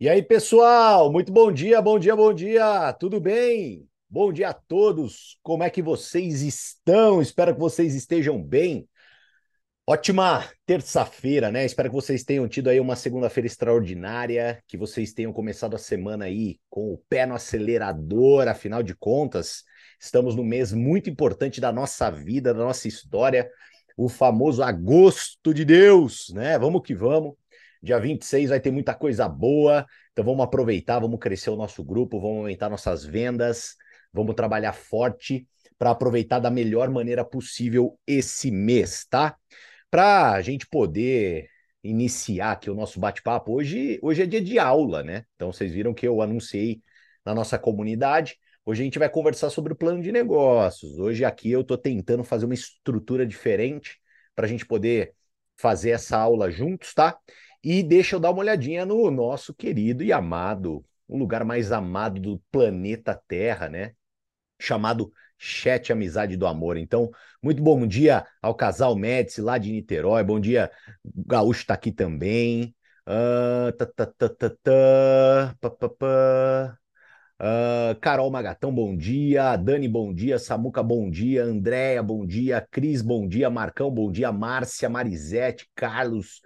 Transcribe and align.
E 0.00 0.08
aí, 0.08 0.22
pessoal, 0.22 1.12
muito 1.12 1.30
bom 1.30 1.52
dia, 1.52 1.82
bom 1.82 1.98
dia, 1.98 2.16
bom 2.16 2.32
dia, 2.32 2.90
tudo 2.94 3.20
bem? 3.20 3.86
Bom 4.08 4.32
dia 4.32 4.48
a 4.48 4.54
todos, 4.54 5.38
como 5.42 5.62
é 5.62 5.68
que 5.68 5.82
vocês 5.82 6.40
estão? 6.40 7.20
Espero 7.20 7.52
que 7.52 7.60
vocês 7.60 7.94
estejam 7.94 8.42
bem. 8.42 8.88
Ótima 9.86 10.48
terça-feira, 10.64 11.50
né? 11.50 11.66
Espero 11.66 11.90
que 11.90 11.94
vocês 11.94 12.24
tenham 12.24 12.48
tido 12.48 12.70
aí 12.70 12.80
uma 12.80 12.96
segunda-feira 12.96 13.46
extraordinária, 13.46 14.62
que 14.66 14.78
vocês 14.78 15.12
tenham 15.12 15.34
começado 15.34 15.76
a 15.76 15.78
semana 15.78 16.24
aí 16.24 16.58
com 16.70 16.94
o 16.94 16.98
pé 17.06 17.26
no 17.26 17.34
acelerador, 17.34 18.48
afinal 18.48 18.82
de 18.82 18.94
contas, 18.94 19.64
estamos 20.00 20.34
no 20.34 20.42
mês 20.42 20.72
muito 20.72 21.10
importante 21.10 21.60
da 21.60 21.70
nossa 21.70 22.10
vida, 22.10 22.54
da 22.54 22.64
nossa 22.64 22.88
história, 22.88 23.50
o 23.98 24.08
famoso 24.08 24.62
agosto 24.62 25.52
de 25.52 25.62
Deus, 25.62 26.30
né? 26.32 26.58
Vamos 26.58 26.80
que 26.80 26.94
vamos. 26.94 27.39
Dia 27.82 27.98
26 27.98 28.50
vai 28.50 28.60
ter 28.60 28.70
muita 28.70 28.94
coisa 28.94 29.28
boa, 29.28 29.86
então 30.12 30.24
vamos 30.24 30.44
aproveitar, 30.44 30.98
vamos 30.98 31.18
crescer 31.18 31.50
o 31.50 31.56
nosso 31.56 31.82
grupo, 31.82 32.20
vamos 32.20 32.38
aumentar 32.38 32.68
nossas 32.68 33.04
vendas, 33.04 33.74
vamos 34.12 34.34
trabalhar 34.34 34.72
forte 34.72 35.46
para 35.78 35.90
aproveitar 35.90 36.38
da 36.38 36.50
melhor 36.50 36.90
maneira 36.90 37.24
possível 37.24 37.98
esse 38.06 38.50
mês, 38.50 39.06
tá? 39.08 39.34
Para 39.90 40.32
a 40.32 40.42
gente 40.42 40.66
poder 40.68 41.48
iniciar 41.82 42.52
aqui 42.52 42.70
o 42.70 42.74
nosso 42.74 43.00
bate-papo, 43.00 43.54
hoje, 43.54 43.98
hoje 44.02 44.22
é 44.22 44.26
dia 44.26 44.42
de 44.42 44.58
aula, 44.58 45.02
né? 45.02 45.24
Então 45.34 45.50
vocês 45.50 45.72
viram 45.72 45.94
que 45.94 46.06
eu 46.06 46.20
anunciei 46.20 46.82
na 47.24 47.34
nossa 47.34 47.58
comunidade. 47.58 48.36
Hoje 48.64 48.82
a 48.82 48.84
gente 48.84 48.98
vai 48.98 49.08
conversar 49.08 49.48
sobre 49.48 49.72
o 49.72 49.76
plano 49.76 50.02
de 50.02 50.12
negócios. 50.12 50.98
Hoje 50.98 51.24
aqui 51.24 51.50
eu 51.50 51.62
estou 51.62 51.78
tentando 51.78 52.22
fazer 52.22 52.44
uma 52.44 52.54
estrutura 52.54 53.26
diferente 53.26 53.98
para 54.34 54.44
a 54.44 54.48
gente 54.48 54.66
poder 54.66 55.14
fazer 55.56 55.90
essa 55.90 56.18
aula 56.18 56.50
juntos, 56.50 56.94
tá? 56.94 57.18
E 57.62 57.82
deixa 57.82 58.16
eu 58.16 58.20
dar 58.20 58.30
uma 58.30 58.40
olhadinha 58.40 58.86
no 58.86 59.10
nosso 59.10 59.52
querido 59.54 60.02
e 60.02 60.12
amado, 60.12 60.84
o 61.06 61.16
lugar 61.18 61.44
mais 61.44 61.72
amado 61.72 62.20
do 62.20 62.42
planeta 62.50 63.20
Terra, 63.28 63.68
né? 63.68 63.92
Chamado 64.60 65.12
Chat 65.38 65.92
Amizade 65.92 66.36
do 66.36 66.46
Amor. 66.46 66.76
Então, 66.76 67.10
muito 67.42 67.62
bom 67.62 67.86
dia 67.86 68.26
ao 68.42 68.54
casal 68.54 68.96
Médici 68.96 69.40
lá 69.42 69.58
de 69.58 69.72
Niterói. 69.72 70.24
Bom 70.24 70.40
dia, 70.40 70.70
o 71.04 71.24
Gaúcho 71.26 71.60
está 71.62 71.74
aqui 71.74 71.92
também. 71.92 72.74
Uh, 73.06 73.72
tá, 73.72 73.86
tá, 73.86 74.06
tá, 74.06 74.28
tá, 74.28 74.50
tá, 75.58 76.78
Carol 78.00 78.30
Magatão, 78.30 78.72
bom 78.72 78.96
dia. 78.96 79.56
Dani, 79.56 79.88
bom 79.88 80.12
dia. 80.12 80.38
Samuca, 80.38 80.82
bom 80.82 81.10
dia. 81.10 81.44
Andréia, 81.44 82.02
bom 82.02 82.26
dia. 82.26 82.66
Cris, 82.70 83.02
bom 83.02 83.26
dia. 83.26 83.50
Marcão, 83.50 83.90
bom 83.90 84.10
dia. 84.10 84.30
Márcia, 84.32 84.88
Marisete, 84.88 85.68
Carlos, 85.74 86.40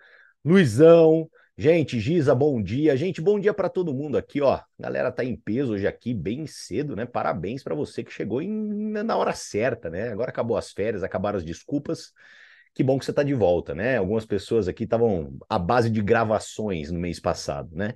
Luizão, 0.44 1.30
gente, 1.56 1.98
Giza, 1.98 2.34
bom 2.34 2.62
dia. 2.62 2.96
Gente, 2.96 3.20
bom 3.20 3.40
dia 3.40 3.54
para 3.54 3.68
todo 3.70 3.94
mundo 3.94 4.18
aqui, 4.18 4.42
ó. 4.42 4.60
Galera 4.78 5.10
tá 5.10 5.24
em 5.24 5.34
peso 5.36 5.72
hoje 5.72 5.86
aqui, 5.86 6.12
bem 6.12 6.46
cedo, 6.46 6.94
né? 6.94 7.06
Parabéns 7.06 7.62
para 7.62 7.74
você 7.74 8.04
que 8.04 8.12
chegou 8.12 8.42
em, 8.42 8.50
na 9.02 9.16
hora 9.16 9.32
certa, 9.32 9.88
né? 9.88 10.10
Agora 10.10 10.30
acabou 10.30 10.56
as 10.56 10.70
férias, 10.70 11.02
acabaram 11.02 11.38
as 11.38 11.44
desculpas. 11.44 12.12
Que 12.74 12.84
bom 12.84 12.98
que 12.98 13.04
você 13.06 13.12
tá 13.12 13.22
de 13.22 13.34
volta, 13.34 13.74
né? 13.74 13.96
Algumas 13.96 14.26
pessoas 14.26 14.68
aqui 14.68 14.84
estavam 14.84 15.38
à 15.48 15.58
base 15.58 15.88
de 15.90 16.02
gravações 16.02 16.90
no 16.90 16.98
mês 17.00 17.18
passado, 17.20 17.74
né? 17.74 17.94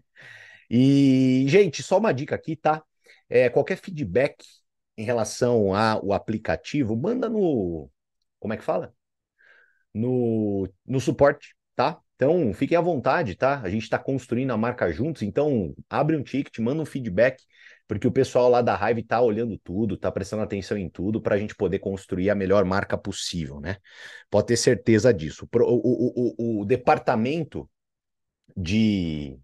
E, 0.70 1.44
gente, 1.48 1.82
só 1.82 1.98
uma 1.98 2.12
dica 2.12 2.34
aqui, 2.34 2.56
tá? 2.56 2.82
É, 3.28 3.50
qualquer 3.50 3.76
feedback 3.76 4.44
em 4.96 5.04
relação 5.04 5.74
ao 5.74 6.12
aplicativo, 6.12 6.96
manda 6.96 7.28
no. 7.28 7.90
Como 8.40 8.54
é 8.54 8.56
que 8.56 8.64
fala? 8.64 8.94
No, 9.92 10.68
no 10.86 11.00
suporte, 11.00 11.54
tá? 11.74 12.00
Então, 12.18 12.52
fiquem 12.52 12.76
à 12.76 12.80
vontade, 12.80 13.36
tá? 13.36 13.60
A 13.60 13.70
gente 13.70 13.84
está 13.84 13.96
construindo 13.96 14.50
a 14.50 14.56
marca 14.56 14.90
juntos, 14.90 15.22
então 15.22 15.72
abre 15.88 16.16
um 16.16 16.22
ticket, 16.24 16.58
manda 16.58 16.82
um 16.82 16.84
feedback, 16.84 17.40
porque 17.86 18.08
o 18.08 18.12
pessoal 18.12 18.48
lá 18.48 18.60
da 18.60 18.74
Hive 18.74 19.02
está 19.02 19.20
olhando 19.20 19.56
tudo, 19.56 19.94
está 19.94 20.10
prestando 20.10 20.42
atenção 20.42 20.76
em 20.76 20.90
tudo, 20.90 21.22
para 21.22 21.36
a 21.36 21.38
gente 21.38 21.54
poder 21.54 21.78
construir 21.78 22.28
a 22.28 22.34
melhor 22.34 22.64
marca 22.64 22.98
possível, 22.98 23.60
né? 23.60 23.76
Pode 24.28 24.48
ter 24.48 24.56
certeza 24.56 25.14
disso. 25.14 25.48
O, 25.54 25.58
o, 25.62 26.34
o, 26.58 26.60
o 26.62 26.64
departamento 26.64 27.70
de, 28.56 29.38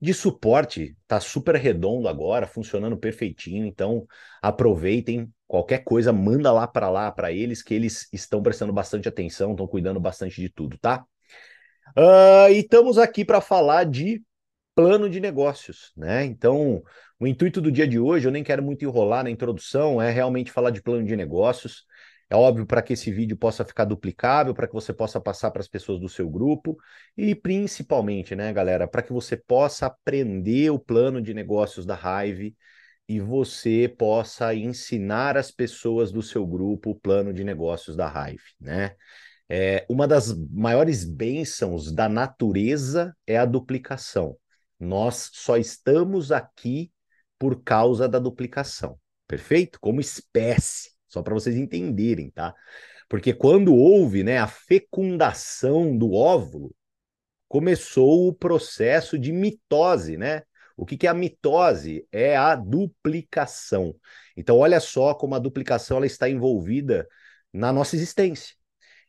de 0.00 0.14
suporte 0.14 0.96
está 1.02 1.18
super 1.18 1.56
redondo 1.56 2.06
agora, 2.06 2.46
funcionando 2.46 2.96
perfeitinho, 2.96 3.66
então 3.66 4.06
aproveitem. 4.40 5.28
Qualquer 5.48 5.84
coisa, 5.84 6.12
manda 6.12 6.52
lá 6.52 6.68
para 6.68 6.88
lá 6.88 7.10
para 7.10 7.32
eles, 7.32 7.60
que 7.60 7.74
eles 7.74 8.08
estão 8.12 8.40
prestando 8.40 8.72
bastante 8.72 9.08
atenção, 9.08 9.50
estão 9.50 9.66
cuidando 9.66 9.98
bastante 9.98 10.40
de 10.40 10.48
tudo, 10.48 10.78
tá? 10.78 11.04
Uh, 11.96 12.48
e 12.50 12.60
estamos 12.60 12.96
aqui 12.96 13.24
para 13.24 13.40
falar 13.40 13.84
de 13.84 14.22
plano 14.74 15.10
de 15.10 15.20
negócios, 15.20 15.92
né? 15.96 16.24
Então, 16.24 16.82
o 17.20 17.26
intuito 17.26 17.60
do 17.60 17.70
dia 17.70 17.86
de 17.86 17.98
hoje, 17.98 18.26
eu 18.26 18.32
nem 18.32 18.42
quero 18.42 18.62
muito 18.62 18.84
enrolar 18.84 19.24
na 19.24 19.30
introdução, 19.30 20.00
é 20.00 20.10
realmente 20.10 20.50
falar 20.50 20.70
de 20.70 20.82
plano 20.82 21.06
de 21.06 21.16
negócios. 21.16 21.84
É 22.30 22.36
óbvio 22.36 22.66
para 22.66 22.80
que 22.80 22.94
esse 22.94 23.12
vídeo 23.12 23.36
possa 23.36 23.62
ficar 23.64 23.84
duplicável, 23.84 24.54
para 24.54 24.66
que 24.66 24.72
você 24.72 24.92
possa 24.92 25.20
passar 25.20 25.50
para 25.50 25.60
as 25.60 25.68
pessoas 25.68 26.00
do 26.00 26.08
seu 26.08 26.30
grupo 26.30 26.78
e 27.14 27.34
principalmente, 27.34 28.34
né, 28.34 28.50
galera, 28.54 28.88
para 28.88 29.02
que 29.02 29.12
você 29.12 29.36
possa 29.36 29.86
aprender 29.86 30.70
o 30.70 30.78
plano 30.78 31.20
de 31.20 31.34
negócios 31.34 31.84
da 31.84 31.94
Hive 31.94 32.56
e 33.06 33.20
você 33.20 33.94
possa 33.98 34.54
ensinar 34.54 35.36
as 35.36 35.50
pessoas 35.50 36.10
do 36.10 36.22
seu 36.22 36.46
grupo 36.46 36.90
o 36.90 36.94
plano 36.94 37.34
de 37.34 37.44
negócios 37.44 37.94
da 37.96 38.08
Hive, 38.08 38.42
né? 38.58 38.96
É, 39.54 39.84
uma 39.86 40.08
das 40.08 40.32
maiores 40.48 41.04
bênçãos 41.04 41.92
da 41.92 42.08
natureza 42.08 43.14
é 43.26 43.36
a 43.36 43.44
duplicação. 43.44 44.34
Nós 44.80 45.28
só 45.34 45.58
estamos 45.58 46.32
aqui 46.32 46.90
por 47.38 47.62
causa 47.62 48.08
da 48.08 48.18
duplicação, 48.18 48.98
perfeito? 49.28 49.78
Como 49.78 50.00
espécie, 50.00 50.92
só 51.06 51.20
para 51.22 51.34
vocês 51.34 51.54
entenderem, 51.54 52.30
tá? 52.30 52.54
Porque 53.10 53.34
quando 53.34 53.74
houve 53.74 54.24
né, 54.24 54.38
a 54.38 54.46
fecundação 54.46 55.98
do 55.98 56.14
óvulo, 56.14 56.74
começou 57.46 58.28
o 58.28 58.34
processo 58.34 59.18
de 59.18 59.32
mitose, 59.32 60.16
né? 60.16 60.44
O 60.78 60.86
que, 60.86 60.96
que 60.96 61.06
é 61.06 61.10
a 61.10 61.14
mitose? 61.14 62.08
É 62.10 62.34
a 62.38 62.56
duplicação. 62.56 63.94
Então, 64.34 64.56
olha 64.56 64.80
só 64.80 65.12
como 65.12 65.34
a 65.34 65.38
duplicação 65.38 65.98
ela 65.98 66.06
está 66.06 66.26
envolvida 66.26 67.06
na 67.52 67.70
nossa 67.70 67.96
existência. 67.96 68.61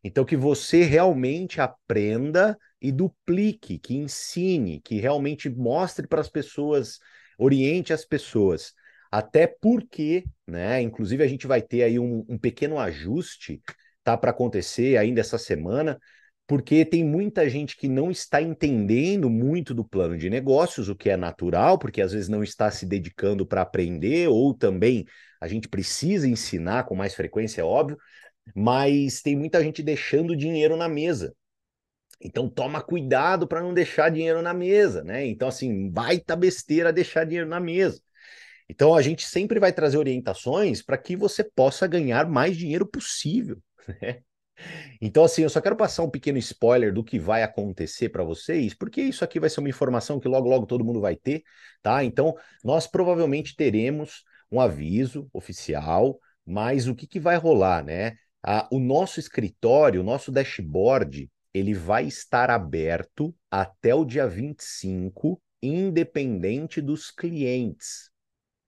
Então, 0.03 0.25
que 0.25 0.35
você 0.35 0.83
realmente 0.83 1.61
aprenda 1.61 2.57
e 2.81 2.91
duplique, 2.91 3.79
que 3.79 3.95
ensine, 3.95 4.81
que 4.81 4.99
realmente 4.99 5.49
mostre 5.49 6.07
para 6.07 6.19
as 6.19 6.29
pessoas, 6.29 6.99
oriente 7.37 7.93
as 7.93 8.03
pessoas. 8.03 8.73
Até 9.09 9.47
porque, 9.47 10.25
né? 10.45 10.81
Inclusive, 10.81 11.23
a 11.23 11.27
gente 11.27 11.47
vai 11.47 11.61
ter 11.61 11.83
aí 11.83 11.99
um, 11.99 12.25
um 12.27 12.37
pequeno 12.37 12.77
ajuste, 12.79 13.61
tá? 14.03 14.17
Para 14.17 14.31
acontecer 14.31 14.97
ainda 14.97 15.21
essa 15.21 15.37
semana, 15.37 15.97
porque 16.45 16.83
tem 16.83 17.03
muita 17.03 17.49
gente 17.49 17.77
que 17.77 17.87
não 17.87 18.11
está 18.11 18.41
entendendo 18.41 19.29
muito 19.29 19.73
do 19.73 19.85
plano 19.85 20.17
de 20.17 20.29
negócios, 20.29 20.89
o 20.89 20.95
que 20.95 21.09
é 21.09 21.15
natural, 21.15 21.79
porque 21.79 22.01
às 22.01 22.11
vezes 22.11 22.27
não 22.27 22.43
está 22.43 22.69
se 22.69 22.85
dedicando 22.85 23.45
para 23.45 23.61
aprender, 23.61 24.27
ou 24.27 24.53
também 24.53 25.05
a 25.39 25.47
gente 25.47 25.69
precisa 25.69 26.27
ensinar 26.27 26.83
com 26.83 26.95
mais 26.95 27.15
frequência, 27.15 27.61
é 27.61 27.63
óbvio, 27.63 27.97
mas 28.55 29.21
tem 29.21 29.35
muita 29.35 29.63
gente 29.63 29.81
deixando 29.83 30.35
dinheiro 30.35 30.75
na 30.75 30.87
mesa. 30.89 31.35
Então 32.21 32.49
toma 32.49 32.81
cuidado 32.81 33.47
para 33.47 33.61
não 33.61 33.73
deixar 33.73 34.09
dinheiro 34.09 34.41
na 34.41 34.53
mesa, 34.53 35.03
né? 35.03 35.25
Então 35.25 35.47
assim, 35.47 35.89
baita 35.89 36.35
besteira 36.35 36.93
deixar 36.93 37.25
dinheiro 37.25 37.49
na 37.49 37.59
mesa. 37.59 38.01
Então 38.69 38.95
a 38.95 39.01
gente 39.01 39.25
sempre 39.27 39.59
vai 39.59 39.73
trazer 39.73 39.97
orientações 39.97 40.81
para 40.81 40.97
que 40.97 41.15
você 41.15 41.43
possa 41.43 41.85
ganhar 41.87 42.29
mais 42.29 42.57
dinheiro 42.57 42.85
possível, 42.87 43.61
né? 44.01 44.21
Então 45.01 45.23
assim, 45.23 45.43
eu 45.43 45.49
só 45.49 45.59
quero 45.61 45.75
passar 45.75 46.03
um 46.03 46.09
pequeno 46.09 46.37
spoiler 46.37 46.93
do 46.93 47.03
que 47.03 47.19
vai 47.19 47.43
acontecer 47.43 48.09
para 48.09 48.23
vocês, 48.23 48.73
porque 48.73 49.01
isso 49.01 49.23
aqui 49.23 49.39
vai 49.39 49.49
ser 49.49 49.59
uma 49.59 49.69
informação 49.69 50.19
que 50.19 50.27
logo 50.27 50.47
logo 50.47 50.65
todo 50.65 50.85
mundo 50.85 51.01
vai 51.01 51.15
ter, 51.15 51.43
tá? 51.81 52.03
Então, 52.03 52.35
nós 52.63 52.87
provavelmente 52.87 53.55
teremos 53.55 54.23
um 54.51 54.61
aviso 54.61 55.29
oficial, 55.33 56.19
mas 56.45 56.87
o 56.87 56.95
que, 56.95 57.07
que 57.07 57.19
vai 57.19 57.35
rolar, 57.37 57.83
né? 57.83 58.15
Ah, 58.43 58.67
o 58.71 58.79
nosso 58.79 59.19
escritório, 59.19 60.01
o 60.01 60.03
nosso 60.03 60.31
dashboard, 60.31 61.29
ele 61.53 61.73
vai 61.73 62.05
estar 62.07 62.49
aberto 62.49 63.35
até 63.49 63.93
o 63.95 64.03
dia 64.05 64.27
25, 64.27 65.41
independente 65.61 66.81
dos 66.81 67.09
clientes. 67.11 68.11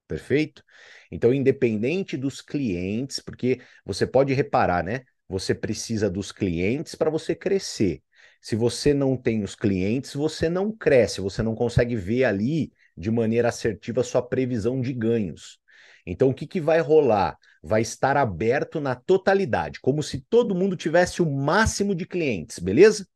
Perfeito? 0.08 0.64
Então, 1.12 1.34
independente 1.34 2.16
dos 2.18 2.42
clientes, 2.42 3.20
porque 3.20 3.62
você 3.86 4.06
pode 4.06 4.34
reparar, 4.34 4.84
né? 4.84 5.02
Você 5.28 5.56
precisa 5.56 6.10
dos 6.10 6.32
clientes 6.32 6.94
para 6.96 7.10
você 7.10 7.36
crescer. 7.36 8.04
Se 8.42 8.56
você 8.56 8.94
não 8.94 9.18
tem 9.18 9.44
os 9.44 9.56
clientes, 9.56 10.14
você 10.14 10.48
não 10.50 10.72
cresce, 10.72 11.22
você 11.22 11.42
não 11.42 11.56
consegue 11.56 11.96
ver 11.96 12.26
ali 12.26 12.72
de 12.96 13.10
maneira 13.10 13.50
assertiva 13.50 14.04
sua 14.04 14.22
previsão 14.22 14.80
de 14.82 14.94
ganhos. 14.94 15.60
Então, 16.06 16.30
o 16.30 16.34
que, 16.34 16.46
que 16.46 16.62
vai 16.62 16.80
rolar? 16.80 17.38
Vai 17.68 17.82
estar 17.82 18.16
aberto 18.16 18.80
na 18.80 18.94
totalidade, 18.94 19.80
como 19.82 20.04
se 20.04 20.22
todo 20.22 20.54
mundo 20.54 20.76
tivesse 20.78 21.22
o 21.22 21.26
máximo 21.26 21.96
de 21.96 22.06
clientes, 22.06 22.60
beleza? 22.60 23.08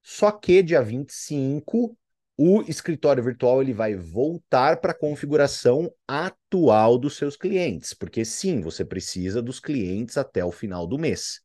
Só 0.00 0.30
que 0.30 0.62
dia 0.62 0.80
25 0.80 1.98
o 2.38 2.62
escritório 2.68 3.24
virtual 3.24 3.62
ele 3.62 3.72
vai 3.72 3.96
voltar 3.96 4.80
para 4.80 4.92
a 4.92 4.98
configuração 4.98 5.90
atual 6.06 6.98
dos 6.98 7.16
seus 7.16 7.34
clientes, 7.34 7.94
porque 7.94 8.24
sim, 8.24 8.60
você 8.60 8.84
precisa 8.84 9.40
dos 9.40 9.58
clientes 9.58 10.18
até 10.18 10.44
o 10.44 10.52
final 10.52 10.86
do 10.86 10.98
mês. 10.98 11.40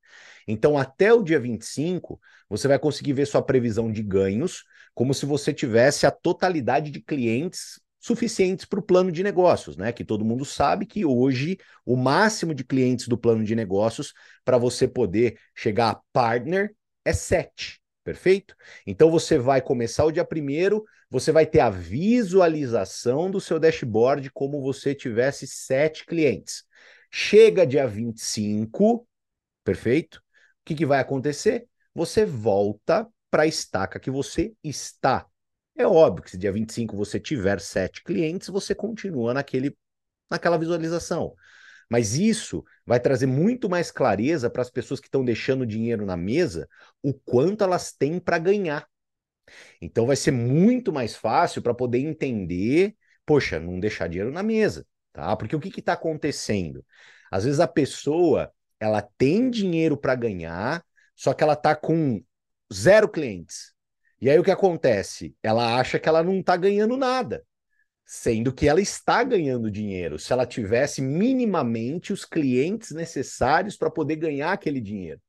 Então, 0.45 0.77
até 0.77 1.13
o 1.13 1.23
dia 1.23 1.39
25, 1.39 2.19
você 2.49 2.67
vai 2.67 2.77
conseguir 2.77 3.13
ver 3.13 3.25
sua 3.25 3.41
previsão 3.41 3.89
de 3.89 4.03
ganhos, 4.03 4.65
como 4.93 5.13
se 5.13 5.25
você 5.25 5.53
tivesse 5.53 6.05
a 6.05 6.11
totalidade 6.11 6.91
de 6.91 7.01
clientes 7.01 7.79
suficientes 8.01 8.65
para 8.65 8.79
o 8.79 8.83
plano 8.83 9.11
de 9.11 9.23
negócios, 9.23 9.77
né? 9.77 9.93
Que 9.93 10.03
todo 10.03 10.25
mundo 10.25 10.43
sabe 10.43 10.85
que 10.87 11.05
hoje 11.05 11.57
o 11.85 11.95
máximo 11.95 12.53
de 12.53 12.63
clientes 12.63 13.07
do 13.07 13.17
plano 13.17 13.43
de 13.43 13.55
negócios 13.55 14.13
para 14.43 14.57
você 14.57 14.87
poder 14.87 15.39
chegar 15.55 15.91
a 15.91 16.01
partner 16.11 16.75
é 17.05 17.13
sete. 17.13 17.79
Perfeito? 18.03 18.55
Então 18.85 19.11
você 19.11 19.37
vai 19.37 19.61
começar 19.61 20.03
o 20.05 20.11
dia 20.11 20.25
primeiro, 20.25 20.83
você 21.07 21.31
vai 21.31 21.45
ter 21.45 21.59
a 21.59 21.69
visualização 21.69 23.29
do 23.29 23.39
seu 23.39 23.59
dashboard 23.59 24.31
como 24.31 24.59
você 24.59 24.95
tivesse 24.95 25.45
sete 25.45 26.03
clientes. 26.03 26.63
Chega 27.11 27.67
dia 27.67 27.85
25, 27.85 29.07
perfeito? 29.63 30.17
O 30.17 30.21
que, 30.65 30.73
que 30.73 30.85
vai 30.85 30.99
acontecer? 30.99 31.67
Você 31.93 32.25
volta 32.25 33.07
para 33.29 33.43
a 33.43 33.47
estaca 33.47 33.99
que 33.99 34.09
você 34.09 34.53
está. 34.63 35.27
É 35.81 35.87
óbvio 35.87 36.23
que 36.23 36.31
se 36.31 36.37
dia 36.37 36.51
25 36.51 36.95
você 36.95 37.19
tiver 37.19 37.59
sete 37.59 38.03
clientes, 38.03 38.49
você 38.49 38.75
continua 38.75 39.33
naquele, 39.33 39.75
naquela 40.29 40.57
visualização. 40.57 41.35
Mas 41.89 42.15
isso 42.15 42.63
vai 42.85 42.99
trazer 42.99 43.25
muito 43.25 43.69
mais 43.69 43.91
clareza 43.91 44.49
para 44.49 44.61
as 44.61 44.69
pessoas 44.69 44.99
que 44.99 45.07
estão 45.07 45.25
deixando 45.25 45.65
dinheiro 45.65 46.05
na 46.05 46.15
mesa, 46.15 46.69
o 47.01 47.13
quanto 47.13 47.63
elas 47.63 47.91
têm 47.91 48.19
para 48.19 48.37
ganhar. 48.37 48.87
Então 49.81 50.05
vai 50.05 50.15
ser 50.15 50.31
muito 50.31 50.93
mais 50.93 51.15
fácil 51.15 51.61
para 51.61 51.73
poder 51.73 51.99
entender, 51.99 52.95
poxa, 53.25 53.59
não 53.59 53.79
deixar 53.79 54.07
dinheiro 54.07 54.31
na 54.31 54.43
mesa, 54.43 54.85
tá? 55.11 55.35
Porque 55.35 55.55
o 55.55 55.59
que 55.59 55.79
está 55.79 55.93
acontecendo? 55.93 56.85
Às 57.31 57.43
vezes 57.45 57.59
a 57.59 57.67
pessoa 57.67 58.51
ela 58.79 59.01
tem 59.17 59.49
dinheiro 59.49 59.97
para 59.97 60.15
ganhar, 60.15 60.83
só 61.15 61.33
que 61.33 61.43
ela 61.43 61.53
está 61.53 61.75
com 61.75 62.23
zero 62.71 63.09
clientes. 63.09 63.73
E 64.21 64.29
aí 64.29 64.37
o 64.37 64.43
que 64.43 64.51
acontece? 64.51 65.35
Ela 65.41 65.77
acha 65.79 65.99
que 65.99 66.07
ela 66.07 66.23
não 66.23 66.39
está 66.39 66.55
ganhando 66.55 66.95
nada, 66.95 67.43
sendo 68.05 68.53
que 68.53 68.67
ela 68.67 68.81
está 68.81 69.23
ganhando 69.23 69.71
dinheiro. 69.71 70.19
Se 70.19 70.31
ela 70.31 70.45
tivesse 70.45 71.01
minimamente 71.01 72.13
os 72.13 72.23
clientes 72.25 72.91
necessários 72.91 73.75
para 73.75 73.89
poder 73.89 74.17
ganhar 74.17 74.51
aquele 74.51 74.79
dinheiro. 74.79 75.19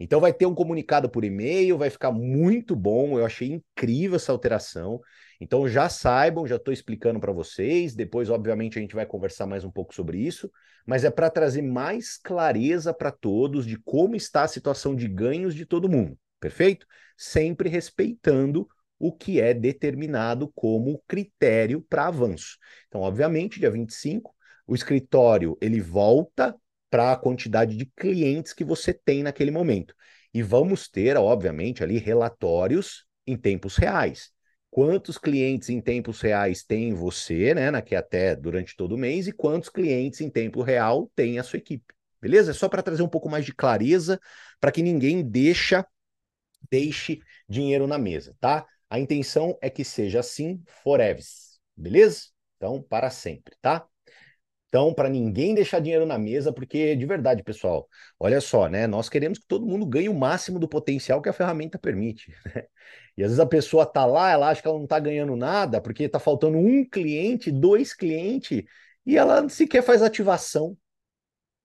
Então 0.00 0.20
vai 0.20 0.32
ter 0.32 0.46
um 0.46 0.54
comunicado 0.54 1.10
por 1.10 1.24
e-mail, 1.24 1.76
vai 1.76 1.90
ficar 1.90 2.12
muito 2.12 2.76
bom. 2.76 3.18
Eu 3.18 3.26
achei 3.26 3.48
incrível 3.48 4.16
essa 4.16 4.30
alteração. 4.30 5.00
Então 5.40 5.68
já 5.68 5.88
saibam, 5.88 6.46
já 6.46 6.56
estou 6.56 6.72
explicando 6.72 7.18
para 7.18 7.32
vocês. 7.32 7.94
Depois, 7.96 8.30
obviamente, 8.30 8.78
a 8.78 8.80
gente 8.80 8.94
vai 8.94 9.06
conversar 9.06 9.46
mais 9.46 9.64
um 9.64 9.70
pouco 9.70 9.92
sobre 9.92 10.18
isso, 10.18 10.50
mas 10.86 11.04
é 11.04 11.10
para 11.10 11.30
trazer 11.30 11.62
mais 11.62 12.16
clareza 12.16 12.94
para 12.94 13.10
todos 13.10 13.66
de 13.66 13.76
como 13.78 14.14
está 14.14 14.44
a 14.44 14.48
situação 14.48 14.94
de 14.94 15.08
ganhos 15.08 15.54
de 15.54 15.66
todo 15.66 15.88
mundo. 15.88 16.16
Perfeito? 16.40 16.86
Sempre 17.16 17.68
respeitando 17.68 18.68
o 18.98 19.12
que 19.12 19.40
é 19.40 19.54
determinado 19.54 20.50
como 20.54 21.02
critério 21.06 21.80
para 21.80 22.06
avanço. 22.06 22.58
Então, 22.88 23.00
obviamente, 23.00 23.60
dia 23.60 23.70
25, 23.70 24.34
o 24.66 24.74
escritório 24.74 25.56
ele 25.60 25.80
volta 25.80 26.54
para 26.90 27.12
a 27.12 27.16
quantidade 27.16 27.76
de 27.76 27.86
clientes 27.86 28.52
que 28.52 28.64
você 28.64 28.92
tem 28.92 29.22
naquele 29.22 29.50
momento. 29.50 29.94
E 30.32 30.42
vamos 30.42 30.88
ter, 30.88 31.16
obviamente, 31.16 31.82
ali 31.82 31.98
relatórios 31.98 33.06
em 33.26 33.36
tempos 33.36 33.76
reais. 33.76 34.30
Quantos 34.70 35.16
clientes 35.16 35.68
em 35.70 35.80
tempos 35.80 36.20
reais 36.20 36.62
tem 36.62 36.92
você, 36.92 37.54
né, 37.54 37.70
na 37.70 37.80
que 37.80 37.94
até 37.94 38.36
durante 38.36 38.76
todo 38.76 38.94
o 38.94 38.98
mês, 38.98 39.26
e 39.26 39.32
quantos 39.32 39.68
clientes 39.68 40.20
em 40.20 40.30
tempo 40.30 40.62
real 40.62 41.10
tem 41.14 41.38
a 41.38 41.42
sua 41.42 41.58
equipe. 41.58 41.94
Beleza? 42.20 42.50
É 42.50 42.54
só 42.54 42.68
para 42.68 42.82
trazer 42.82 43.02
um 43.02 43.08
pouco 43.08 43.28
mais 43.28 43.44
de 43.44 43.54
clareza, 43.54 44.20
para 44.60 44.72
que 44.72 44.82
ninguém 44.82 45.22
deixa 45.22 45.86
deixe 46.70 47.20
dinheiro 47.48 47.86
na 47.86 47.98
mesa, 47.98 48.36
tá? 48.40 48.66
A 48.90 48.98
intenção 48.98 49.56
é 49.60 49.70
que 49.70 49.84
seja 49.84 50.20
assim 50.20 50.62
forever, 50.82 51.22
beleza? 51.76 52.28
Então, 52.56 52.82
para 52.82 53.10
sempre, 53.10 53.54
tá? 53.60 53.86
Então, 54.68 54.92
para 54.92 55.08
ninguém 55.08 55.54
deixar 55.54 55.80
dinheiro 55.80 56.04
na 56.04 56.18
mesa, 56.18 56.52
porque 56.52 56.94
de 56.94 57.06
verdade, 57.06 57.42
pessoal, 57.42 57.88
olha 58.20 58.38
só, 58.40 58.68
né? 58.68 58.86
Nós 58.86 59.08
queremos 59.08 59.38
que 59.38 59.46
todo 59.46 59.66
mundo 59.66 59.86
ganhe 59.86 60.10
o 60.10 60.14
máximo 60.14 60.58
do 60.58 60.68
potencial 60.68 61.22
que 61.22 61.28
a 61.28 61.32
ferramenta 61.32 61.78
permite. 61.78 62.34
Né? 62.54 62.66
E 63.16 63.22
às 63.24 63.30
vezes 63.30 63.40
a 63.40 63.46
pessoa 63.46 63.84
tá 63.86 64.06
lá, 64.06 64.30
ela 64.30 64.48
acha 64.50 64.62
que 64.62 64.68
ela 64.68 64.78
não 64.78 64.86
tá 64.86 64.98
ganhando 65.00 65.34
nada, 65.36 65.80
porque 65.80 66.08
tá 66.08 66.20
faltando 66.20 66.56
um 66.58 66.84
cliente, 66.88 67.50
dois 67.50 67.92
clientes, 67.92 68.62
e 69.04 69.16
ela 69.16 69.48
sequer 69.48 69.82
faz 69.82 70.02
ativação. 70.02 70.76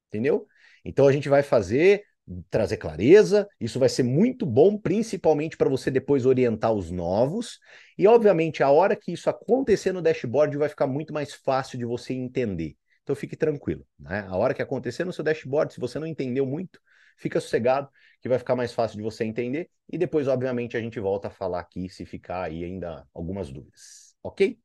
Entendeu? 0.07 0.47
Então 0.85 1.07
a 1.07 1.11
gente 1.11 1.29
vai 1.29 1.43
fazer 1.43 2.03
trazer 2.49 2.77
clareza. 2.77 3.47
Isso 3.59 3.79
vai 3.79 3.89
ser 3.89 4.03
muito 4.03 4.45
bom, 4.45 4.77
principalmente 4.77 5.57
para 5.57 5.69
você 5.69 5.91
depois 5.91 6.25
orientar 6.25 6.71
os 6.71 6.91
novos. 6.91 7.59
E, 7.97 8.07
obviamente, 8.07 8.63
a 8.63 8.69
hora 8.69 8.95
que 8.95 9.11
isso 9.11 9.29
acontecer 9.29 9.91
no 9.91 10.01
dashboard 10.01 10.57
vai 10.57 10.69
ficar 10.69 10.87
muito 10.87 11.13
mais 11.13 11.33
fácil 11.33 11.77
de 11.77 11.85
você 11.85 12.13
entender. 12.13 12.75
Então, 13.03 13.15
fique 13.15 13.35
tranquilo. 13.35 13.85
Né? 13.99 14.25
A 14.27 14.35
hora 14.37 14.53
que 14.53 14.61
acontecer 14.61 15.03
no 15.03 15.13
seu 15.13 15.23
dashboard, 15.23 15.73
se 15.73 15.79
você 15.79 15.99
não 15.99 16.07
entendeu 16.07 16.45
muito, 16.45 16.79
fica 17.17 17.39
sossegado, 17.39 17.89
que 18.21 18.29
vai 18.29 18.39
ficar 18.39 18.55
mais 18.55 18.73
fácil 18.73 18.97
de 18.97 19.03
você 19.03 19.25
entender. 19.25 19.69
E 19.91 19.97
depois, 19.97 20.27
obviamente, 20.27 20.77
a 20.77 20.81
gente 20.81 20.99
volta 20.99 21.27
a 21.27 21.31
falar 21.31 21.59
aqui 21.59 21.89
se 21.89 22.05
ficar 22.05 22.43
aí 22.43 22.63
ainda 22.63 23.05
algumas 23.13 23.51
dúvidas. 23.51 24.15
Ok? 24.23 24.57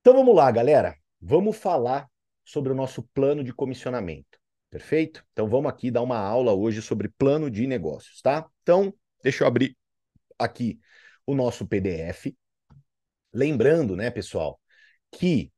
Então, 0.00 0.12
vamos 0.12 0.36
lá, 0.36 0.50
galera. 0.50 0.94
Vamos 1.18 1.56
falar 1.56 2.06
sobre 2.44 2.70
o 2.70 2.74
nosso 2.74 3.02
plano 3.14 3.42
de 3.42 3.54
comissionamento. 3.54 4.38
Perfeito? 4.74 5.24
Então 5.30 5.48
vamos 5.48 5.70
aqui 5.70 5.88
dar 5.88 6.02
uma 6.02 6.18
aula 6.18 6.52
hoje 6.52 6.82
sobre 6.82 7.08
plano 7.08 7.48
de 7.48 7.64
negócios, 7.64 8.20
tá? 8.20 8.44
Então, 8.60 8.92
deixa 9.22 9.44
eu 9.44 9.46
abrir 9.46 9.76
aqui 10.36 10.80
o 11.24 11.32
nosso 11.32 11.64
PDF. 11.64 12.36
Lembrando, 13.32 13.94
né, 13.94 14.10
pessoal, 14.10 14.60
que 15.12 15.52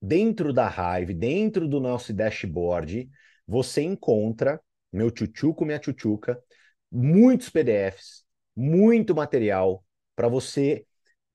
dentro 0.00 0.50
da 0.50 0.66
Hive, 0.66 1.12
dentro 1.12 1.68
do 1.68 1.78
nosso 1.78 2.14
dashboard, 2.14 3.06
você 3.46 3.82
encontra 3.82 4.58
meu 4.90 5.10
tchutchuco, 5.10 5.66
minha 5.66 5.78
tchutchuca, 5.78 6.42
muitos 6.90 7.50
PDFs, 7.50 8.24
muito 8.56 9.14
material 9.14 9.84
para 10.16 10.28
você 10.28 10.86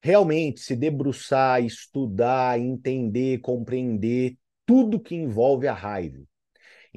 realmente 0.02 0.62
se 0.62 0.76
debruçar, 0.76 1.64
estudar, 1.64 2.60
entender, 2.60 3.38
compreender 3.42 4.36
tudo 4.66 5.00
que 5.00 5.14
envolve 5.14 5.68
a 5.68 5.76
Hive. 5.76 6.28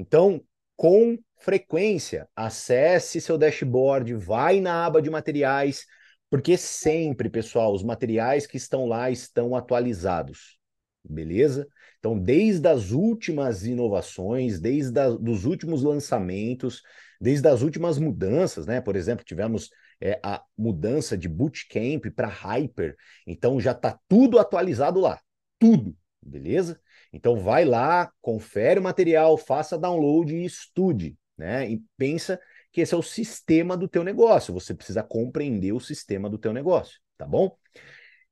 Então, 0.00 0.42
com 0.76 1.19
frequência, 1.38 2.26
acesse 2.35 3.21
seu 3.21 3.37
dashboard, 3.37 4.14
vai 4.14 4.59
na 4.59 4.87
aba 4.87 5.02
de 5.02 5.11
materiais, 5.11 5.85
porque 6.30 6.57
sempre, 6.57 7.28
pessoal, 7.28 7.75
os 7.75 7.83
materiais 7.83 8.47
que 8.47 8.57
estão 8.57 8.87
lá 8.87 9.11
estão 9.11 9.54
atualizados. 9.54 10.59
Beleza? 11.04 11.69
Então, 11.99 12.19
desde 12.19 12.66
as 12.66 12.92
últimas 12.92 13.66
inovações, 13.66 14.59
desde 14.59 14.99
os 15.00 15.45
últimos 15.45 15.83
lançamentos, 15.83 16.83
desde 17.21 17.47
as 17.47 17.61
últimas 17.61 17.99
mudanças, 17.99 18.64
né? 18.66 18.80
Por 18.80 18.97
exemplo, 18.97 19.23
tivemos 19.23 19.69
é, 20.00 20.19
a 20.23 20.42
mudança 20.57 21.16
de 21.16 21.28
Bootcamp 21.28 22.07
para 22.16 22.26
Hyper, 22.26 22.97
então 23.26 23.61
já 23.61 23.73
está 23.73 23.99
tudo 24.09 24.38
atualizado 24.38 24.99
lá, 24.99 25.21
tudo, 25.59 25.95
beleza? 26.23 26.80
Então 27.12 27.37
vai 27.37 27.64
lá, 27.64 28.11
confere 28.21 28.79
o 28.79 28.83
material, 28.83 29.37
faça 29.37 29.79
download 29.79 30.35
e 30.35 30.45
estude, 30.45 31.17
né? 31.37 31.69
E 31.69 31.83
pensa 31.97 32.40
que 32.73 32.81
esse 32.81 32.95
é 32.95 32.97
o 32.97 33.02
sistema 33.02 33.76
do 33.76 33.88
teu 33.88 34.05
negócio. 34.05 34.55
Você 34.55 34.75
precisa 34.75 35.02
compreender 35.02 35.73
o 35.73 35.81
sistema 35.81 36.31
do 36.31 36.38
teu 36.38 36.52
negócio, 36.52 37.00
tá 37.19 37.26
bom? 37.26 37.57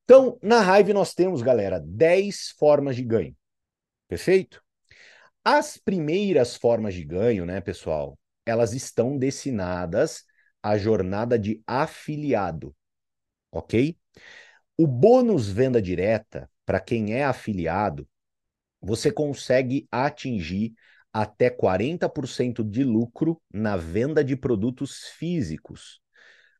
Então, 0.05 0.39
na 0.43 0.79
Hive 0.79 0.93
nós 0.93 1.13
temos, 1.13 1.43
galera, 1.43 1.81
10 1.85 2.55
formas 2.59 2.97
de 2.97 3.03
ganho. 3.03 3.37
Perfeito? 4.09 4.63
As 5.45 5.77
primeiras 5.77 6.57
formas 6.57 6.95
de 6.95 7.05
ganho, 7.05 7.45
né, 7.45 7.61
pessoal, 7.61 8.19
elas 8.47 8.73
estão 8.73 9.19
destinadas 9.19 10.25
à 10.63 10.79
jornada 10.79 11.39
de 11.39 11.63
afiliado, 11.67 12.75
ok? 13.51 13.97
O 14.77 14.87
bônus 14.87 15.49
venda 15.49 15.81
direta, 15.81 16.51
para 16.65 16.81
quem 16.81 17.13
é 17.15 17.25
afiliado, 17.25 18.09
você 18.81 19.11
consegue 19.11 19.87
atingir 19.91 20.73
até 21.13 21.51
40% 21.51 22.63
de 22.63 22.85
lucro 22.85 23.41
na 23.53 23.77
venda 23.77 24.23
de 24.23 24.37
produtos 24.37 25.05
físicos. 25.19 26.01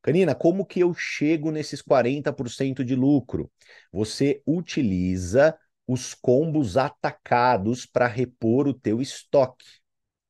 Canina, 0.03 0.35
como 0.35 0.65
que 0.65 0.81
eu 0.81 0.95
chego 0.95 1.51
nesses 1.51 1.83
40% 1.83 2.85
de 2.85 2.95
lucro? 2.95 3.51
Você 3.93 4.43
utiliza 4.47 5.57
os 5.87 6.15
combos 6.15 6.77
atacados 6.77 7.87
para 7.87 8.07
repor 8.07 8.69
o 8.69 8.75
teu 8.75 9.01
estoque. 9.01 9.67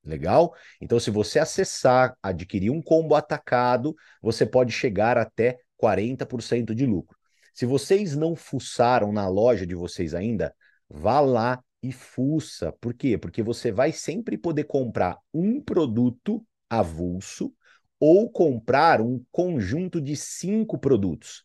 Legal? 0.04 0.54
Então, 0.80 0.99
se 0.99 1.11
você 1.11 1.38
acessar, 1.38 2.16
adquirir 2.23 2.71
um 2.71 2.80
combo 2.80 3.14
atacado, 3.14 3.95
você 4.23 4.47
pode 4.47 4.73
chegar 4.73 5.18
até 5.18 5.59
40% 5.76 6.75
de 6.75 6.87
lucro. 6.87 7.16
Se 7.52 7.66
vocês 7.66 8.16
não 8.16 8.35
fuçaram 8.35 9.12
na 9.12 9.28
loja 9.28 9.66
de 9.66 9.75
vocês 9.75 10.14
ainda, 10.14 10.54
vá 10.88 11.21
lá 11.21 11.62
e 11.82 11.92
fuça. 11.92 12.73
Por 12.80 12.94
quê? 12.94 13.16
Porque 13.16 13.42
você 13.42 13.70
vai 13.70 13.92
sempre 13.92 14.37
poder 14.37 14.64
comprar 14.64 15.18
um 15.32 15.61
produto 15.61 16.44
avulso 16.68 17.52
ou 18.00 18.30
comprar 18.30 19.00
um 19.00 19.25
conjunto 19.30 20.00
de 20.00 20.16
cinco 20.16 20.78
produtos. 20.78 21.44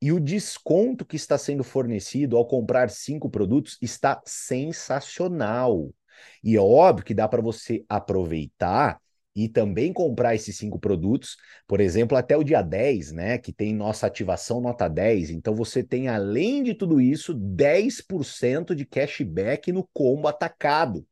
E 0.00 0.12
o 0.12 0.20
desconto 0.20 1.04
que 1.04 1.16
está 1.16 1.38
sendo 1.38 1.64
fornecido 1.64 2.36
ao 2.36 2.46
comprar 2.46 2.90
cinco 2.90 3.30
produtos 3.30 3.78
está 3.80 4.20
sensacional. 4.26 5.90
E 6.42 6.56
é 6.56 6.60
óbvio 6.60 7.06
que 7.06 7.14
dá 7.14 7.26
para 7.26 7.40
você 7.40 7.84
aproveitar 7.88 9.00
e 9.34 9.48
também 9.48 9.92
comprar 9.92 10.34
esses 10.34 10.56
cinco 10.56 10.78
produtos, 10.78 11.36
por 11.66 11.80
exemplo, 11.80 12.16
até 12.16 12.36
o 12.36 12.44
dia 12.44 12.62
10, 12.62 13.10
né? 13.10 13.36
Que 13.36 13.52
tem 13.52 13.74
nossa 13.74 14.06
ativação 14.06 14.60
nota 14.60 14.88
10. 14.88 15.30
Então 15.30 15.54
você 15.54 15.82
tem, 15.82 16.08
além 16.08 16.62
de 16.62 16.74
tudo 16.74 17.00
isso, 17.00 17.34
10% 17.34 18.74
de 18.74 18.84
cashback 18.84 19.72
no 19.72 19.88
combo 19.92 20.28
atacado. 20.28 21.04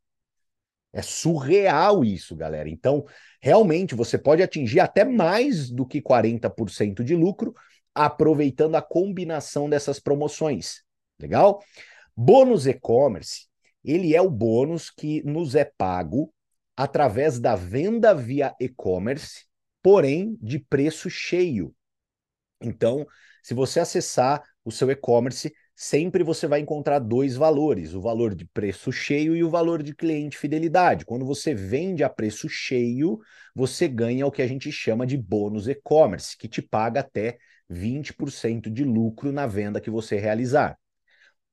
É 0.93 1.01
surreal 1.01 2.05
isso, 2.05 2.35
galera. 2.35 2.69
Então, 2.69 3.03
realmente, 3.41 3.95
você 3.95 4.17
pode 4.17 4.43
atingir 4.43 4.79
até 4.79 5.03
mais 5.03 5.69
do 5.69 5.85
que 5.85 5.99
40% 5.99 7.03
de 7.03 7.15
lucro 7.15 7.53
aproveitando 7.93 8.75
a 8.75 8.81
combinação 8.81 9.69
dessas 9.69 9.99
promoções. 9.99 10.83
Legal? 11.19 11.59
Bônus 12.15 12.67
e-commerce, 12.67 13.47
ele 13.83 14.15
é 14.15 14.21
o 14.21 14.29
bônus 14.29 14.89
que 14.89 15.23
nos 15.23 15.55
é 15.55 15.65
pago 15.65 16.31
através 16.75 17.39
da 17.39 17.55
venda 17.55 18.13
via 18.13 18.55
e-commerce, 18.59 19.45
porém 19.81 20.37
de 20.41 20.59
preço 20.59 21.09
cheio. 21.09 21.73
Então, 22.61 23.05
se 23.41 23.53
você 23.53 23.79
acessar 23.79 24.41
o 24.63 24.71
seu 24.71 24.89
e-commerce, 24.89 25.53
sempre 25.75 26.23
você 26.23 26.47
vai 26.47 26.59
encontrar 26.59 26.99
dois 26.99 27.35
valores: 27.35 27.93
o 27.93 28.01
valor 28.01 28.33
de 28.33 28.45
preço 28.45 28.91
cheio 28.91 29.35
e 29.35 29.43
o 29.43 29.49
valor 29.49 29.83
de 29.83 29.93
cliente 29.93 30.37
fidelidade. 30.37 31.05
Quando 31.05 31.25
você 31.25 31.53
vende 31.53 32.03
a 32.03 32.09
preço 32.09 32.47
cheio, 32.47 33.19
você 33.53 33.87
ganha 33.87 34.25
o 34.25 34.31
que 34.31 34.41
a 34.41 34.47
gente 34.47 34.71
chama 34.71 35.05
de 35.05 35.17
bônus 35.17 35.67
e-commerce, 35.67 36.37
que 36.37 36.47
te 36.47 36.61
paga 36.61 37.01
até 37.01 37.37
20% 37.69 38.69
de 38.69 38.83
lucro 38.83 39.31
na 39.31 39.45
venda 39.45 39.81
que 39.81 39.89
você 39.89 40.17
realizar. 40.17 40.77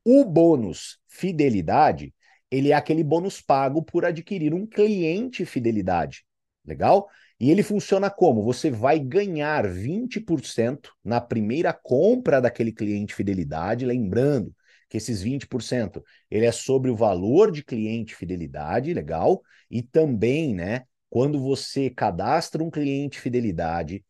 O 0.05 0.25
bônus 0.25 0.99
fidelidade 1.09 2.15
ele 2.51 2.71
é 2.71 2.75
aquele 2.75 3.05
bônus 3.05 3.41
pago 3.41 3.83
por 3.83 4.05
adquirir 4.05 4.53
um 4.53 4.67
cliente 4.67 5.45
fidelidade. 5.45 6.25
Legal? 6.65 7.09
E 7.39 7.51
ele 7.51 7.63
funciona 7.63 8.11
como? 8.11 8.43
Você 8.43 8.71
vai 8.71 8.99
ganhar 8.99 9.67
20% 9.67 10.91
na 11.03 11.21
primeira 11.21 11.73
compra 11.73 12.41
daquele 12.41 12.73
cliente 12.73 13.15
fidelidade, 13.15 13.87
lembrando 13.87 14.55
que 14.89 14.97
esses 14.97 15.23
20% 15.23 16.03
ele 16.31 16.45
é 16.45 16.53
sobre 16.53 16.91
o 16.91 16.97
valor 16.97 17.51
de 17.51 17.65
cliente 17.65 18.15
fidelidade, 18.15 18.93
legal? 18.93 19.41
E 19.71 19.83
também, 19.83 20.55
né, 20.55 20.85
quando 21.09 21.41
você 21.41 21.89
cadastra 21.89 22.63
um 22.63 22.71
cliente 22.71 23.21
fidelidade, 23.21 24.05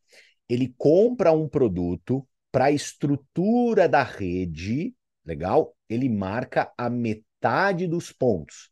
ele 0.49 0.73
compra 0.77 1.31
um 1.31 1.47
produto 1.47 2.27
para 2.51 2.65
a 2.65 2.71
estrutura 2.71 3.87
da 3.87 4.03
rede, 4.03 4.93
legal? 5.25 5.73
Ele 5.87 6.09
marca 6.09 6.71
a 6.77 6.89
metade 6.89 7.30
metade 7.41 7.87
dos 7.87 8.11
pontos. 8.11 8.69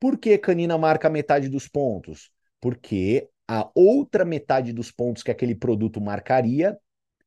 Por 0.00 0.16
que 0.16 0.38
Canina 0.38 0.78
marca 0.78 1.10
metade 1.10 1.48
dos 1.48 1.68
pontos? 1.68 2.30
Porque 2.58 3.28
a 3.46 3.68
outra 3.74 4.24
metade 4.24 4.72
dos 4.72 4.90
pontos 4.90 5.22
que 5.22 5.30
aquele 5.30 5.54
produto 5.54 6.00
marcaria 6.00 6.78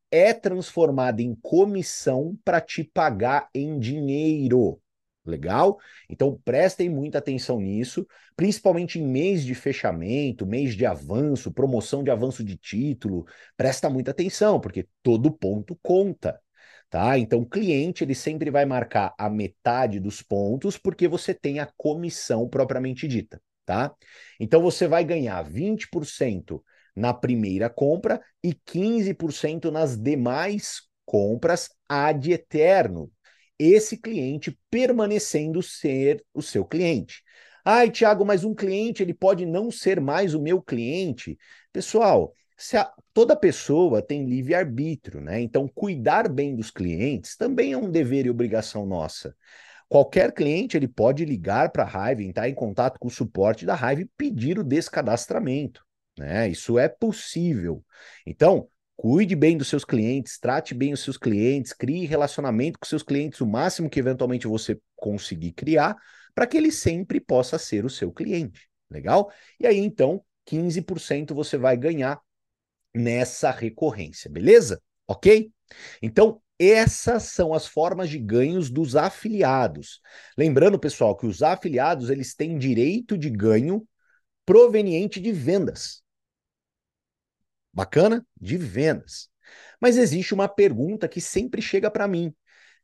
é 0.10 0.34
transformada 0.34 1.22
em 1.22 1.36
comissão 1.36 2.36
para 2.44 2.60
te 2.60 2.84
pagar 2.84 3.48
em 3.54 3.78
dinheiro. 3.78 4.82
Legal? 5.24 5.78
Então 6.10 6.42
prestem 6.44 6.90
muita 6.90 7.20
atenção 7.20 7.60
nisso, 7.60 8.08
principalmente 8.36 9.00
em 9.00 9.06
mês 9.06 9.44
de 9.44 9.54
fechamento, 9.54 10.48
mês 10.48 10.76
de 10.76 10.84
avanço, 10.84 11.52
promoção 11.54 12.04
de 12.04 12.10
avanço 12.10 12.44
de 12.44 12.58
título. 12.58 13.26
Presta 13.56 13.88
muita 13.88 14.10
atenção, 14.10 14.60
porque 14.60 14.88
todo 15.04 15.32
ponto 15.32 15.78
conta 15.84 16.42
tá? 16.92 17.18
Então, 17.18 17.40
o 17.40 17.50
cliente 17.50 18.04
ele 18.04 18.14
sempre 18.14 18.52
vai 18.52 18.66
marcar 18.66 19.16
a 19.18 19.30
metade 19.30 20.00
dos 20.00 20.22
pontos 20.22 20.78
porque 20.78 21.08
você 21.08 21.34
tem 21.34 21.60
a 21.60 21.72
comissão 21.78 22.50
propriamente 22.50 23.08
dita, 23.08 23.42
tá? 23.66 23.96
Então, 24.40 24.62
você 24.62 24.88
vai 24.88 25.06
ganhar 25.06 25.42
20% 25.44 26.64
na 26.96 27.14
primeira 27.14 27.70
compra 27.70 28.22
e 28.44 28.54
15% 28.54 29.72
nas 29.72 29.98
demais 29.98 30.82
compras 31.06 31.70
ad 31.90 32.30
eterno. 32.32 33.10
Esse 33.58 33.98
cliente 33.98 34.60
permanecendo 34.70 35.64
ser 35.64 36.24
o 36.34 36.42
seu 36.42 36.66
cliente. 36.66 37.24
Ai, 37.64 37.90
Tiago, 37.92 38.26
mas 38.26 38.44
um 38.44 38.56
cliente 38.56 39.04
ele 39.04 39.14
pode 39.14 39.46
não 39.46 39.72
ser 39.72 40.02
mais 40.02 40.34
o 40.34 40.42
meu 40.42 40.62
cliente. 40.62 41.38
Pessoal, 41.72 42.34
se 42.62 42.78
a, 42.78 42.92
toda 43.12 43.36
pessoa 43.36 44.04
tem 44.04 44.24
livre-arbítrio, 44.24 45.20
né? 45.20 45.42
Então, 45.42 45.68
cuidar 45.68 46.30
bem 46.30 46.56
dos 46.56 46.70
clientes 46.70 47.36
também 47.36 47.74
é 47.74 47.78
um 47.78 47.90
dever 47.90 48.28
e 48.28 48.30
obrigação 48.30 48.86
nossa. 48.86 49.36
Qualquer 49.90 50.32
cliente 50.32 50.78
ele 50.78 50.88
pode 50.88 51.26
ligar 51.26 51.72
para 51.72 51.84
a 51.84 52.12
Hive, 52.12 52.24
entrar 52.24 52.48
em 52.48 52.54
contato 52.54 53.00
com 53.00 53.08
o 53.08 53.12
suporte 53.12 53.66
da 53.66 53.74
Hive 53.74 54.04
e 54.04 54.10
pedir 54.16 54.60
o 54.60 54.64
descadastramento. 54.64 55.84
Né? 56.18 56.50
Isso 56.50 56.78
é 56.78 56.88
possível. 56.88 57.84
Então, 58.28 58.68
cuide 58.96 59.36
bem 59.36 59.58
dos 59.58 59.68
seus 59.68 59.84
clientes, 59.84 60.38
trate 60.38 60.76
bem 60.76 60.94
os 60.94 61.00
seus 61.00 61.18
clientes, 61.18 61.74
crie 61.74 62.06
relacionamento 62.06 62.78
com 62.78 62.86
seus 62.86 63.02
clientes 63.02 63.42
o 63.42 63.48
máximo 63.48 63.90
que 63.90 64.00
eventualmente 64.00 64.46
você 64.48 64.80
conseguir 64.96 65.54
criar, 65.54 65.96
para 66.36 66.46
que 66.46 66.58
ele 66.58 66.72
sempre 66.72 67.20
possa 67.20 67.58
ser 67.58 67.86
o 67.86 67.90
seu 67.90 68.12
cliente. 68.12 68.70
Legal? 68.88 69.32
E 69.60 69.66
aí, 69.66 69.80
então, 69.80 70.24
15% 70.46 71.34
você 71.34 71.58
vai 71.58 71.76
ganhar 71.76 72.22
nessa 72.94 73.52
recorrência, 73.52 74.30
beleza? 74.30 74.82
Ok? 75.08 75.52
Então, 76.02 76.42
essas 76.60 77.24
são 77.24 77.54
as 77.54 77.66
formas 77.66 78.10
de 78.10 78.20
ganhos 78.20 78.70
dos 78.70 78.96
afiliados. 78.96 80.00
Lembrando, 80.38 80.80
pessoal, 80.80 81.16
que 81.16 81.26
os 81.26 81.42
afiliados 81.42 82.10
eles 82.10 82.36
têm 82.36 82.58
direito 82.58 83.18
de 83.18 83.30
ganho 83.30 83.88
proveniente 84.46 85.20
de 85.20 85.32
vendas. 85.32 86.04
Bacana? 87.74 88.26
De 88.40 88.58
vendas. 88.58 89.30
Mas 89.80 89.98
existe 89.98 90.34
uma 90.34 90.48
pergunta 90.48 91.08
que 91.08 91.22
sempre 91.22 91.62
chega 91.62 91.90
para 91.90 92.08
mim. 92.08 92.34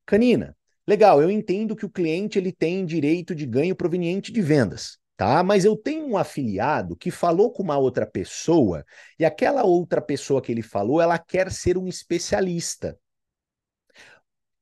Canina, 0.05 0.57
legal, 0.87 1.21
eu 1.21 1.29
entendo 1.29 1.75
que 1.75 1.85
o 1.85 1.89
cliente 1.89 2.39
ele 2.39 2.51
tem 2.51 2.85
direito 2.85 3.35
de 3.35 3.45
ganho 3.45 3.75
proveniente 3.75 4.31
de 4.31 4.41
vendas 4.41 4.97
tá? 5.17 5.43
Mas 5.43 5.65
eu 5.65 5.75
tenho 5.75 6.07
um 6.07 6.17
afiliado 6.17 6.95
que 6.95 7.11
falou 7.11 7.51
com 7.51 7.63
uma 7.63 7.77
outra 7.77 8.05
pessoa 8.05 8.85
e 9.19 9.25
aquela 9.25 9.63
outra 9.63 10.01
pessoa 10.01 10.41
que 10.41 10.51
ele 10.51 10.61
falou, 10.61 11.01
ela 11.01 11.17
quer 11.17 11.51
ser 11.51 11.77
um 11.77 11.87
especialista. 11.87 12.97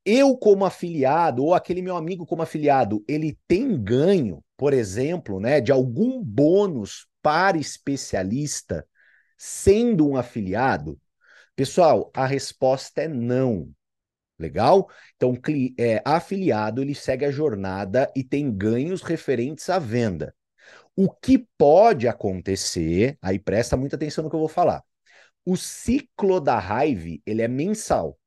Eu, 0.05 0.38
como 0.38 0.65
afiliado, 0.65 1.43
ou 1.43 1.53
aquele 1.53 1.81
meu 1.81 1.97
amigo 1.97 2.25
como 2.25 2.41
afiliado, 2.43 3.03
ele 3.07 3.38
tem 3.47 3.81
ganho, 3.83 4.43
por 4.55 4.71
exemplo, 4.71 5.39
né, 5.39 5.59
de 5.59 5.71
algum 5.71 6.24
bônus 6.24 7.07
para 7.21 7.57
especialista 7.57 8.88
sendo 9.38 10.07
um 10.07 10.15
afiliado? 10.15 11.00
Pessoal, 11.55 12.12
a 12.13 12.25
resposta 12.25 13.01
é 13.01 13.07
não. 13.07 13.74
Legal? 14.38 14.89
Então, 15.15 15.33
é, 15.77 16.01
afiliado 16.05 16.81
ele 16.81 16.93
segue 16.93 17.25
a 17.25 17.31
jornada 17.31 18.12
e 18.15 18.24
tem 18.24 18.51
ganhos 18.55 19.01
referentes 19.01 19.69
à 19.69 19.79
venda. 19.79 20.35
O 20.95 21.09
que 21.09 21.45
pode 21.57 22.07
acontecer, 22.07 23.17
aí 23.21 23.37
presta 23.37 23.75
muita 23.75 23.95
atenção 23.95 24.23
no 24.23 24.29
que 24.29 24.35
eu 24.35 24.39
vou 24.39 24.47
falar. 24.47 24.81
O 25.45 25.57
ciclo 25.57 26.39
da 26.39 26.57
raiva, 26.57 27.19
ele 27.25 27.41
é 27.41 27.47
mensal. 27.47 28.17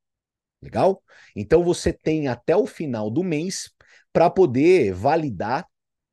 Legal? 0.61 1.03
Então 1.35 1.63
você 1.63 1.93
tem 1.93 2.29
até 2.29 2.57
o 2.57 2.67
final 2.67 3.11
do 3.11 3.25
mês 3.25 3.71
para 4.13 4.29
poder 4.29 4.93
validar 4.93 5.67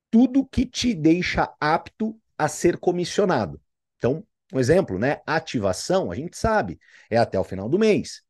tudo 0.10 0.46
que 0.46 0.66
te 0.66 0.94
deixa 0.94 1.54
apto 1.60 2.18
a 2.38 2.48
ser 2.48 2.78
comissionado. 2.78 3.60
Então, 3.98 4.26
um 4.54 4.60
exemplo, 4.60 5.00
né? 5.00 5.20
Ativação, 5.26 6.12
a 6.12 6.16
gente 6.16 6.38
sabe, 6.38 6.80
é 7.10 7.18
até 7.18 7.40
o 7.40 7.44
final 7.44 7.68
do 7.68 7.80
mês. 7.80 8.22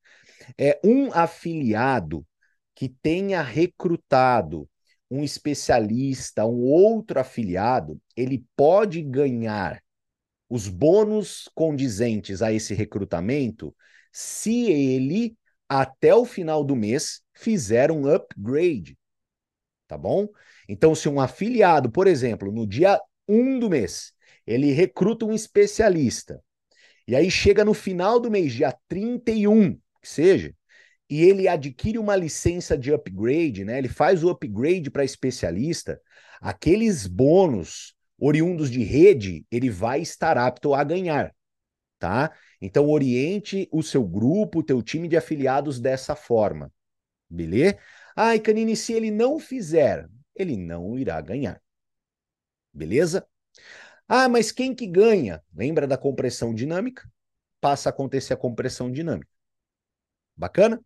É 0.58 0.80
um 0.84 1.12
afiliado 1.14 2.26
que 2.74 2.90
tenha 2.90 3.42
recrutado 3.42 4.70
um 5.16 5.24
especialista, 5.24 6.46
um 6.46 6.62
outro 6.62 7.20
afiliado, 7.20 8.00
ele 8.16 8.46
pode 8.56 9.02
ganhar 9.02 9.82
os 10.50 10.68
bônus 10.68 11.50
condizentes 11.56 12.42
a 12.42 12.52
esse 12.52 12.74
recrutamento 12.74 13.76
se 14.12 14.72
ele, 14.72 15.36
até 15.68 16.14
o 16.14 16.26
final 16.26 16.64
do 16.64 16.76
mês, 16.76 17.22
fizer 17.34 17.92
um 17.92 18.08
upgrade. 18.08 18.98
Tá 19.88 19.98
bom? 19.98 20.28
Então, 20.68 20.96
se 20.96 21.10
um 21.10 21.20
afiliado, 21.20 21.92
por 21.92 22.08
exemplo, 22.08 22.52
no 22.52 22.66
dia 22.66 23.00
1 23.28 23.60
do 23.60 23.70
mês, 23.70 24.14
ele 24.46 24.72
recruta 24.72 25.26
um 25.26 25.34
especialista, 25.34 26.42
e 27.08 27.16
aí 27.16 27.30
chega 27.30 27.64
no 27.64 27.74
final 27.74 28.20
do 28.20 28.32
mês, 28.32 28.54
dia 28.54 28.76
31, 28.88 29.74
que 30.02 30.08
seja, 30.08 30.56
e 31.10 31.22
ele 31.22 31.48
adquire 31.48 31.98
uma 31.98 32.16
licença 32.16 32.78
de 32.78 32.92
upgrade, 32.94 33.64
né? 33.64 33.78
Ele 33.78 33.90
faz 33.90 34.24
o 34.24 34.30
upgrade 34.30 34.90
para 34.90 35.04
especialista, 35.04 36.02
aqueles 36.42 37.08
bônus 37.08 37.96
oriundos 38.18 38.72
de 38.72 38.84
rede, 38.84 39.46
ele 39.52 39.70
vai 39.70 40.02
estar 40.02 40.38
apto 40.38 40.74
a 40.74 40.84
ganhar, 40.84 41.36
tá? 42.00 42.32
Então 42.62 42.90
oriente 42.90 43.68
o 43.72 43.84
seu 43.84 44.06
grupo, 44.08 44.60
o 44.60 44.64
teu 44.64 44.82
time 44.82 45.08
de 45.08 45.18
afiliados 45.18 45.80
dessa 45.80 46.16
forma. 46.16 46.72
Beleza? 47.30 47.78
Ah, 48.16 48.36
e 48.36 48.40
Canini, 48.40 48.76
se 48.76 48.94
ele 48.94 49.12
não 49.12 49.40
fizer, 49.40 50.08
ele 50.36 50.56
não 50.58 50.98
irá 50.98 51.20
ganhar. 51.22 51.62
Beleza? 52.74 53.28
Ah, 54.08 54.30
mas 54.30 54.52
quem 54.52 54.76
que 54.76 54.88
ganha? 54.88 55.44
Lembra 55.54 55.88
da 55.88 55.98
compressão 55.98 56.54
dinâmica? 56.54 57.10
Passa 57.60 57.90
a 57.90 57.92
acontecer 57.92 58.34
a 58.34 58.38
compressão 58.38 58.92
dinâmica. 58.92 59.30
Bacana? 60.36 60.82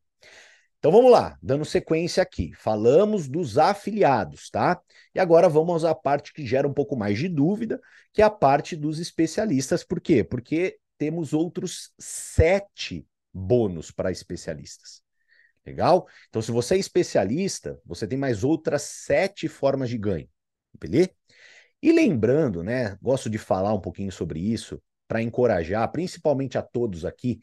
Então 0.79 0.93
vamos 0.93 1.11
lá, 1.11 1.37
dando 1.43 1.65
sequência 1.65 2.23
aqui. 2.23 2.53
Falamos 2.53 3.27
dos 3.27 3.57
afiliados, 3.57 4.49
tá? 4.49 4.81
E 5.13 5.19
agora 5.19 5.49
vamos 5.49 5.83
à 5.83 5.93
parte 5.93 6.33
que 6.33 6.45
gera 6.45 6.65
um 6.65 6.73
pouco 6.73 6.95
mais 6.95 7.19
de 7.19 7.27
dúvida, 7.27 7.81
que 8.13 8.21
é 8.21 8.25
a 8.25 8.29
parte 8.29 8.77
dos 8.77 8.97
especialistas. 8.97 9.83
Por 9.83 9.99
quê? 9.99 10.23
Porque 10.23 10.79
temos 10.97 11.33
outros 11.33 11.91
sete 11.99 13.05
bônus 13.33 13.91
para 13.91 14.09
especialistas. 14.09 15.01
Legal? 15.65 16.07
Então, 16.29 16.41
se 16.41 16.51
você 16.51 16.75
é 16.75 16.77
especialista, 16.79 17.77
você 17.85 18.07
tem 18.07 18.17
mais 18.17 18.45
outras 18.45 18.83
sete 18.83 19.49
formas 19.49 19.89
de 19.89 19.97
ganho. 19.97 20.29
Beleza? 20.79 21.11
E 21.81 21.91
lembrando, 21.91 22.63
né? 22.63 22.97
Gosto 23.01 23.29
de 23.29 23.37
falar 23.37 23.73
um 23.73 23.81
pouquinho 23.81 24.11
sobre 24.11 24.39
isso 24.39 24.81
para 25.07 25.21
encorajar, 25.21 25.91
principalmente 25.91 26.57
a 26.57 26.61
todos 26.61 27.03
aqui. 27.03 27.39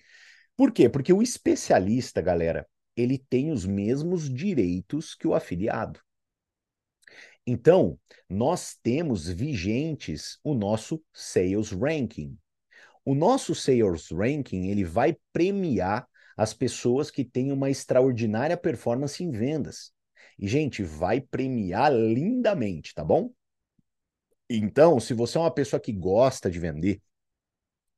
Por 0.57 0.73
quê? 0.73 0.89
Porque 0.89 1.13
o 1.13 1.23
especialista, 1.23 2.23
galera, 2.23 2.67
ele 2.97 3.19
tem 3.19 3.51
os 3.51 3.67
mesmos 3.67 4.33
direitos 4.33 5.15
que 5.15 5.29
o 5.29 5.35
afiliado. 5.35 6.01
Então, 7.47 7.99
nós 8.29 8.77
temos 8.83 9.29
vigentes 9.29 10.39
o 10.43 10.55
nosso 10.55 11.03
sales 11.13 11.71
ranking. 11.71 12.37
O 13.05 13.15
nosso 13.15 13.55
sales 13.55 14.11
ranking, 14.11 14.69
ele 14.69 14.83
vai 14.83 15.17
premiar 15.33 16.09
as 16.37 16.53
pessoas 16.53 17.11
que 17.11 17.25
têm 17.25 17.53
uma 17.53 17.71
extraordinária 17.71 18.57
performance 18.57 19.23
em 19.23 19.31
vendas. 19.31 19.93
E 20.39 20.49
gente, 20.49 20.83
vai 20.83 21.21
premiar 21.21 21.93
lindamente, 21.93 22.93
tá 22.95 23.05
bom? 23.05 23.31
Então, 24.51 25.01
se 25.01 25.15
você 25.15 25.39
é 25.39 25.41
uma 25.41 25.51
pessoa 25.51 25.81
que 25.81 25.93
gosta 25.93 26.51
de 26.51 26.59
vender, 26.59 27.01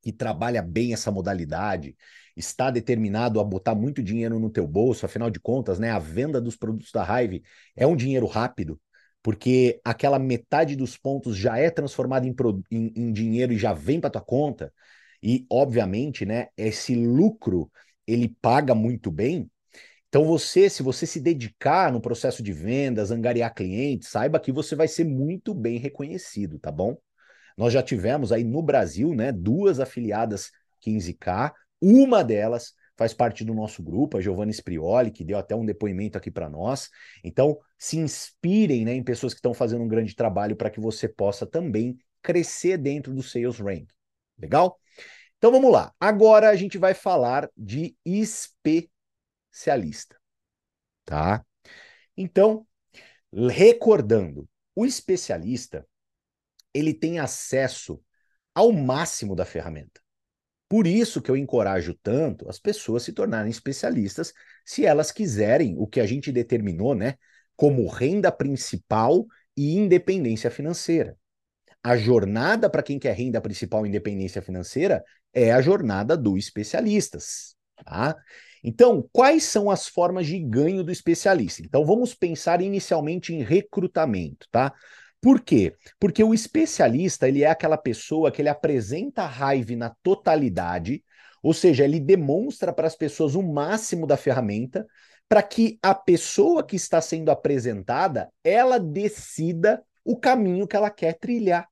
que 0.08 0.12
trabalha 0.16 0.62
bem 0.62 0.92
essa 0.94 1.10
modalidade, 1.10 1.94
está 2.34 2.70
determinado 2.70 3.40
a 3.40 3.44
botar 3.44 3.74
muito 3.74 4.02
dinheiro 4.02 4.38
no 4.38 4.48
teu 4.48 4.66
bolso, 4.66 5.04
afinal 5.04 5.28
de 5.30 5.38
contas, 5.38 5.78
né, 5.78 5.90
a 5.90 5.98
venda 5.98 6.40
dos 6.40 6.56
produtos 6.56 6.90
da 6.92 7.04
Hive 7.22 7.42
é 7.76 7.86
um 7.86 7.94
dinheiro 7.94 8.26
rápido, 8.26 8.80
porque 9.22 9.80
aquela 9.84 10.18
metade 10.18 10.74
dos 10.76 10.96
pontos 10.96 11.36
já 11.36 11.58
é 11.58 11.70
transformada 11.70 12.26
em, 12.26 12.34
em, 12.70 12.92
em 12.96 13.12
dinheiro 13.12 13.52
e 13.52 13.58
já 13.58 13.72
vem 13.74 14.00
para 14.00 14.10
tua 14.10 14.22
conta, 14.22 14.72
e 15.22 15.46
obviamente, 15.50 16.24
né, 16.24 16.48
esse 16.56 16.94
lucro 16.94 17.70
ele 18.06 18.28
paga 18.40 18.74
muito 18.74 19.10
bem. 19.10 19.50
Então 20.08 20.24
você, 20.24 20.70
se 20.70 20.82
você 20.82 21.06
se 21.06 21.20
dedicar 21.20 21.92
no 21.92 22.00
processo 22.00 22.42
de 22.42 22.52
vendas, 22.52 23.10
angariar 23.10 23.54
clientes, 23.54 24.08
saiba 24.08 24.40
que 24.40 24.52
você 24.52 24.74
vai 24.76 24.88
ser 24.88 25.04
muito 25.04 25.54
bem 25.54 25.78
reconhecido, 25.78 26.58
tá 26.58 26.72
bom? 26.72 26.96
Nós 27.58 27.72
já 27.72 27.82
tivemos 27.82 28.30
aí 28.30 28.44
no 28.44 28.62
Brasil, 28.62 29.12
né, 29.12 29.32
duas 29.32 29.80
afiliadas 29.80 30.52
15K, 30.80 31.52
uma 31.82 32.22
delas 32.22 32.72
faz 32.96 33.12
parte 33.12 33.44
do 33.44 33.52
nosso 33.52 33.82
grupo, 33.82 34.16
a 34.16 34.20
Giovanna 34.20 34.52
Sprioli, 34.52 35.10
que 35.10 35.24
deu 35.24 35.36
até 35.36 35.56
um 35.56 35.66
depoimento 35.66 36.16
aqui 36.16 36.30
para 36.30 36.48
nós. 36.48 36.88
Então, 37.22 37.58
se 37.76 37.98
inspirem 37.98 38.84
né, 38.84 38.94
em 38.94 39.02
pessoas 39.02 39.32
que 39.32 39.38
estão 39.38 39.52
fazendo 39.52 39.82
um 39.82 39.88
grande 39.88 40.14
trabalho 40.14 40.54
para 40.54 40.70
que 40.70 40.78
você 40.78 41.08
possa 41.08 41.44
também 41.44 41.98
crescer 42.22 42.78
dentro 42.78 43.12
do 43.12 43.24
Sales 43.24 43.58
Rank. 43.58 43.88
Legal? 44.38 44.78
Então 45.36 45.50
vamos 45.50 45.72
lá. 45.72 45.92
Agora 45.98 46.50
a 46.50 46.56
gente 46.56 46.78
vai 46.78 46.94
falar 46.94 47.50
de 47.56 47.96
especialista, 48.04 50.16
tá? 51.04 51.44
Então, 52.16 52.64
recordando, 53.32 54.48
o 54.76 54.86
especialista 54.86 55.84
ele 56.78 56.94
tem 56.94 57.18
acesso 57.18 58.00
ao 58.54 58.72
máximo 58.72 59.34
da 59.34 59.44
ferramenta. 59.44 60.00
Por 60.68 60.86
isso 60.86 61.22
que 61.22 61.30
eu 61.30 61.36
encorajo 61.36 61.94
tanto 62.02 62.48
as 62.48 62.58
pessoas 62.58 63.02
se 63.02 63.12
tornarem 63.12 63.50
especialistas, 63.50 64.32
se 64.64 64.84
elas 64.84 65.10
quiserem 65.10 65.74
o 65.78 65.86
que 65.86 66.00
a 66.00 66.06
gente 66.06 66.30
determinou, 66.30 66.94
né, 66.94 67.14
como 67.56 67.88
renda 67.88 68.30
principal 68.30 69.26
e 69.56 69.74
independência 69.76 70.50
financeira. 70.50 71.16
A 71.82 71.96
jornada 71.96 72.68
para 72.68 72.82
quem 72.82 72.98
quer 72.98 73.14
renda 73.14 73.40
principal 73.40 73.86
e 73.86 73.88
independência 73.88 74.42
financeira 74.42 75.02
é 75.32 75.52
a 75.52 75.62
jornada 75.62 76.16
do 76.16 76.36
especialistas, 76.36 77.56
tá? 77.84 78.16
Então, 78.62 79.08
quais 79.12 79.44
são 79.44 79.70
as 79.70 79.86
formas 79.86 80.26
de 80.26 80.38
ganho 80.38 80.82
do 80.82 80.90
especialista? 80.90 81.62
Então, 81.62 81.86
vamos 81.86 82.14
pensar 82.14 82.60
inicialmente 82.60 83.32
em 83.32 83.42
recrutamento, 83.42 84.46
tá? 84.50 84.74
Por 85.20 85.40
quê? 85.40 85.74
Porque 85.98 86.22
o 86.22 86.32
especialista, 86.32 87.28
ele 87.28 87.42
é 87.42 87.50
aquela 87.50 87.76
pessoa 87.76 88.30
que 88.30 88.40
ele 88.40 88.48
apresenta 88.48 89.22
a 89.22 89.26
raiva 89.26 89.74
na 89.74 89.90
totalidade, 90.02 91.02
ou 91.42 91.52
seja, 91.52 91.84
ele 91.84 91.98
demonstra 92.00 92.72
para 92.72 92.86
as 92.86 92.94
pessoas 92.94 93.34
o 93.34 93.42
máximo 93.42 94.06
da 94.06 94.16
ferramenta 94.16 94.86
para 95.28 95.42
que 95.42 95.78
a 95.82 95.94
pessoa 95.94 96.64
que 96.64 96.76
está 96.76 97.00
sendo 97.00 97.30
apresentada, 97.30 98.32
ela 98.42 98.78
decida 98.78 99.82
o 100.04 100.16
caminho 100.16 100.66
que 100.66 100.74
ela 100.74 100.90
quer 100.90 101.18
trilhar. 101.18 101.68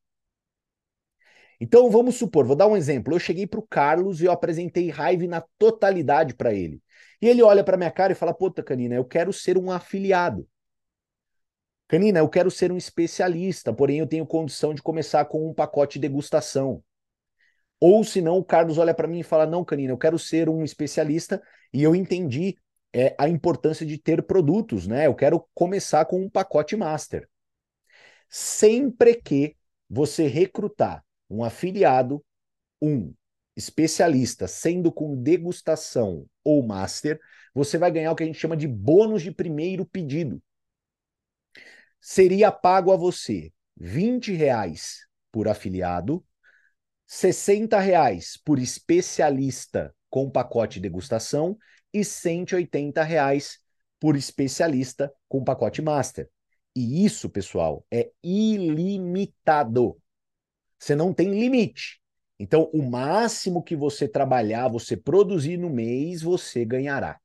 Então 1.58 1.90
vamos 1.90 2.16
supor, 2.16 2.44
vou 2.44 2.54
dar 2.54 2.66
um 2.66 2.76
exemplo. 2.76 3.14
Eu 3.14 3.18
cheguei 3.18 3.46
para 3.46 3.60
o 3.60 3.66
Carlos 3.66 4.20
e 4.20 4.26
eu 4.26 4.32
apresentei 4.32 4.90
raiva 4.90 5.26
na 5.26 5.42
totalidade 5.58 6.34
para 6.34 6.52
ele. 6.52 6.82
E 7.20 7.26
ele 7.26 7.42
olha 7.42 7.64
para 7.64 7.78
minha 7.78 7.90
cara 7.90 8.12
e 8.12 8.16
fala: 8.16 8.34
Puta, 8.34 8.62
Canina, 8.62 8.94
eu 8.94 9.04
quero 9.06 9.32
ser 9.32 9.56
um 9.56 9.70
afiliado. 9.70 10.46
Canina, 11.88 12.18
eu 12.18 12.28
quero 12.28 12.50
ser 12.50 12.72
um 12.72 12.76
especialista, 12.76 13.72
porém 13.72 13.98
eu 13.98 14.06
tenho 14.06 14.26
condição 14.26 14.74
de 14.74 14.82
começar 14.82 15.24
com 15.26 15.48
um 15.48 15.54
pacote 15.54 15.98
de 15.98 16.08
degustação. 16.08 16.82
Ou 17.78 18.02
se 18.02 18.20
não, 18.20 18.38
o 18.38 18.44
Carlos 18.44 18.78
olha 18.78 18.94
para 18.94 19.06
mim 19.06 19.20
e 19.20 19.24
fala: 19.24 19.46
Não, 19.46 19.64
Canina, 19.64 19.92
eu 19.92 19.98
quero 19.98 20.18
ser 20.18 20.48
um 20.48 20.64
especialista 20.64 21.40
e 21.72 21.82
eu 21.82 21.94
entendi 21.94 22.56
é, 22.92 23.14
a 23.18 23.28
importância 23.28 23.86
de 23.86 23.98
ter 23.98 24.22
produtos, 24.22 24.86
né? 24.86 25.06
Eu 25.06 25.14
quero 25.14 25.46
começar 25.54 26.04
com 26.06 26.20
um 26.20 26.30
pacote 26.30 26.74
master. 26.74 27.28
Sempre 28.28 29.14
que 29.14 29.56
você 29.88 30.26
recrutar 30.26 31.04
um 31.30 31.44
afiliado, 31.44 32.24
um 32.82 33.14
especialista, 33.54 34.48
sendo 34.48 34.90
com 34.90 35.16
degustação 35.22 36.26
ou 36.42 36.66
master, 36.66 37.20
você 37.54 37.78
vai 37.78 37.92
ganhar 37.92 38.10
o 38.10 38.16
que 38.16 38.24
a 38.24 38.26
gente 38.26 38.38
chama 38.38 38.56
de 38.56 38.66
bônus 38.66 39.22
de 39.22 39.30
primeiro 39.30 39.86
pedido 39.86 40.42
seria 42.00 42.50
pago 42.52 42.92
a 42.92 42.96
você 42.96 43.52
20 43.76 44.32
reais 44.32 45.06
por 45.30 45.48
afiliado, 45.48 46.24
60 47.06 47.78
reais 47.78 48.36
por 48.42 48.58
especialista 48.58 49.94
com 50.08 50.30
pacote 50.30 50.80
degustação 50.80 51.58
e 51.92 52.04
180 52.04 53.02
reais 53.02 53.58
por 54.00 54.16
especialista 54.16 55.12
com 55.28 55.44
pacote 55.44 55.82
master. 55.82 56.28
E 56.74 57.04
isso, 57.04 57.28
pessoal, 57.30 57.86
é 57.90 58.10
ilimitado. 58.22 60.00
Você 60.78 60.94
não 60.94 61.12
tem 61.12 61.30
limite. 61.30 62.00
Então, 62.38 62.70
o 62.72 62.82
máximo 62.82 63.62
que 63.62 63.74
você 63.74 64.06
trabalhar, 64.06 64.68
você 64.68 64.96
produzir 64.96 65.56
no 65.56 65.70
mês, 65.70 66.20
você 66.20 66.64
ganhará. 66.64 67.18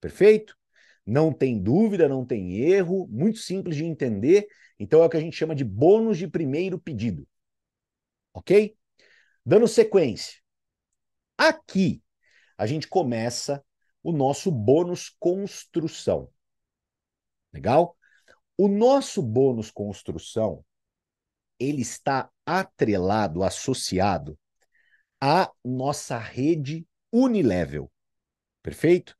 Perfeito? 0.00 0.56
Não 1.06 1.32
tem 1.32 1.62
dúvida, 1.62 2.08
não 2.08 2.26
tem 2.26 2.56
erro, 2.56 3.06
muito 3.08 3.38
simples 3.38 3.76
de 3.76 3.84
entender. 3.84 4.48
Então 4.78 5.02
é 5.02 5.06
o 5.06 5.08
que 5.08 5.16
a 5.16 5.20
gente 5.20 5.36
chama 5.36 5.54
de 5.54 5.64
bônus 5.64 6.18
de 6.18 6.26
primeiro 6.26 6.78
pedido. 6.78 7.26
Ok? 8.34 8.76
Dando 9.44 9.68
sequência. 9.68 10.40
Aqui 11.38 12.02
a 12.58 12.66
gente 12.66 12.88
começa 12.88 13.64
o 14.02 14.12
nosso 14.12 14.50
bônus 14.50 15.14
construção. 15.20 16.28
Legal? 17.52 17.96
O 18.58 18.68
nosso 18.68 19.22
bônus 19.22 19.70
construção, 19.70 20.64
ele 21.58 21.82
está 21.82 22.30
atrelado, 22.44 23.42
associado 23.42 24.38
à 25.20 25.50
nossa 25.64 26.18
rede 26.18 26.86
Unilevel. 27.12 27.90
Perfeito? 28.62 29.16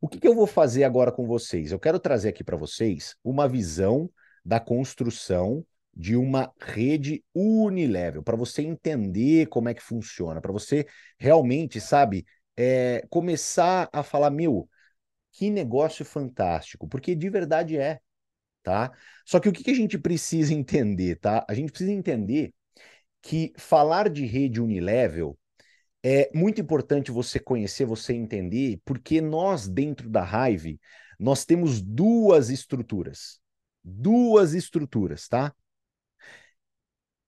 O 0.00 0.08
que, 0.08 0.18
que 0.20 0.28
eu 0.28 0.34
vou 0.34 0.46
fazer 0.46 0.84
agora 0.84 1.10
com 1.10 1.26
vocês? 1.26 1.72
Eu 1.72 1.78
quero 1.78 1.98
trazer 1.98 2.28
aqui 2.28 2.44
para 2.44 2.56
vocês 2.56 3.16
uma 3.24 3.48
visão 3.48 4.10
da 4.44 4.60
construção 4.60 5.64
de 5.94 6.14
uma 6.14 6.52
rede 6.60 7.24
unilevel, 7.34 8.22
para 8.22 8.36
você 8.36 8.62
entender 8.62 9.46
como 9.46 9.68
é 9.68 9.74
que 9.74 9.82
funciona, 9.82 10.40
para 10.42 10.52
você 10.52 10.86
realmente, 11.18 11.80
sabe, 11.80 12.26
é, 12.56 13.02
começar 13.08 13.88
a 13.92 14.02
falar, 14.02 14.30
meu, 14.30 14.68
Que 15.32 15.50
negócio 15.50 16.04
fantástico, 16.04 16.88
porque 16.88 17.14
de 17.14 17.30
verdade 17.30 17.78
é, 17.78 18.00
tá? 18.62 18.92
Só 19.26 19.40
que 19.40 19.48
o 19.48 19.52
que, 19.52 19.64
que 19.64 19.70
a 19.70 19.74
gente 19.74 19.98
precisa 19.98 20.54
entender, 20.54 21.16
tá? 21.20 21.44
A 21.48 21.54
gente 21.54 21.70
precisa 21.70 21.92
entender 21.92 22.54
que 23.22 23.52
falar 23.58 24.08
de 24.10 24.26
rede 24.26 24.60
unilevel 24.60 25.38
é 26.08 26.30
muito 26.32 26.60
importante 26.60 27.10
você 27.10 27.40
conhecer, 27.40 27.84
você 27.84 28.14
entender, 28.14 28.80
porque 28.84 29.20
nós 29.20 29.66
dentro 29.66 30.08
da 30.08 30.22
Hive, 30.22 30.78
nós 31.18 31.44
temos 31.44 31.82
duas 31.82 32.48
estruturas. 32.48 33.40
Duas 33.82 34.54
estruturas, 34.54 35.26
tá? 35.26 35.52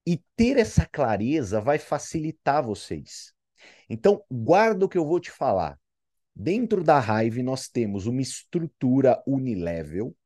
E 0.07 0.23
ter 0.37 0.57
essa 0.59 0.87
clareza 0.87 1.61
vai 1.61 1.77
facilitar 1.77 2.65
vocês. 2.65 3.33
Então, 3.91 4.23
guarda 4.31 4.85
o 4.85 4.89
que 4.89 4.97
eu 4.97 5.05
vou 5.05 5.19
te 5.19 5.33
falar. 5.33 5.77
Dentro 6.33 6.85
da 6.85 7.01
Hive, 7.01 7.43
nós 7.43 7.69
temos 7.69 8.07
uma 8.07 8.23
estrutura 8.23 9.21
unilevel 9.27 10.17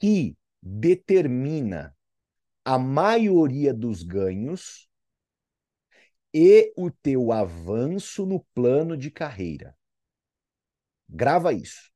que 0.00 0.34
determina 0.62 1.94
a 2.64 2.78
maioria 2.78 3.74
dos 3.74 4.02
ganhos 4.02 4.89
e 6.32 6.72
o 6.76 6.90
teu 6.90 7.32
avanço 7.32 8.24
no 8.24 8.40
plano 8.54 8.96
de 8.96 9.10
carreira. 9.10 9.76
Grava 11.08 11.52
isso. 11.52 11.90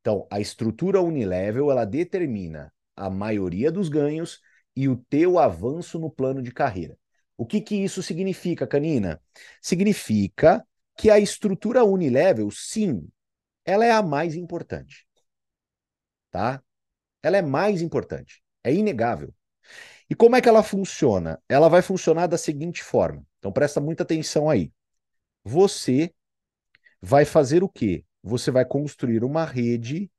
Então, 0.00 0.26
a 0.30 0.40
estrutura 0.40 1.00
unilevel, 1.00 1.70
ela 1.70 1.84
determina 1.84 2.72
a 2.96 3.10
maioria 3.10 3.70
dos 3.70 3.88
ganhos 3.88 4.40
e 4.76 4.88
o 4.88 4.96
teu 4.96 5.38
avanço 5.38 5.98
no 5.98 6.10
plano 6.10 6.42
de 6.42 6.52
carreira. 6.52 6.98
O 7.36 7.46
que 7.46 7.60
que 7.60 7.76
isso 7.76 8.02
significa, 8.02 8.66
Canina? 8.66 9.20
Significa 9.60 10.66
que 10.96 11.10
a 11.10 11.18
estrutura 11.18 11.84
unilevel, 11.84 12.50
sim, 12.50 13.08
ela 13.64 13.84
é 13.84 13.90
a 13.90 14.02
mais 14.02 14.34
importante. 14.34 15.06
Tá? 16.30 16.62
Ela 17.22 17.38
é 17.38 17.42
mais 17.42 17.82
importante. 17.82 18.42
É 18.64 18.72
inegável. 18.72 19.34
E 20.12 20.14
como 20.14 20.36
é 20.36 20.42
que 20.42 20.48
ela 20.50 20.62
funciona? 20.62 21.42
Ela 21.48 21.70
vai 21.70 21.80
funcionar 21.80 22.26
da 22.26 22.36
seguinte 22.36 22.82
forma. 22.84 23.26
Então 23.38 23.50
presta 23.50 23.80
muita 23.80 24.02
atenção 24.02 24.50
aí. 24.50 24.70
Você 25.42 26.14
vai 27.00 27.24
fazer 27.24 27.62
o 27.62 27.68
quê? 27.68 28.04
Você 28.22 28.50
vai 28.50 28.62
construir 28.66 29.24
uma 29.24 29.46
rede 29.46 30.12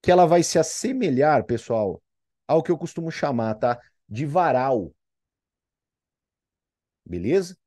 que 0.00 0.12
ela 0.12 0.24
vai 0.24 0.44
se 0.44 0.56
assemelhar, 0.56 1.42
pessoal, 1.46 2.00
ao 2.46 2.62
que 2.62 2.70
eu 2.70 2.78
costumo 2.78 3.10
chamar, 3.10 3.56
tá? 3.56 3.80
De 4.08 4.24
varal. 4.24 4.94
Beleza? 7.04 7.58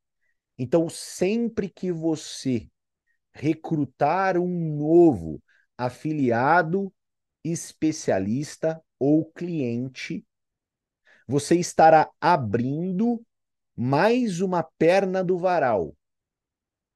Então, 0.58 0.88
sempre 0.88 1.68
que 1.68 1.92
você 1.92 2.70
recrutar 3.34 4.38
um 4.38 4.78
novo 4.78 5.44
afiliado, 5.78 6.94
especialista 7.44 8.82
ou 8.98 9.26
cliente, 9.26 10.26
você 11.32 11.56
estará 11.56 12.10
abrindo 12.20 13.26
mais 13.76 14.42
uma 14.42 14.62
perna 14.62 15.24
do 15.24 15.38
varal. 15.38 15.96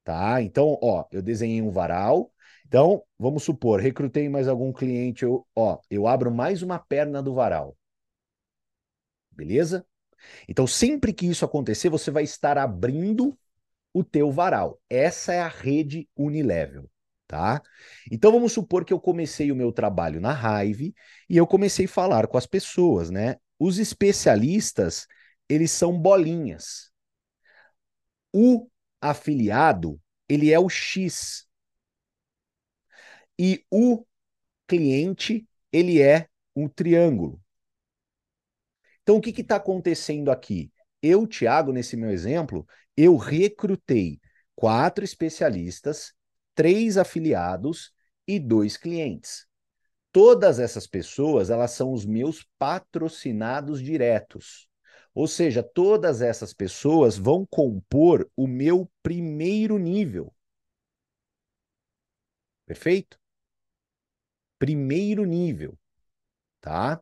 Tá? 0.04 0.40
Então, 0.42 0.78
ó, 0.82 1.04
eu 1.10 1.22
desenhei 1.22 1.60
um 1.62 1.70
varal. 1.70 2.30
Então, 2.66 3.02
vamos 3.18 3.42
supor, 3.42 3.80
recrutei 3.80 4.28
mais 4.28 4.46
algum 4.46 4.72
cliente, 4.72 5.24
eu, 5.24 5.46
ó, 5.54 5.78
eu 5.90 6.06
abro 6.06 6.30
mais 6.30 6.62
uma 6.62 6.78
perna 6.78 7.22
do 7.22 7.32
varal. 7.34 7.76
Beleza? 9.30 9.86
Então, 10.48 10.66
sempre 10.66 11.12
que 11.12 11.26
isso 11.26 11.44
acontecer, 11.44 11.88
você 11.88 12.10
vai 12.10 12.24
estar 12.24 12.58
abrindo 12.58 13.36
o 13.92 14.04
teu 14.04 14.30
varal. 14.30 14.80
Essa 14.90 15.32
é 15.32 15.40
a 15.40 15.48
rede 15.48 16.08
unilevel, 16.16 16.90
tá? 17.26 17.62
Então, 18.10 18.32
vamos 18.32 18.52
supor 18.52 18.84
que 18.84 18.92
eu 18.92 19.00
comecei 19.00 19.50
o 19.52 19.56
meu 19.56 19.72
trabalho 19.72 20.20
na 20.20 20.34
Hive 20.64 20.94
e 21.28 21.36
eu 21.36 21.46
comecei 21.46 21.86
a 21.86 21.88
falar 21.88 22.26
com 22.26 22.36
as 22.36 22.46
pessoas, 22.46 23.10
né? 23.10 23.36
Os 23.58 23.78
especialistas, 23.78 25.06
eles 25.48 25.70
são 25.70 25.98
bolinhas. 25.98 26.90
O 28.32 28.68
afiliado, 29.00 30.00
ele 30.28 30.52
é 30.52 30.58
o 30.58 30.68
X. 30.68 31.46
E 33.38 33.64
o 33.70 34.04
cliente, 34.66 35.48
ele 35.72 36.00
é 36.00 36.28
um 36.54 36.68
triângulo. 36.68 37.40
Então, 39.02 39.16
o 39.16 39.20
que 39.20 39.40
está 39.40 39.56
acontecendo 39.56 40.30
aqui? 40.30 40.72
Eu, 41.00 41.26
Thiago, 41.26 41.72
nesse 41.72 41.96
meu 41.96 42.10
exemplo, 42.10 42.66
eu 42.96 43.16
recrutei 43.16 44.20
quatro 44.54 45.04
especialistas, 45.04 46.12
três 46.54 46.96
afiliados 46.96 47.92
e 48.26 48.40
dois 48.40 48.76
clientes. 48.76 49.46
Todas 50.16 50.58
essas 50.58 50.86
pessoas, 50.86 51.50
elas 51.50 51.72
são 51.72 51.92
os 51.92 52.06
meus 52.06 52.42
patrocinados 52.58 53.82
diretos. 53.82 54.66
Ou 55.14 55.28
seja, 55.28 55.62
todas 55.62 56.22
essas 56.22 56.54
pessoas 56.54 57.18
vão 57.18 57.44
compor 57.44 58.26
o 58.34 58.46
meu 58.46 58.90
primeiro 59.02 59.76
nível. 59.76 60.32
Perfeito? 62.64 63.18
Primeiro 64.58 65.26
nível, 65.26 65.78
tá? 66.62 66.98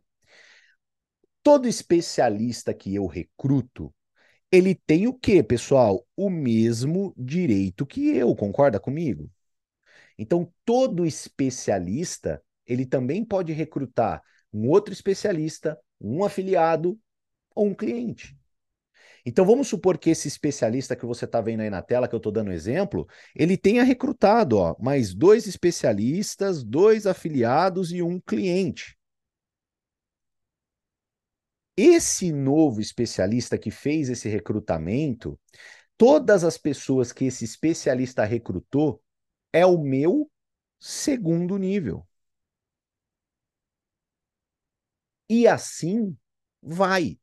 Todo 1.41 1.69
especialista 1.69 2.75
que 2.75 2.97
eu 2.97 3.07
recruto, 3.07 3.95
ele 4.51 4.75
tem 4.75 5.07
o 5.07 5.15
quê, 5.15 5.41
pessoal? 5.41 6.05
O 6.17 6.29
mesmo 6.29 7.15
direito 7.17 7.87
que 7.87 8.09
eu, 8.17 8.35
concorda 8.35 8.81
comigo? 8.81 9.31
Então, 10.19 10.53
todo 10.65 11.07
especialista, 11.07 12.43
ele 12.67 12.87
também 12.87 13.25
pode 13.25 13.53
recrutar 13.53 14.23
um 14.53 14.69
outro 14.69 14.93
especialista, 14.93 15.79
um 16.01 16.25
afiliado 16.25 16.99
ou 17.55 17.67
um 17.67 17.75
cliente. 17.75 18.37
Então 19.27 19.45
vamos 19.45 19.69
supor 19.69 19.97
que 19.97 20.11
esse 20.11 20.29
especialista 20.29 20.95
que 20.95 21.07
você 21.07 21.25
está 21.25 21.41
vendo 21.41 21.61
aí 21.61 21.71
na 21.71 21.81
tela, 21.81 22.07
que 22.07 22.15
eu 22.15 22.19
estou 22.19 22.33
dando 22.33 22.53
exemplo, 22.53 23.07
ele 23.35 23.57
tenha 23.57 23.83
recrutado 23.83 24.59
ó, 24.59 24.77
mais 24.79 25.15
dois 25.15 25.47
especialistas, 25.47 26.63
dois 26.63 27.07
afiliados 27.07 27.91
e 27.91 28.03
um 28.03 28.21
cliente. 28.21 28.97
Esse 31.77 32.31
novo 32.31 32.81
especialista 32.81 33.59
que 33.59 33.71
fez 33.71 34.09
esse 34.09 34.29
recrutamento, 34.29 35.41
todas 35.97 36.45
as 36.45 36.59
pessoas 36.59 37.11
que 37.11 37.25
esse 37.25 37.45
especialista 37.45 38.25
recrutou 38.25 39.03
é 39.53 39.65
o 39.65 39.79
meu 39.79 40.31
segundo 40.79 41.57
nível. 41.57 42.07
E 45.29 45.47
assim 45.47 46.17
vai. 46.63 47.19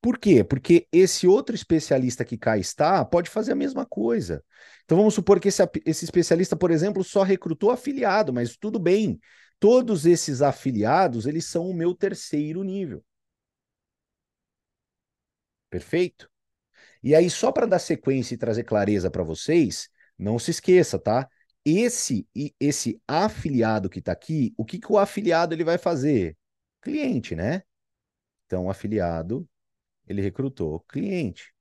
Por 0.00 0.18
quê? 0.18 0.44
Porque 0.44 0.86
esse 0.92 1.26
outro 1.26 1.54
especialista 1.54 2.24
que 2.24 2.38
cá 2.38 2.56
está 2.58 3.04
pode 3.04 3.30
fazer 3.30 3.52
a 3.52 3.56
mesma 3.56 3.84
coisa. 3.84 4.44
Então 4.84 4.96
vamos 4.98 5.14
supor 5.14 5.40
que 5.40 5.48
esse, 5.48 5.62
esse 5.84 6.04
especialista, 6.04 6.56
por 6.56 6.70
exemplo, 6.70 7.02
só 7.02 7.22
recrutou 7.22 7.70
afiliado, 7.70 8.32
mas 8.32 8.56
tudo 8.56 8.78
bem. 8.78 9.18
Todos 9.58 10.06
esses 10.06 10.42
afiliados, 10.42 11.26
eles 11.26 11.46
são 11.46 11.68
o 11.68 11.74
meu 11.74 11.94
terceiro 11.94 12.62
nível. 12.62 13.04
Perfeito? 15.70 16.28
E 17.02 17.14
aí, 17.14 17.30
só 17.30 17.52
para 17.52 17.66
dar 17.66 17.78
sequência 17.78 18.34
e 18.34 18.38
trazer 18.38 18.64
clareza 18.64 19.10
para 19.10 19.22
vocês, 19.24 19.88
não 20.18 20.38
se 20.38 20.50
esqueça, 20.52 20.98
tá? 20.98 21.28
Esse 21.64 22.26
esse 22.60 23.00
afiliado 23.08 23.90
que 23.90 24.00
está 24.00 24.12
aqui, 24.12 24.54
o 24.56 24.64
que, 24.64 24.78
que 24.78 24.92
o 24.92 24.98
afiliado 24.98 25.54
ele 25.54 25.64
vai 25.64 25.78
fazer? 25.78 26.36
Cliente, 26.86 27.34
né? 27.34 27.64
Então, 28.46 28.70
afiliado, 28.70 29.48
ele 30.06 30.22
recrutou 30.22 30.78
cliente. 30.88 31.52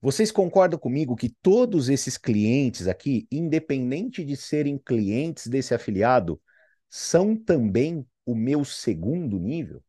Vocês 0.00 0.30
concordam 0.30 0.78
comigo 0.78 1.16
que 1.16 1.28
todos 1.42 1.88
esses 1.88 2.16
clientes 2.16 2.86
aqui, 2.86 3.26
independente 3.32 4.24
de 4.24 4.36
serem 4.36 4.78
clientes 4.78 5.48
desse 5.48 5.74
afiliado, 5.74 6.40
são 6.88 7.36
também 7.36 8.06
o 8.24 8.32
meu 8.32 8.64
segundo 8.64 9.40
nível? 9.40 9.82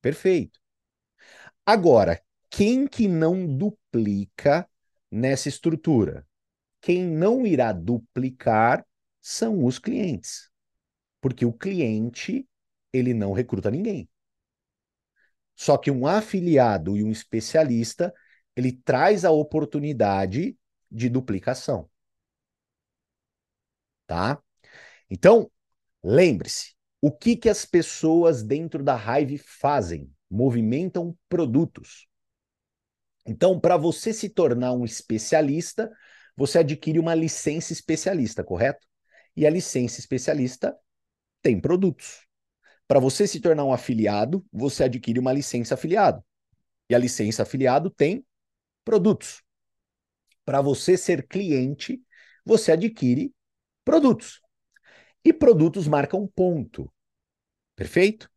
Perfeito. 0.00 0.60
Agora, 1.66 2.22
quem 2.48 2.86
que 2.86 3.08
não 3.08 3.44
duplica 3.44 4.68
nessa 5.10 5.48
estrutura? 5.48 6.24
Quem 6.80 7.04
não 7.04 7.44
irá 7.44 7.72
duplicar 7.72 8.86
são 9.20 9.64
os 9.64 9.80
clientes. 9.80 10.51
Porque 11.22 11.46
o 11.46 11.52
cliente, 11.52 12.46
ele 12.92 13.14
não 13.14 13.32
recruta 13.32 13.70
ninguém. 13.70 14.10
Só 15.54 15.78
que 15.78 15.90
um 15.90 16.06
afiliado 16.06 16.96
e 16.96 17.04
um 17.04 17.10
especialista, 17.10 18.12
ele 18.56 18.72
traz 18.72 19.24
a 19.24 19.30
oportunidade 19.30 20.58
de 20.90 21.08
duplicação. 21.08 21.88
Tá? 24.06 24.42
Então, 25.08 25.48
lembre-se, 26.02 26.74
o 27.00 27.10
que 27.10 27.36
que 27.36 27.48
as 27.48 27.64
pessoas 27.64 28.42
dentro 28.42 28.82
da 28.82 28.96
Hive 28.96 29.38
fazem? 29.38 30.12
Movimentam 30.28 31.16
produtos. 31.28 32.08
Então, 33.24 33.60
para 33.60 33.76
você 33.76 34.12
se 34.12 34.28
tornar 34.28 34.72
um 34.72 34.84
especialista, 34.84 35.88
você 36.36 36.58
adquire 36.58 36.98
uma 36.98 37.14
licença 37.14 37.72
especialista, 37.72 38.42
correto? 38.42 38.84
E 39.36 39.46
a 39.46 39.50
licença 39.50 40.00
especialista 40.00 40.76
tem 41.42 41.60
produtos. 41.60 42.26
Para 42.86 43.00
você 43.00 43.26
se 43.26 43.40
tornar 43.40 43.64
um 43.64 43.72
afiliado, 43.72 44.44
você 44.52 44.84
adquire 44.84 45.18
uma 45.18 45.32
licença 45.32 45.74
afiliado. 45.74 46.24
E 46.88 46.94
a 46.94 46.98
licença 46.98 47.42
afiliado 47.42 47.90
tem 47.90 48.24
produtos. 48.84 49.42
Para 50.44 50.60
você 50.60 50.96
ser 50.96 51.26
cliente, 51.26 52.02
você 52.44 52.72
adquire 52.72 53.32
produtos. 53.84 54.40
E 55.24 55.32
produtos 55.32 55.86
marcam 55.86 56.26
ponto. 56.26 56.92
Perfeito? 57.76 58.30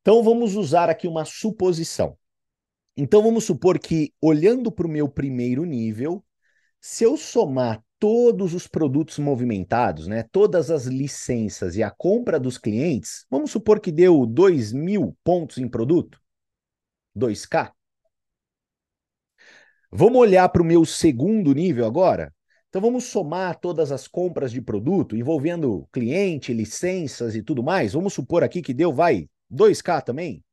Então 0.00 0.22
vamos 0.22 0.54
usar 0.54 0.90
aqui 0.90 1.06
uma 1.06 1.24
suposição. 1.24 2.18
Então 2.96 3.22
vamos 3.22 3.44
supor 3.44 3.78
que, 3.78 4.12
olhando 4.20 4.72
para 4.72 4.86
o 4.86 4.90
meu 4.90 5.08
primeiro 5.08 5.64
nível, 5.64 6.24
se 6.80 7.04
eu 7.04 7.16
somar 7.16 7.82
todos 7.98 8.54
os 8.54 8.66
produtos 8.66 9.18
movimentados, 9.18 10.06
né, 10.06 10.24
todas 10.30 10.70
as 10.70 10.86
licenças 10.86 11.76
e 11.76 11.82
a 11.82 11.90
compra 11.90 12.38
dos 12.38 12.58
clientes, 12.58 13.26
vamos 13.30 13.50
supor 13.50 13.80
que 13.80 13.90
deu 13.90 14.24
2 14.24 14.72
mil 14.72 15.16
pontos 15.24 15.58
em 15.58 15.68
produto? 15.68 16.20
2K? 17.14 17.72
Vamos 19.90 20.18
olhar 20.18 20.48
para 20.50 20.62
o 20.62 20.64
meu 20.64 20.84
segundo 20.84 21.52
nível 21.52 21.86
agora? 21.86 22.32
Então 22.68 22.82
vamos 22.82 23.04
somar 23.04 23.58
todas 23.58 23.90
as 23.90 24.06
compras 24.06 24.52
de 24.52 24.60
produto 24.60 25.16
envolvendo 25.16 25.88
cliente, 25.90 26.52
licenças 26.52 27.34
e 27.34 27.42
tudo 27.42 27.62
mais. 27.62 27.94
Vamos 27.94 28.12
supor 28.12 28.44
aqui 28.44 28.60
que 28.60 28.74
deu, 28.74 28.92
vai, 28.92 29.28
2K 29.50 30.02
também? 30.02 30.44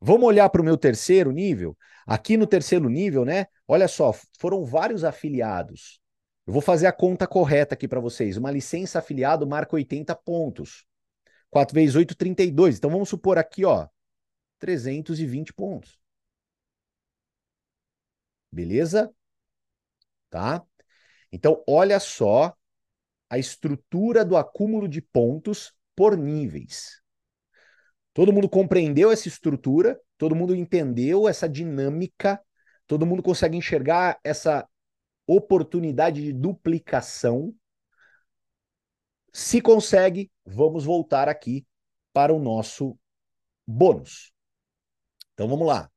Vamos 0.00 0.26
olhar 0.26 0.48
para 0.48 0.62
o 0.62 0.64
meu 0.64 0.76
terceiro 0.76 1.30
nível? 1.32 1.76
Aqui 2.06 2.36
no 2.36 2.46
terceiro 2.46 2.88
nível, 2.88 3.24
né? 3.24 3.46
Olha 3.66 3.88
só, 3.88 4.12
foram 4.38 4.64
vários 4.64 5.04
afiliados. 5.04 6.00
Eu 6.46 6.52
vou 6.52 6.62
fazer 6.62 6.86
a 6.86 6.92
conta 6.92 7.26
correta 7.26 7.74
aqui 7.74 7.86
para 7.86 8.00
vocês. 8.00 8.36
Uma 8.36 8.50
licença 8.50 9.00
afiliado 9.00 9.46
marca 9.46 9.76
80 9.76 10.14
pontos. 10.14 10.86
4 11.50 11.74
vezes 11.74 11.96
8, 11.96 12.16
32. 12.16 12.78
Então 12.78 12.90
vamos 12.90 13.08
supor 13.08 13.38
aqui, 13.38 13.64
ó, 13.64 13.86
320 14.58 15.52
pontos. 15.52 15.98
Beleza? 18.50 19.12
Tá? 20.30 20.64
Então, 21.30 21.62
olha 21.66 22.00
só 22.00 22.54
a 23.28 23.38
estrutura 23.38 24.24
do 24.24 24.36
acúmulo 24.36 24.88
de 24.88 25.02
pontos 25.02 25.74
por 25.94 26.16
níveis. 26.16 27.02
Todo 28.18 28.32
mundo 28.32 28.48
compreendeu 28.48 29.12
essa 29.12 29.28
estrutura, 29.28 29.96
todo 30.16 30.34
mundo 30.34 30.52
entendeu 30.52 31.28
essa 31.28 31.48
dinâmica, 31.48 32.44
todo 32.84 33.06
mundo 33.06 33.22
consegue 33.22 33.56
enxergar 33.56 34.18
essa 34.24 34.68
oportunidade 35.24 36.20
de 36.20 36.32
duplicação. 36.32 37.54
Se 39.32 39.60
consegue, 39.60 40.32
vamos 40.44 40.84
voltar 40.84 41.28
aqui 41.28 41.64
para 42.12 42.34
o 42.34 42.40
nosso 42.40 42.98
bônus. 43.64 44.32
Então 45.34 45.46
vamos 45.46 45.68
lá. 45.68 45.88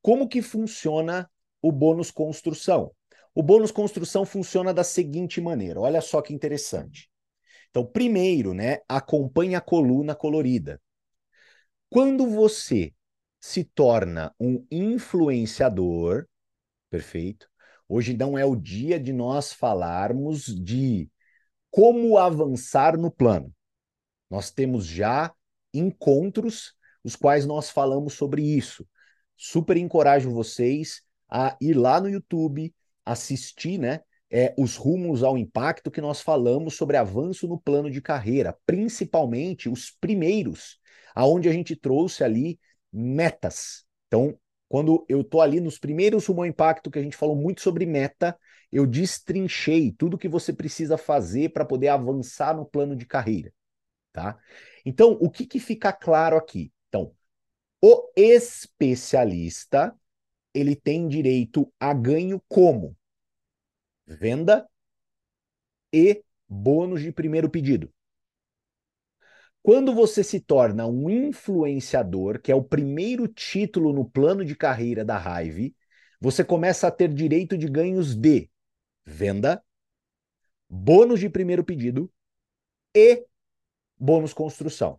Como 0.00 0.26
que 0.26 0.40
funciona 0.40 1.30
o 1.60 1.70
bônus 1.70 2.10
construção? 2.10 2.90
O 3.34 3.42
bônus 3.42 3.70
construção 3.70 4.24
funciona 4.24 4.72
da 4.72 4.82
seguinte 4.82 5.42
maneira. 5.42 5.78
Olha 5.78 6.00
só 6.00 6.22
que 6.22 6.32
interessante. 6.32 7.10
Então, 7.70 7.84
primeiro, 7.84 8.54
né, 8.54 8.78
acompanhe 8.88 9.54
a 9.54 9.60
coluna 9.60 10.14
colorida. 10.14 10.80
Quando 11.90 12.28
você 12.28 12.92
se 13.40 13.64
torna 13.64 14.34
um 14.38 14.66
influenciador, 14.70 16.26
perfeito? 16.90 17.48
Hoje 17.88 18.16
não 18.16 18.36
é 18.36 18.44
o 18.44 18.56
dia 18.56 18.98
de 19.00 19.12
nós 19.12 19.52
falarmos 19.52 20.44
de 20.44 21.10
como 21.70 22.18
avançar 22.18 22.98
no 22.98 23.10
plano. 23.10 23.54
Nós 24.28 24.50
temos 24.50 24.84
já 24.86 25.32
encontros 25.72 26.74
os 27.02 27.16
quais 27.16 27.46
nós 27.46 27.70
falamos 27.70 28.14
sobre 28.14 28.42
isso 28.42 28.86
super 29.38 29.76
encorajo 29.76 30.30
vocês 30.30 31.00
a 31.30 31.56
ir 31.60 31.74
lá 31.74 32.00
no 32.00 32.08
YouTube, 32.10 32.74
assistir, 33.04 33.78
né? 33.78 34.00
É, 34.30 34.54
os 34.58 34.76
rumos 34.76 35.22
ao 35.22 35.38
impacto 35.38 35.90
que 35.90 36.02
nós 36.02 36.20
falamos 36.20 36.74
sobre 36.74 36.98
avanço 36.98 37.48
no 37.48 37.58
plano 37.58 37.90
de 37.90 38.02
carreira, 38.02 38.56
principalmente 38.66 39.68
os 39.68 39.90
primeiros, 39.90 40.78
aonde 41.14 41.48
a 41.48 41.52
gente 41.52 41.74
trouxe 41.74 42.22
ali 42.22 42.60
metas. 42.92 43.86
Então, 44.06 44.38
quando 44.68 45.04
eu 45.08 45.22
estou 45.22 45.40
ali 45.40 45.60
nos 45.60 45.78
primeiros 45.78 46.26
rumo 46.26 46.42
ao 46.42 46.46
impacto 46.46 46.90
que 46.90 46.98
a 46.98 47.02
gente 47.02 47.16
falou 47.16 47.34
muito 47.34 47.62
sobre 47.62 47.86
meta, 47.86 48.38
eu 48.70 48.86
destrinchei 48.86 49.92
tudo 49.92 50.18
que 50.18 50.28
você 50.28 50.52
precisa 50.52 50.98
fazer 50.98 51.50
para 51.52 51.64
poder 51.64 51.88
avançar 51.88 52.54
no 52.54 52.66
plano 52.66 52.94
de 52.94 53.06
carreira, 53.06 53.50
tá? 54.12 54.38
Então, 54.84 55.16
o 55.20 55.30
que, 55.30 55.46
que 55.46 55.58
fica 55.58 55.90
claro 55.90 56.36
aqui? 56.36 56.70
Então, 56.88 57.14
o 57.80 58.10
especialista, 58.14 59.94
ele 60.52 60.76
tem 60.76 61.08
direito 61.08 61.72
a 61.80 61.94
ganho 61.94 62.42
como 62.48 62.96
venda 64.08 64.66
e 65.92 66.24
bônus 66.48 67.02
de 67.02 67.12
primeiro 67.12 67.50
pedido. 67.50 67.92
Quando 69.62 69.94
você 69.94 70.24
se 70.24 70.40
torna 70.40 70.86
um 70.86 71.10
influenciador, 71.10 72.40
que 72.40 72.50
é 72.50 72.54
o 72.54 72.62
primeiro 72.62 73.28
título 73.28 73.92
no 73.92 74.08
plano 74.08 74.44
de 74.44 74.56
carreira 74.56 75.04
da 75.04 75.18
Hive, 75.18 75.76
você 76.20 76.42
começa 76.42 76.88
a 76.88 76.90
ter 76.90 77.12
direito 77.12 77.56
de 77.58 77.68
ganhos 77.68 78.14
de 78.14 78.50
venda, 79.04 79.62
bônus 80.68 81.20
de 81.20 81.28
primeiro 81.28 81.62
pedido 81.62 82.10
e 82.94 83.26
bônus 83.98 84.32
construção. 84.32 84.98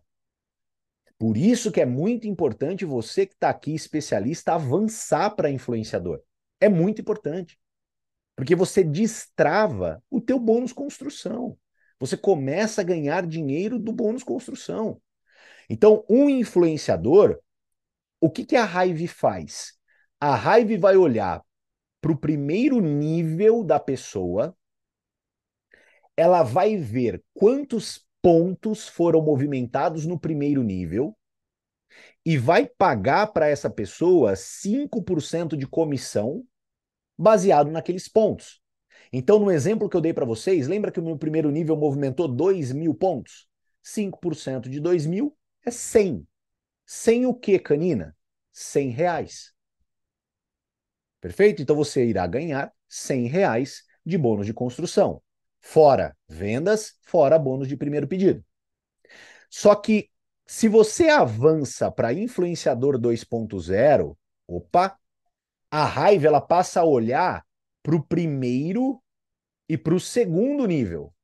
Por 1.18 1.36
isso 1.36 1.70
que 1.72 1.80
é 1.80 1.86
muito 1.86 2.26
importante 2.26 2.84
você 2.84 3.26
que 3.26 3.34
está 3.34 3.50
aqui, 3.50 3.74
especialista, 3.74 4.54
avançar 4.54 5.30
para 5.30 5.50
influenciador. 5.50 6.22
É 6.60 6.68
muito 6.68 7.00
importante. 7.00 7.58
Porque 8.40 8.56
você 8.56 8.82
destrava 8.82 10.02
o 10.08 10.18
teu 10.18 10.38
bônus 10.38 10.72
construção. 10.72 11.58
Você 11.98 12.16
começa 12.16 12.80
a 12.80 12.84
ganhar 12.84 13.26
dinheiro 13.26 13.78
do 13.78 13.92
bônus 13.92 14.22
construção. 14.22 14.98
Então, 15.68 16.06
um 16.08 16.26
influenciador, 16.26 17.38
o 18.18 18.30
que, 18.30 18.46
que 18.46 18.56
a 18.56 18.64
Hive 18.64 19.06
faz? 19.08 19.74
A 20.18 20.58
Hive 20.58 20.78
vai 20.78 20.96
olhar 20.96 21.44
para 22.00 22.12
o 22.12 22.16
primeiro 22.16 22.80
nível 22.80 23.62
da 23.62 23.78
pessoa, 23.78 24.56
ela 26.16 26.42
vai 26.42 26.78
ver 26.78 27.22
quantos 27.34 28.06
pontos 28.22 28.88
foram 28.88 29.20
movimentados 29.20 30.06
no 30.06 30.18
primeiro 30.18 30.62
nível 30.62 31.14
e 32.24 32.38
vai 32.38 32.64
pagar 32.66 33.26
para 33.34 33.48
essa 33.48 33.68
pessoa 33.68 34.34
5% 34.34 35.58
de 35.58 35.66
comissão 35.66 36.42
baseado 37.20 37.70
naqueles 37.70 38.08
pontos. 38.08 38.60
Então, 39.12 39.38
no 39.38 39.50
exemplo 39.50 39.88
que 39.88 39.96
eu 39.96 40.00
dei 40.00 40.12
para 40.14 40.24
vocês, 40.24 40.66
lembra 40.66 40.90
que 40.90 41.00
o 41.00 41.02
meu 41.02 41.18
primeiro 41.18 41.50
nível 41.50 41.76
movimentou 41.76 42.26
2 42.26 42.72
mil 42.72 42.94
pontos? 42.94 43.46
5% 43.82 44.70
de 44.70 44.80
2 44.80 45.06
mil 45.06 45.36
é 45.64 45.70
100. 45.70 46.26
100 46.86 47.26
o 47.26 47.34
que, 47.34 47.58
Canina? 47.58 48.16
100 48.52 48.90
reais. 48.90 49.52
Perfeito? 51.20 51.60
Então 51.60 51.76
você 51.76 52.06
irá 52.06 52.26
ganhar 52.26 52.72
100 52.88 53.26
reais 53.26 53.82
de 54.04 54.16
bônus 54.16 54.46
de 54.46 54.54
construção. 54.54 55.22
Fora 55.60 56.16
vendas, 56.26 56.94
fora 57.02 57.38
bônus 57.38 57.68
de 57.68 57.76
primeiro 57.76 58.08
pedido. 58.08 58.42
Só 59.50 59.74
que 59.74 60.08
se 60.46 60.68
você 60.68 61.08
avança 61.08 61.90
para 61.90 62.12
influenciador 62.12 62.98
2.0, 62.98 64.16
opa, 64.46 64.98
a 65.70 65.84
raiva 65.84 66.26
ela 66.26 66.40
passa 66.40 66.80
a 66.80 66.84
olhar 66.84 67.44
para 67.82 67.94
o 67.94 68.02
primeiro 68.02 69.02
e 69.68 69.78
para 69.78 69.94
o 69.94 70.00
segundo 70.00 70.66
nível. 70.66 71.14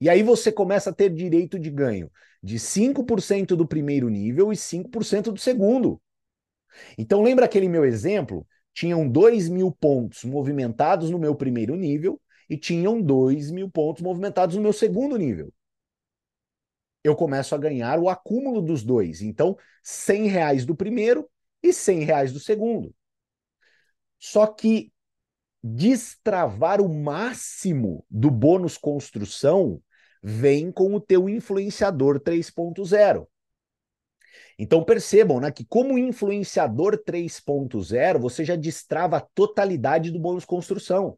E 0.00 0.08
aí 0.08 0.22
você 0.22 0.52
começa 0.52 0.90
a 0.90 0.92
ter 0.92 1.10
direito 1.10 1.58
de 1.58 1.70
ganho 1.70 2.10
de 2.42 2.58
5% 2.58 3.56
do 3.56 3.66
primeiro 3.66 4.08
nível 4.08 4.52
e 4.52 4.56
5% 4.56 5.32
do 5.32 5.40
segundo. 5.40 6.00
Então 6.96 7.22
lembra 7.22 7.44
aquele 7.46 7.68
meu 7.68 7.84
exemplo 7.84 8.46
tinham 8.72 9.08
2 9.08 9.48
mil 9.48 9.72
pontos 9.72 10.22
movimentados 10.22 11.10
no 11.10 11.18
meu 11.18 11.34
primeiro 11.34 11.74
nível 11.74 12.20
e 12.48 12.56
tinham 12.56 13.02
2 13.02 13.50
mil 13.50 13.68
pontos 13.68 14.02
movimentados 14.02 14.54
no 14.54 14.62
meu 14.62 14.72
segundo 14.72 15.16
nível. 15.16 15.52
Eu 17.02 17.16
começo 17.16 17.56
a 17.56 17.58
ganhar 17.58 17.98
o 17.98 18.08
acúmulo 18.08 18.62
dos 18.62 18.84
dois. 18.84 19.20
Então, 19.20 19.56
100 19.82 20.28
reais 20.28 20.64
do 20.64 20.76
primeiro 20.76 21.28
e 21.62 21.72
100 21.72 22.04
reais 22.04 22.32
do 22.32 22.40
segundo. 22.40 22.94
Só 24.18 24.46
que 24.46 24.92
destravar 25.62 26.80
o 26.80 26.88
máximo 26.88 28.04
do 28.10 28.30
bônus 28.30 28.78
construção 28.78 29.82
vem 30.22 30.70
com 30.70 30.94
o 30.94 31.00
teu 31.00 31.28
influenciador 31.28 32.20
3.0. 32.20 33.26
Então 34.58 34.82
percebam 34.82 35.40
né, 35.40 35.50
que, 35.52 35.64
como 35.64 35.96
influenciador 35.96 37.02
3.0, 37.04 38.18
você 38.18 38.44
já 38.44 38.56
destrava 38.56 39.18
a 39.18 39.20
totalidade 39.20 40.10
do 40.10 40.18
bônus 40.18 40.44
construção. 40.44 41.16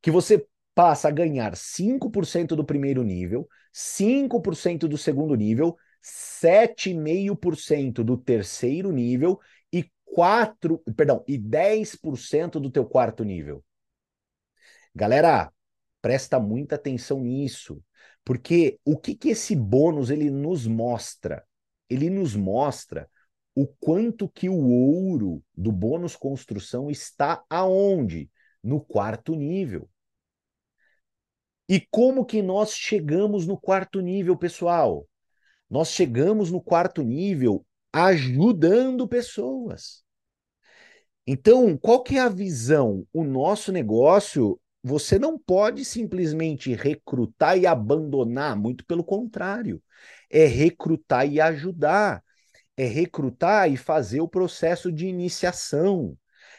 Que 0.00 0.10
você 0.10 0.46
passa 0.74 1.08
a 1.08 1.10
ganhar 1.10 1.56
5% 1.56 2.54
do 2.54 2.64
primeiro 2.64 3.02
nível, 3.02 3.48
5% 3.72 4.86
do 4.86 4.96
segundo 4.96 5.34
nível, 5.34 5.76
7,5% 6.02 8.04
do 8.04 8.16
terceiro 8.16 8.92
nível 8.92 9.40
4, 10.06 10.78
perdão, 10.96 11.22
e 11.28 11.36
10% 11.36 12.58
do 12.58 12.70
teu 12.70 12.86
quarto 12.86 13.22
nível. 13.24 13.62
Galera, 14.94 15.52
presta 16.00 16.40
muita 16.40 16.76
atenção 16.76 17.20
nisso, 17.20 17.82
porque 18.24 18.78
o 18.84 18.96
que 18.96 19.14
que 19.14 19.28
esse 19.28 19.54
bônus 19.54 20.08
ele 20.08 20.30
nos 20.30 20.66
mostra? 20.66 21.44
Ele 21.88 22.08
nos 22.08 22.34
mostra 22.34 23.08
o 23.54 23.66
quanto 23.66 24.28
que 24.28 24.48
o 24.48 24.68
ouro 24.68 25.42
do 25.54 25.70
bônus 25.72 26.16
construção 26.16 26.90
está 26.90 27.44
aonde? 27.48 28.30
No 28.62 28.80
quarto 28.80 29.34
nível. 29.34 29.88
E 31.68 31.80
como 31.90 32.24
que 32.24 32.42
nós 32.42 32.72
chegamos 32.72 33.46
no 33.46 33.58
quarto 33.58 34.00
nível, 34.00 34.36
pessoal? 34.36 35.08
Nós 35.68 35.88
chegamos 35.88 36.50
no 36.50 36.60
quarto 36.60 37.02
nível 37.02 37.64
ajudando 37.92 39.08
pessoas. 39.08 40.04
Então, 41.26 41.76
qual 41.76 42.02
que 42.02 42.16
é 42.16 42.20
a 42.20 42.28
visão? 42.28 43.06
O 43.12 43.24
nosso 43.24 43.72
negócio 43.72 44.60
você 44.82 45.18
não 45.18 45.36
pode 45.36 45.84
simplesmente 45.84 46.72
recrutar 46.72 47.58
e 47.58 47.66
abandonar, 47.66 48.56
muito 48.56 48.86
pelo 48.86 49.02
contrário. 49.02 49.82
É 50.30 50.44
recrutar 50.46 51.26
e 51.26 51.40
ajudar. 51.40 52.22
É 52.76 52.84
recrutar 52.86 53.70
e 53.70 53.76
fazer 53.76 54.20
o 54.20 54.28
processo 54.28 54.92
de 54.92 55.06
iniciação. 55.06 56.16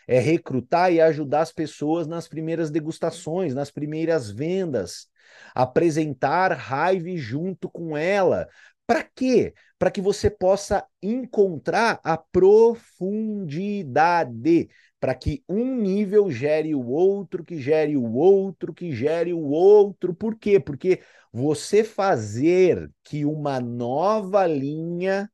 É 0.08 0.20
recrutar 0.20 0.92
e 0.92 1.00
ajudar 1.00 1.42
as 1.42 1.52
pessoas 1.54 2.08
nas 2.08 2.28
primeiras 2.28 2.70
degustações, 2.70 3.54
nas 3.54 3.72
primeiras 3.72 4.30
vendas. 4.30 5.08
Apresentar 5.56 6.52
raiva 6.54 7.16
junto 7.16 7.70
com 7.70 7.96
ela. 7.96 8.48
Para 8.86 9.04
quê? 9.04 9.54
Para 9.80 9.92
que 9.92 10.02
você 10.02 10.30
possa 10.30 10.86
encontrar 11.02 12.00
a 12.04 12.18
profundidade 12.18 14.70
para 15.00 15.14
que 15.14 15.44
um 15.48 15.76
nível 15.76 16.32
gere 16.32 16.74
o 16.74 16.84
outro, 16.88 17.44
que 17.44 17.62
gere 17.62 17.96
o 17.96 18.04
outro, 18.14 18.74
que 18.74 18.92
gere 18.92 19.32
o 19.34 19.40
outro. 19.44 20.14
Por 20.16 20.36
quê? 20.36 20.60
Porque 20.60 21.02
você 21.32 21.84
fazer 21.84 22.90
que 23.04 23.24
uma 23.26 23.60
nova 23.60 24.48
linha 24.48 25.30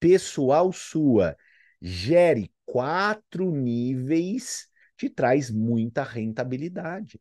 pessoal 0.00 0.72
sua 0.72 1.36
gere 1.80 2.50
quatro 2.66 3.50
níveis 3.52 4.66
te 4.96 5.08
traz 5.08 5.50
muita 5.50 6.02
rentabilidade. 6.02 7.20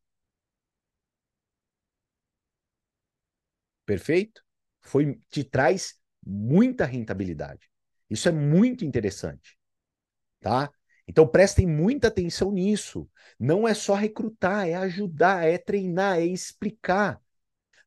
Perfeito? 3.86 4.42
Foi, 4.82 5.20
te 5.30 5.44
traz 5.44 5.96
muita 6.28 6.86
rentabilidade. 6.86 7.70
Isso 8.10 8.28
é 8.30 8.32
muito 8.32 8.86
interessante, 8.86 9.58
tá? 10.40 10.72
Então 11.08 11.28
prestem 11.28 11.66
muita 11.66 12.10
atenção 12.10 12.52
nisso. 12.52 13.10
Não 13.40 13.68
é 13.68 13.74
só 13.74 13.96
recrutar, 13.96 14.68
é 14.68 14.74
ajudar, 14.76 15.46
é 15.46 15.58
treinar, 15.58 16.20
é 16.20 16.26
explicar. 16.26 17.22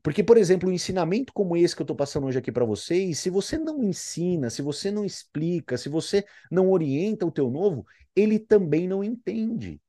Porque, 0.03 0.25
por 0.25 0.39
exemplo, 0.39 0.69
um 0.71 0.73
ensinamento 0.73 1.33
como 1.33 1.57
esse 1.57 1.77
que 1.77 1.83
eu 1.83 1.85
estou 1.85 1.97
passando 1.97 2.27
hoje 2.27 2.39
aqui 2.39 2.51
para 2.51 2.65
vocês, 2.65 3.19
se 3.19 3.29
você 3.29 3.59
não 3.59 3.83
ensina, 3.83 4.49
se 4.49 4.63
você 4.63 4.91
não 4.91 5.05
explica, 5.05 5.77
se 5.77 5.91
você 5.91 6.25
não 6.51 6.71
orienta 6.71 7.27
o 7.27 7.31
teu 7.31 7.51
novo, 7.51 7.87
ele 8.17 8.39
também 8.39 8.89
não 8.89 9.05
entende. 9.05 9.81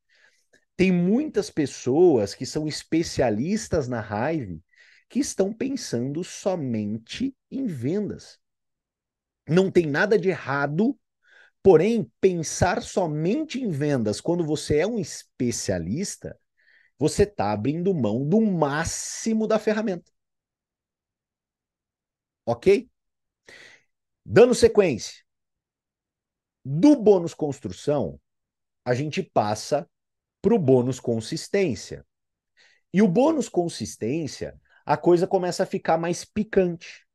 Tem 0.76 0.92
muitas 0.92 1.50
pessoas 1.50 2.36
que 2.36 2.46
são 2.46 2.68
especialistas 2.68 3.88
na 3.88 4.02
raiva 4.02 4.60
que 5.08 5.20
estão 5.20 5.54
pensando 5.54 6.24
somente 6.24 7.36
em 7.50 7.66
vendas. 7.66 8.41
Não 9.52 9.70
tem 9.70 9.86
nada 9.86 10.18
de 10.18 10.30
errado 10.30 10.98
Porém, 11.64 12.12
pensar 12.20 12.82
somente 12.82 13.62
em 13.62 13.70
vendas 13.70 14.20
quando 14.20 14.44
você 14.44 14.80
é 14.80 14.88
um 14.88 14.98
especialista, 14.98 16.38
você 16.98 17.24
está 17.24 17.52
abrindo 17.52 17.94
mão 17.94 18.28
do 18.28 18.42
máximo 18.42 19.48
da 19.48 19.60
ferramenta. 19.60 20.12
Ok? 22.46 22.90
Dando 24.26 24.56
sequência. 24.56 25.24
Do 26.66 26.96
bônus 26.96 27.34
construção, 27.34 28.20
a 28.84 28.96
gente 28.96 29.22
passa 29.22 29.88
para 30.42 30.56
o 30.56 30.60
bônus 30.60 31.00
consistência. 31.00 32.06
E 32.92 33.02
o 33.04 33.08
bônus 33.08 33.48
consistência, 33.48 34.60
a 34.84 34.98
coisa 34.98 35.28
começa 35.28 35.62
a 35.62 35.68
ficar 35.68 35.98
mais 35.98 36.26
picante. 36.26 37.06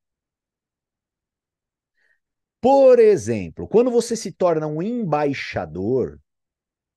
Por 2.69 2.99
exemplo, 2.99 3.69
quando 3.69 3.93
você 3.93 4.17
se 4.17 4.33
torna 4.33 4.67
um 4.67 4.83
embaixador 4.83 6.19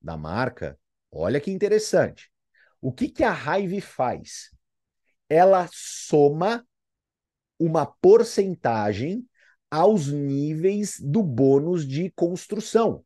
da 0.02 0.16
marca, 0.16 0.76
olha 1.12 1.40
que 1.40 1.52
interessante. 1.52 2.28
O 2.80 2.90
que, 2.90 3.08
que 3.08 3.22
a 3.22 3.32
Hive 3.32 3.80
faz? 3.80 4.50
Ela 5.28 5.68
soma 5.72 6.66
uma 7.56 7.86
porcentagem 7.86 9.24
aos 9.70 10.08
níveis 10.08 10.98
do 10.98 11.22
bônus 11.22 11.86
de 11.86 12.10
construção. 12.16 13.04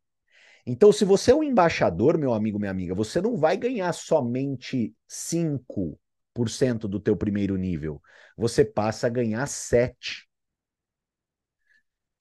Então, 0.64 0.90
se 0.90 1.05
você 1.05 1.33
é 1.33 1.35
um 1.35 1.44
embaixador, 1.44 2.16
meu 2.16 2.33
amigo, 2.33 2.59
minha 2.59 2.70
amiga, 2.70 2.94
você 2.94 3.20
não 3.20 3.37
vai 3.37 3.59
ganhar 3.59 3.92
somente 3.92 4.94
5% 5.07 6.88
do 6.88 6.98
teu 6.98 7.14
primeiro 7.14 7.59
nível. 7.59 8.00
Você 8.38 8.64
passa 8.64 9.07
a 9.07 9.11
ganhar 9.11 9.46
7%. 9.46 10.34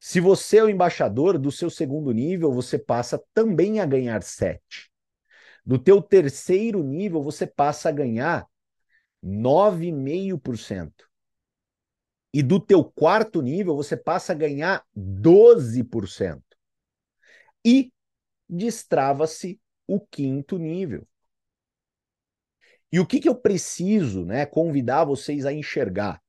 Se 0.06 0.20
você 0.20 0.58
é 0.58 0.63
o 0.63 0.70
embaixador 0.70 1.39
do 1.39 1.50
seu 1.50 1.70
segundo 1.70 2.12
nível, 2.12 2.52
você 2.52 2.78
passa 2.78 3.24
também 3.34 3.80
a 3.80 3.86
ganhar 3.86 4.22
7. 4.22 4.92
Do 5.66 5.80
teu 5.80 6.02
terceiro 6.02 6.84
nível, 6.84 7.24
você 7.24 7.48
passa 7.48 7.88
a 7.88 7.92
ganhar 7.94 8.46
9,5%. 9.24 11.10
E 12.34 12.44
do 12.44 12.60
teu 12.60 12.84
quarto 12.84 13.42
nível, 13.42 13.78
você 13.78 13.96
passa 13.96 14.34
a 14.34 14.36
ganhar 14.36 14.86
12%. 14.94 16.44
E 17.66 17.89
destrava-se 18.50 19.58
o 19.88 20.02
quinto 20.02 20.58
nível. 20.58 21.08
E 22.92 23.00
o 23.00 23.08
que, 23.08 23.22
que 23.22 23.30
eu 23.30 23.36
preciso 23.36 24.26
né, 24.26 24.46
convidar 24.46 25.06
vocês 25.06 25.46
a 25.46 25.54
enxergar? 25.54 26.22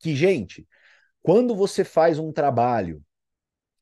Que, 0.00 0.16
gente, 0.16 0.66
quando 1.22 1.54
você 1.54 1.84
faz 1.84 2.18
um 2.18 2.32
trabalho 2.32 3.02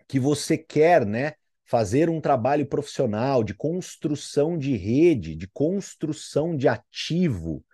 que 0.07 0.19
você 0.19 0.57
quer, 0.57 1.07
né, 1.07 1.35
fazer 1.65 2.09
um 2.09 2.21
trabalho 2.21 2.67
profissional 2.67 3.45
de 3.45 3.55
construção 3.55 4.57
de 4.57 4.77
rede, 4.77 5.37
de 5.37 5.47
construção 5.49 6.57
de 6.57 6.67
ativo, 6.67 7.65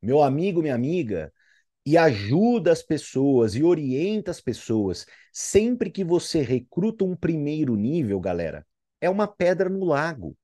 meu 0.00 0.22
amigo, 0.22 0.62
minha 0.62 0.74
amiga, 0.74 1.32
e 1.84 1.98
ajuda 1.98 2.70
as 2.70 2.82
pessoas 2.82 3.54
e 3.54 3.62
orienta 3.62 4.30
as 4.30 4.40
pessoas, 4.40 5.06
sempre 5.32 5.90
que 5.90 6.04
você 6.04 6.42
recruta 6.42 7.04
um 7.04 7.16
primeiro 7.16 7.74
nível, 7.74 8.20
galera, 8.20 8.66
é 9.00 9.10
uma 9.10 9.26
pedra 9.26 9.68
no 9.68 9.84
lago. 9.84 10.36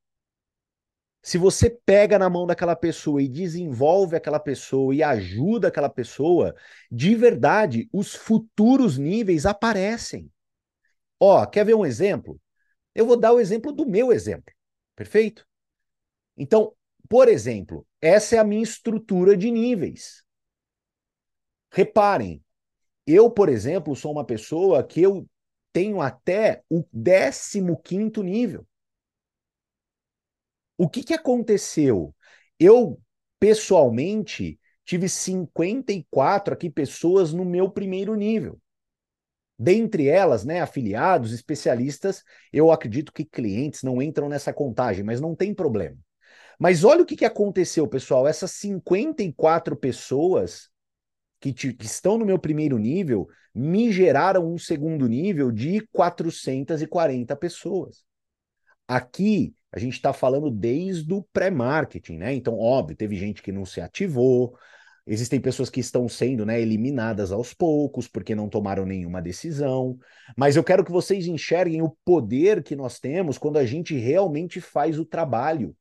Se 1.26 1.38
você 1.38 1.68
pega 1.68 2.20
na 2.20 2.30
mão 2.30 2.46
daquela 2.46 2.76
pessoa 2.76 3.20
e 3.20 3.26
desenvolve 3.26 4.14
aquela 4.14 4.38
pessoa 4.38 4.94
e 4.94 5.02
ajuda 5.02 5.66
aquela 5.66 5.88
pessoa, 5.88 6.54
de 6.88 7.16
verdade, 7.16 7.88
os 7.92 8.14
futuros 8.14 8.96
níveis 8.96 9.44
aparecem. 9.44 10.30
Ó, 11.18 11.44
quer 11.44 11.66
ver 11.66 11.74
um 11.74 11.84
exemplo? 11.84 12.40
Eu 12.94 13.04
vou 13.04 13.16
dar 13.16 13.32
o 13.32 13.40
exemplo 13.40 13.72
do 13.72 13.84
meu 13.84 14.12
exemplo. 14.12 14.54
Perfeito? 14.94 15.44
Então, 16.36 16.72
por 17.08 17.26
exemplo, 17.26 17.84
essa 18.00 18.36
é 18.36 18.38
a 18.38 18.44
minha 18.44 18.62
estrutura 18.62 19.36
de 19.36 19.50
níveis. 19.50 20.22
Reparem, 21.72 22.40
eu, 23.04 23.28
por 23.28 23.48
exemplo, 23.48 23.96
sou 23.96 24.12
uma 24.12 24.24
pessoa 24.24 24.80
que 24.84 25.02
eu 25.02 25.28
tenho 25.72 26.00
até 26.00 26.62
o 26.70 26.84
15 26.84 27.76
quinto 27.82 28.22
nível. 28.22 28.64
O 30.78 30.88
que, 30.88 31.02
que 31.02 31.14
aconteceu? 31.14 32.14
Eu, 32.58 33.00
pessoalmente, 33.38 34.58
tive 34.84 35.08
54 35.08 36.54
aqui 36.54 36.70
pessoas 36.70 37.32
no 37.32 37.44
meu 37.44 37.70
primeiro 37.70 38.14
nível. 38.14 38.60
Dentre 39.58 40.06
elas, 40.06 40.44
né, 40.44 40.60
afiliados, 40.60 41.32
especialistas, 41.32 42.22
eu 42.52 42.70
acredito 42.70 43.12
que 43.12 43.24
clientes 43.24 43.82
não 43.82 44.02
entram 44.02 44.28
nessa 44.28 44.52
contagem, 44.52 45.02
mas 45.02 45.20
não 45.20 45.34
tem 45.34 45.54
problema. 45.54 45.96
Mas 46.58 46.84
olha 46.84 47.02
o 47.02 47.06
que, 47.06 47.16
que 47.16 47.24
aconteceu, 47.24 47.86
pessoal. 47.88 48.26
Essas 48.26 48.50
54 48.52 49.76
pessoas 49.76 50.68
que, 51.40 51.52
te, 51.52 51.72
que 51.72 51.86
estão 51.86 52.18
no 52.18 52.26
meu 52.26 52.38
primeiro 52.38 52.78
nível 52.78 53.28
me 53.54 53.90
geraram 53.90 54.46
um 54.46 54.58
segundo 54.58 55.08
nível 55.08 55.50
de 55.50 55.80
440 55.92 57.34
pessoas. 57.34 58.04
Aqui 58.86 59.54
a 59.72 59.78
gente 59.78 59.94
está 59.94 60.12
falando 60.12 60.50
desde 60.50 61.12
o 61.12 61.22
pré-marketing, 61.32 62.18
né? 62.18 62.34
Então, 62.34 62.58
óbvio, 62.58 62.96
teve 62.96 63.16
gente 63.16 63.42
que 63.42 63.52
não 63.52 63.64
se 63.64 63.80
ativou, 63.80 64.56
Existem 65.08 65.40
pessoas 65.40 65.70
que 65.70 65.78
estão 65.78 66.08
sendo 66.08 66.44
né, 66.44 66.60
eliminadas 66.60 67.30
aos 67.30 67.54
poucos 67.54 68.08
porque 68.08 68.34
não 68.34 68.48
tomaram 68.48 68.84
nenhuma 68.84 69.22
decisão. 69.22 69.96
Mas 70.36 70.56
eu 70.56 70.64
quero 70.64 70.84
que 70.84 70.90
vocês 70.90 71.28
enxerguem 71.28 71.80
o 71.80 71.96
poder 72.04 72.60
que 72.62 72.74
nós 72.74 72.98
temos 72.98 73.38
quando 73.38 73.56
a 73.56 73.64
gente 73.64 73.94
realmente 73.96 74.60
faz 74.60 74.98
o 74.98 75.04
trabalho, 75.04 75.76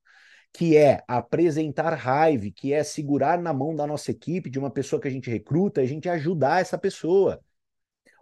que 0.54 0.78
é 0.78 1.04
apresentar 1.08 1.96
raiva, 1.96 2.46
que 2.56 2.72
é 2.72 2.84
segurar 2.84 3.42
na 3.42 3.52
mão 3.52 3.76
da 3.76 3.88
nossa 3.88 4.12
equipe, 4.12 4.50
de 4.50 4.60
uma 4.60 4.70
pessoa 4.70 5.02
que 5.02 5.08
a 5.08 5.12
gente 5.12 5.30
recruta, 5.30 5.82
a 5.82 5.86
gente 5.86 6.08
ajudar 6.08 6.62
essa 6.62 6.78
pessoa. 6.78 7.42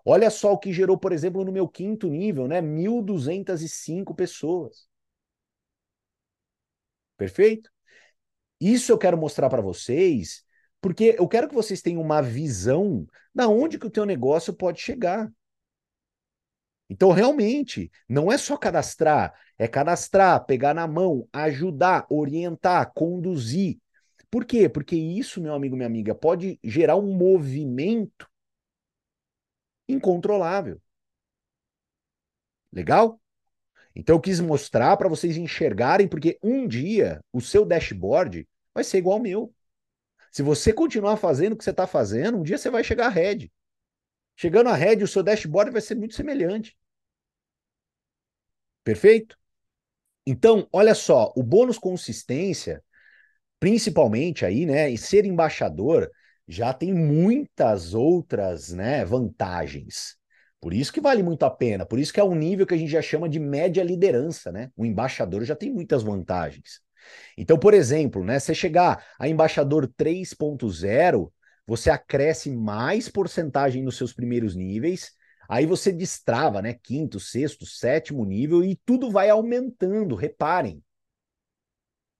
Olha 0.06 0.30
só 0.30 0.54
o 0.54 0.58
que 0.58 0.72
gerou, 0.72 0.98
por 0.98 1.12
exemplo, 1.12 1.44
no 1.44 1.52
meu 1.52 1.68
quinto 1.68 2.10
nível, 2.10 2.48
né? 2.48 2.62
1.205 2.62 4.16
pessoas. 4.16 4.88
Perfeito? 7.24 7.72
Isso 8.60 8.92
eu 8.92 8.98
quero 8.98 9.18
mostrar 9.18 9.50
para 9.50 9.62
vocês 9.62 10.44
porque 10.82 11.16
eu 11.18 11.26
quero 11.26 11.48
que 11.48 11.56
vocês 11.56 11.82
tenham 11.82 12.02
uma 12.02 12.22
visão 12.22 13.08
da 13.34 13.48
onde 13.48 13.80
que 13.80 13.88
o 13.88 13.90
teu 13.90 14.06
negócio 14.06 14.54
pode 14.54 14.82
chegar. 14.82 15.32
Então, 16.90 17.14
realmente, 17.14 17.90
não 18.10 18.30
é 18.30 18.38
só 18.38 18.58
cadastrar, 18.58 19.34
é 19.58 19.70
cadastrar, 19.70 20.46
pegar 20.46 20.74
na 20.74 20.86
mão, 20.86 21.26
ajudar, 21.32 22.06
orientar, 22.10 22.92
conduzir. 22.94 23.80
Por 24.30 24.44
quê? 24.44 24.68
Porque 24.68 24.98
isso, 24.98 25.40
meu 25.42 25.54
amigo, 25.54 25.78
minha 25.78 25.88
amiga, 25.88 26.14
pode 26.14 26.60
gerar 26.62 26.98
um 26.98 27.16
movimento 27.16 28.28
incontrolável. 29.88 30.82
Legal? 32.74 33.23
Então 33.96 34.16
eu 34.16 34.20
quis 34.20 34.40
mostrar 34.40 34.98
para 34.98 35.10
vocês 35.10 35.38
enxergarem, 35.38 36.08
porque 36.08 36.40
um 36.42 36.68
dia 36.68 37.24
o 37.32 37.40
seu 37.40 37.66
dashboard 37.66 38.48
vai 38.74 38.84
ser 38.84 38.98
igual 38.98 39.18
ao 39.18 39.24
meu. 39.24 39.54
Se 40.32 40.42
você 40.42 40.74
continuar 40.74 41.18
fazendo 41.18 41.54
o 41.54 41.58
que 41.58 41.64
você 41.64 41.70
está 41.70 41.86
fazendo, 41.86 42.40
um 42.40 42.44
dia 42.44 42.58
você 42.58 42.70
vai 42.70 42.84
chegar 42.84 43.08
à 43.08 43.10
rede. 43.10 43.52
Chegando 44.36 44.70
à 44.70 44.76
rede, 44.76 45.04
o 45.04 45.08
seu 45.08 45.22
dashboard 45.22 45.72
vai 45.72 45.82
ser 45.82 45.96
muito 45.96 46.16
semelhante. 46.16 46.76
Perfeito? 48.84 49.38
Então, 50.26 50.68
olha 50.72 50.96
só, 50.96 51.32
o 51.36 51.44
bônus 51.44 51.78
consistência, 51.78 52.84
principalmente 53.60 54.46
aí, 54.46 54.66
né, 54.66 54.90
e 54.90 54.98
ser 54.98 55.26
embaixador, 55.26 56.10
já 56.48 56.74
tem 56.74 56.94
muitas 56.94 57.94
outras, 57.94 58.72
né, 58.72 59.06
vantagens. 59.06 60.18
Por 60.64 60.74
isso 60.74 60.94
que 60.94 61.02
vale 61.02 61.22
muito 61.22 61.44
a 61.44 61.50
pena, 61.50 61.86
por 61.86 62.00
isso 62.00 62.14
que 62.14 62.22
é 62.22 62.24
um 62.24 62.34
nível 62.34 62.66
que 62.66 62.74
a 62.74 62.78
gente 62.78 62.90
já 62.90 63.02
chama 63.02 63.28
de 63.28 63.38
média 63.38 63.84
liderança, 63.84 64.50
né? 64.50 64.72
O 64.78 64.86
embaixador 64.86 65.44
já 65.44 65.58
tem 65.58 65.70
muitas 65.70 66.02
vantagens. 66.02 66.80
Então, 67.38 67.60
por 67.60 67.74
exemplo, 67.74 68.24
né, 68.24 68.40
você 68.40 68.56
chegar 68.56 69.06
a 69.20 69.28
embaixador 69.28 69.92
3.0, 69.98 71.34
você 71.68 71.90
acresce 71.90 72.50
mais 72.50 73.10
porcentagem 73.10 73.84
nos 73.84 73.98
seus 73.98 74.14
primeiros 74.14 74.56
níveis, 74.56 75.12
aí 75.50 75.66
você 75.66 75.92
destrava, 75.92 76.62
né, 76.62 76.74
quinto, 76.82 77.20
sexto, 77.20 77.66
sétimo 77.66 78.24
nível 78.24 78.64
e 78.64 78.80
tudo 78.86 79.12
vai 79.12 79.30
aumentando, 79.30 80.16
reparem. 80.16 80.82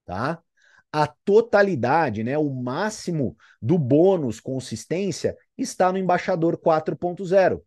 Tá? 0.04 0.44
A 0.92 1.08
totalidade, 1.08 2.26
né, 2.26 2.38
o 2.38 2.50
máximo 2.50 3.38
do 3.62 3.78
bônus 3.78 4.42
consistência 4.42 5.34
está 5.58 5.94
no 5.94 5.98
embaixador 5.98 6.58
4.0. 6.58 7.64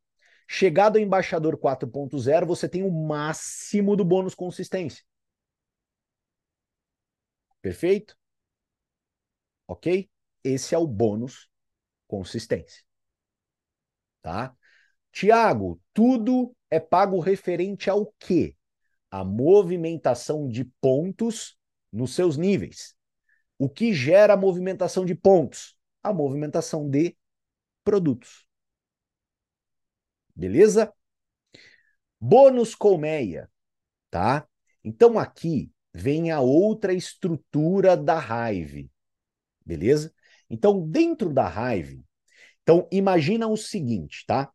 Chegado 0.47 0.97
ao 0.97 1.03
embaixador 1.03 1.59
4.0, 1.59 2.47
você 2.47 2.69
tem 2.69 2.83
o 2.83 2.91
máximo 2.91 3.97
do 3.97 4.05
bônus 4.05 4.35
consistência. 4.35 5.05
Perfeito? 7.61 8.17
Ok? 9.67 10.09
Esse 10.45 10.75
é 10.75 10.79
o 10.79 10.87
bônus 10.87 11.51
consistência. 12.07 12.85
Tá? 14.23 14.55
Tiago, 15.11 15.81
tudo 15.93 16.55
é 16.71 16.79
pago 16.79 17.19
referente 17.19 17.91
ao 17.91 18.15
quê? 18.19 18.57
A 19.11 19.25
movimentação 19.25 20.49
de 20.49 20.65
pontos 20.81 21.59
nos 21.93 22.15
seus 22.15 22.37
níveis. 22.37 22.95
O 23.59 23.69
que 23.69 23.93
gera 23.93 24.35
a 24.35 24.37
movimentação 24.37 25.05
de 25.05 25.15
pontos? 25.15 25.77
A 26.03 26.13
movimentação 26.13 26.89
de 26.89 27.17
produtos. 27.83 28.46
Beleza? 30.37 30.93
Bônus 32.21 32.75
colmeia, 32.75 33.51
tá? 34.11 34.47
Então 34.85 35.19
aqui 35.19 35.73
vem 35.95 36.31
a 36.31 36.41
outra 36.41 36.93
estrutura 36.93 37.97
da 37.97 38.19
Hive. 38.21 38.91
Beleza? 39.65 40.13
Então, 40.49 40.87
dentro 40.87 41.33
da 41.33 41.49
Hive, 41.49 42.05
então 42.63 42.87
imagina 42.93 43.49
o 43.49 43.57
seguinte, 43.57 44.25
tá? 44.27 44.53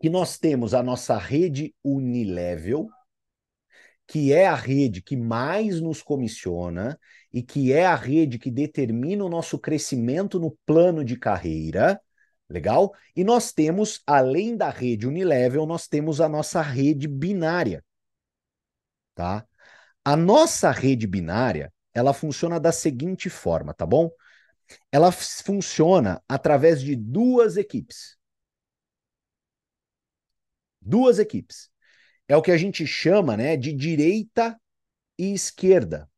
Que 0.00 0.08
nós 0.08 0.38
temos 0.38 0.72
a 0.74 0.82
nossa 0.82 1.18
rede 1.18 1.74
Unilevel, 1.84 2.88
que 4.06 4.32
é 4.32 4.46
a 4.46 4.54
rede 4.54 5.02
que 5.02 5.16
mais 5.16 5.80
nos 5.80 6.02
comissiona 6.02 6.98
e 7.32 7.42
que 7.42 7.72
é 7.72 7.84
a 7.84 7.94
rede 7.94 8.38
que 8.38 8.50
determina 8.50 9.24
o 9.24 9.28
nosso 9.28 9.58
crescimento 9.58 10.38
no 10.38 10.56
plano 10.64 11.04
de 11.04 11.18
carreira, 11.18 12.00
legal? 12.48 12.94
E 13.14 13.24
nós 13.24 13.52
temos, 13.52 14.02
além 14.06 14.56
da 14.56 14.70
rede 14.70 15.06
Unilevel, 15.06 15.66
nós 15.66 15.88
temos 15.88 16.20
a 16.20 16.28
nossa 16.28 16.62
rede 16.62 17.08
binária, 17.08 17.84
tá? 19.14 19.46
A 20.04 20.16
nossa 20.16 20.70
rede 20.70 21.06
binária, 21.06 21.72
ela 21.92 22.12
funciona 22.12 22.60
da 22.60 22.70
seguinte 22.70 23.28
forma, 23.28 23.74
tá 23.74 23.84
bom? 23.84 24.10
Ela 24.92 25.10
funciona 25.12 26.22
através 26.28 26.80
de 26.80 26.94
duas 26.94 27.56
equipes. 27.56 28.16
Duas 30.80 31.18
equipes. 31.18 31.70
É 32.28 32.36
o 32.36 32.42
que 32.42 32.50
a 32.50 32.56
gente 32.56 32.86
chama, 32.86 33.36
né, 33.36 33.56
de 33.56 33.72
direita 33.72 34.60
e 35.18 35.32
esquerda. 35.32 36.10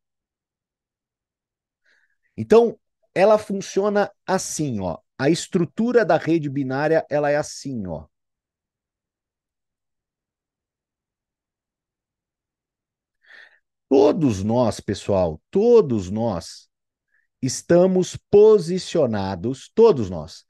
Então, 2.37 2.79
ela 3.15 3.39
funciona 3.39 4.11
assim, 4.27 4.81
ó. 4.81 4.99
A 5.19 5.29
estrutura 5.29 6.05
da 6.05 6.17
rede 6.17 6.49
binária, 6.49 7.05
ela 7.11 7.31
é 7.31 7.37
assim, 7.37 7.87
ó. 7.87 8.07
Todos 13.89 14.45
nós, 14.45 14.81
pessoal, 14.81 15.41
todos 15.51 16.11
nós 16.11 16.69
estamos 17.41 18.17
posicionados, 18.31 19.71
todos 19.75 20.11
nós, 20.11 20.45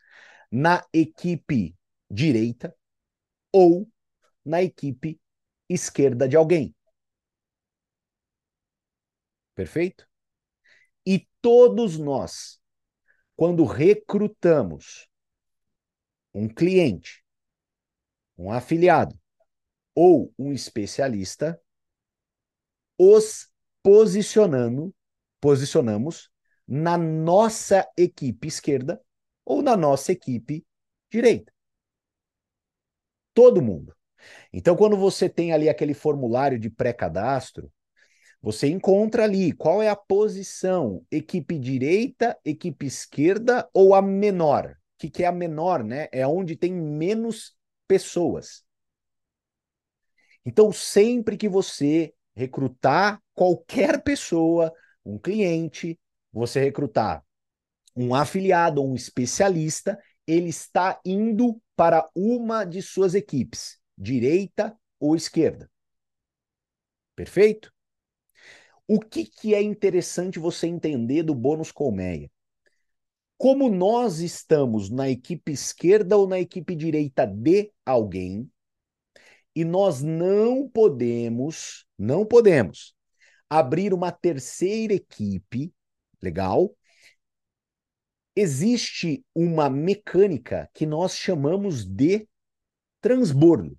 na 0.51 0.85
equipe 0.93 1.77
direita 2.11 2.75
ou 3.53 3.89
na 4.45 4.63
equipe 4.63 5.21
esquerda 5.69 6.29
de 6.29 6.37
alguém. 6.37 6.75
Perfeito? 9.55 10.07
E 11.07 11.27
todos 11.41 11.99
nós, 11.99 12.58
quando 13.39 13.65
recrutamos 13.65 15.09
um 16.35 16.49
cliente, 16.49 17.25
um 18.37 18.51
afiliado 18.51 19.17
ou 19.95 20.35
um 20.37 20.53
especialista, 20.53 21.61
os 22.99 23.49
posicionando, 23.81 24.93
posicionamos 25.41 26.33
na 26.67 26.99
nossa 26.99 27.89
equipe 27.97 28.49
esquerda 28.49 29.01
ou 29.45 29.63
na 29.63 29.77
nossa 29.77 30.11
equipe 30.11 30.67
direita. 31.09 31.55
Todo 33.33 33.63
mundo. 33.63 33.97
Então, 34.53 34.75
quando 34.77 34.97
você 34.97 35.29
tem 35.29 35.53
ali 35.53 35.69
aquele 35.69 35.95
formulário 35.95 36.59
de 36.59 36.69
pré-cadastro, 36.69 37.73
você 38.41 38.69
encontra 38.69 39.25
ali 39.25 39.53
qual 39.53 39.83
é 39.83 39.89
a 39.89 39.97
posição, 39.97 41.05
equipe 41.11 41.59
direita, 41.59 42.39
equipe 42.45 42.87
esquerda 42.87 43.69
ou 43.73 43.95
a 43.95 44.03
menor. 44.03 44.71
O 44.71 44.99
que, 44.99 45.11
que 45.11 45.25
é 45.25 45.27
a 45.27 45.33
menor, 45.33 45.83
né? 45.83 46.09
É 46.13 46.27
onde 46.27 46.57
tem 46.57 46.73
menos 46.73 47.57
pessoas. 47.87 48.65
Então, 50.45 50.73
sempre 50.73 51.37
que 51.37 51.49
você 51.49 52.15
recrutar 52.35 53.21
qualquer 53.35 54.03
pessoa, 54.03 54.73
um 55.05 55.19
cliente, 55.19 55.99
você 56.33 56.61
recrutar 56.61 57.25
um 57.97 58.15
afiliado 58.15 58.81
ou 58.81 58.91
um 58.91 58.95
especialista, 58.95 59.99
ele 60.27 60.49
está 60.49 61.01
indo 61.05 61.61
para 61.75 62.09
uma 62.15 62.65
de 62.65 62.81
suas 62.81 63.15
equipes, 63.15 63.79
direita 63.97 64.77
ou 65.01 65.17
esquerda. 65.17 65.69
Perfeito? 67.17 67.73
O 68.89 68.99
que, 68.99 69.27
que 69.27 69.55
é 69.55 69.61
interessante 69.61 70.39
você 70.39 70.67
entender 70.67 71.23
do 71.23 71.35
bônus 71.35 71.71
colmeia? 71.71 72.31
Como 73.37 73.69
nós 73.69 74.21
estamos 74.21 74.89
na 74.89 75.11
equipe 75.11 75.53
esquerda 75.53 76.17
ou 76.17 76.27
na 76.27 76.41
equipe 76.41 76.75
direita 76.75 77.27
de 77.27 77.71
alguém, 77.85 78.51
e 79.55 79.63
nós 79.63 80.01
não 80.01 80.69
podemos, 80.69 81.85
não 81.99 82.25
podemos 82.25 82.95
abrir 83.51 83.93
uma 83.93 84.11
terceira 84.11 84.95
equipe, 84.95 85.75
legal? 86.23 86.75
Existe 88.35 89.23
uma 89.35 89.69
mecânica 89.69 90.71
que 90.73 90.87
nós 90.87 91.15
chamamos 91.15 91.85
de 91.85 92.27
transbordo, 93.01 93.77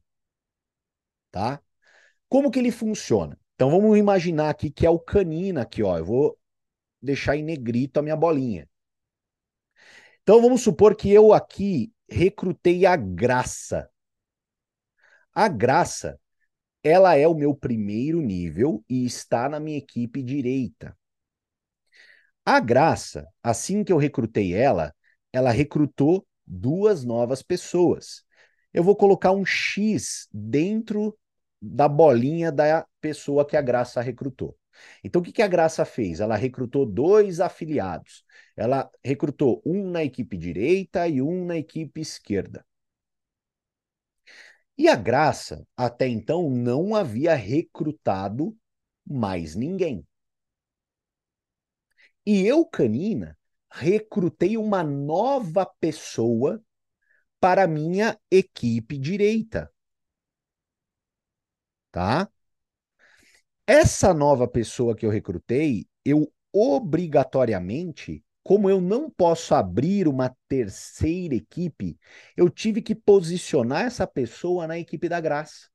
tá? 1.32 1.64
Como 2.28 2.52
que 2.52 2.60
ele 2.60 2.72
funciona? 2.72 3.39
Então 3.60 3.70
vamos 3.70 3.98
imaginar 3.98 4.50
aqui 4.50 4.72
que 4.72 4.86
é 4.86 4.90
o 4.90 4.98
canino 4.98 5.60
aqui, 5.60 5.84
ó. 5.84 5.98
Eu 5.98 6.06
vou 6.06 6.40
deixar 7.02 7.36
em 7.36 7.44
negrito 7.44 7.98
a 7.98 8.02
minha 8.02 8.16
bolinha. 8.16 8.70
Então 10.24 10.42
vamos 10.42 10.62
supor 10.62 10.96
que 10.96 11.12
eu 11.12 11.34
aqui 11.34 11.92
recrutei 12.10 12.86
a 12.86 12.96
Graça. 12.96 13.90
A 15.34 15.50
Graça, 15.50 16.18
ela 16.82 17.18
é 17.18 17.28
o 17.28 17.36
meu 17.36 17.54
primeiro 17.54 18.22
nível 18.22 18.82
e 18.88 19.06
está 19.06 19.50
na 19.50 19.60
minha 19.60 19.78
equipe 19.78 20.24
direita. 20.24 20.98
A 22.46 22.62
Graça, 22.62 23.28
assim 23.44 23.84
que 23.84 23.92
eu 23.92 23.98
recrutei 23.98 24.54
ela, 24.54 24.96
ela 25.34 25.52
recrutou 25.52 26.26
duas 26.48 27.04
novas 27.04 27.42
pessoas. 27.42 28.24
Eu 28.74 28.86
vou 28.86 28.96
colocar 28.96 29.34
um 29.34 29.44
X 29.44 30.30
dentro 30.32 31.19
da 31.62 31.88
bolinha 31.88 32.52
da 32.52 32.88
pessoa 33.02 33.46
que 33.46 33.58
a 33.58 33.62
Graça 33.62 34.02
recrutou. 34.02 34.58
Então, 35.04 35.22
o 35.22 35.26
que, 35.26 35.42
a 35.42 35.48
Graça 35.48 35.84
fez? 35.86 36.20
Ela 36.20 36.36
recrutou 36.36 36.86
dois 36.86 37.40
afiliados. 37.40 38.24
Ela 38.56 38.90
recrutou 39.04 39.62
um 39.66 39.90
na 39.90 40.04
equipe 40.04 40.38
direita 40.38 41.08
e 41.08 41.22
um 41.22 41.46
na 41.46 41.58
equipe 41.58 42.02
esquerda. 42.02 42.66
E 44.78 44.88
a 44.88 44.96
Graça, 44.96 45.68
até 45.76 46.08
então, 46.08 46.50
não 46.50 46.96
havia 46.96 47.36
recrutado 47.36 48.56
mais 49.06 49.56
ninguém. 49.56 50.06
E 52.26 52.46
eu, 52.46 52.66
Canina, 52.66 53.38
recrutei 53.72 54.56
uma 54.58 54.84
nova 54.84 55.66
pessoa 55.80 56.64
para 57.40 57.68
minha 57.68 58.18
equipe 58.32 58.98
direita 58.98 59.72
tá? 61.92 62.30
Essa 63.66 64.14
nova 64.14 64.48
pessoa 64.48 64.96
que 64.96 65.06
eu 65.06 65.10
recrutei, 65.10 65.88
eu 66.04 66.32
obrigatoriamente, 66.52 68.24
como 68.44 68.70
eu 68.70 68.82
não 68.82 69.10
posso 69.10 69.54
abrir 69.54 70.08
uma 70.08 70.36
terceira 70.48 71.36
equipe, 71.36 71.98
eu 72.36 72.50
tive 72.50 72.82
que 72.82 72.96
posicionar 72.96 73.86
essa 73.86 74.08
pessoa 74.08 74.66
na 74.66 74.80
equipe 74.80 75.08
da 75.08 75.22
graça. 75.22 75.70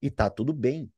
E 0.00 0.10
tá 0.10 0.30
tudo 0.30 0.52
bem. 0.52 0.90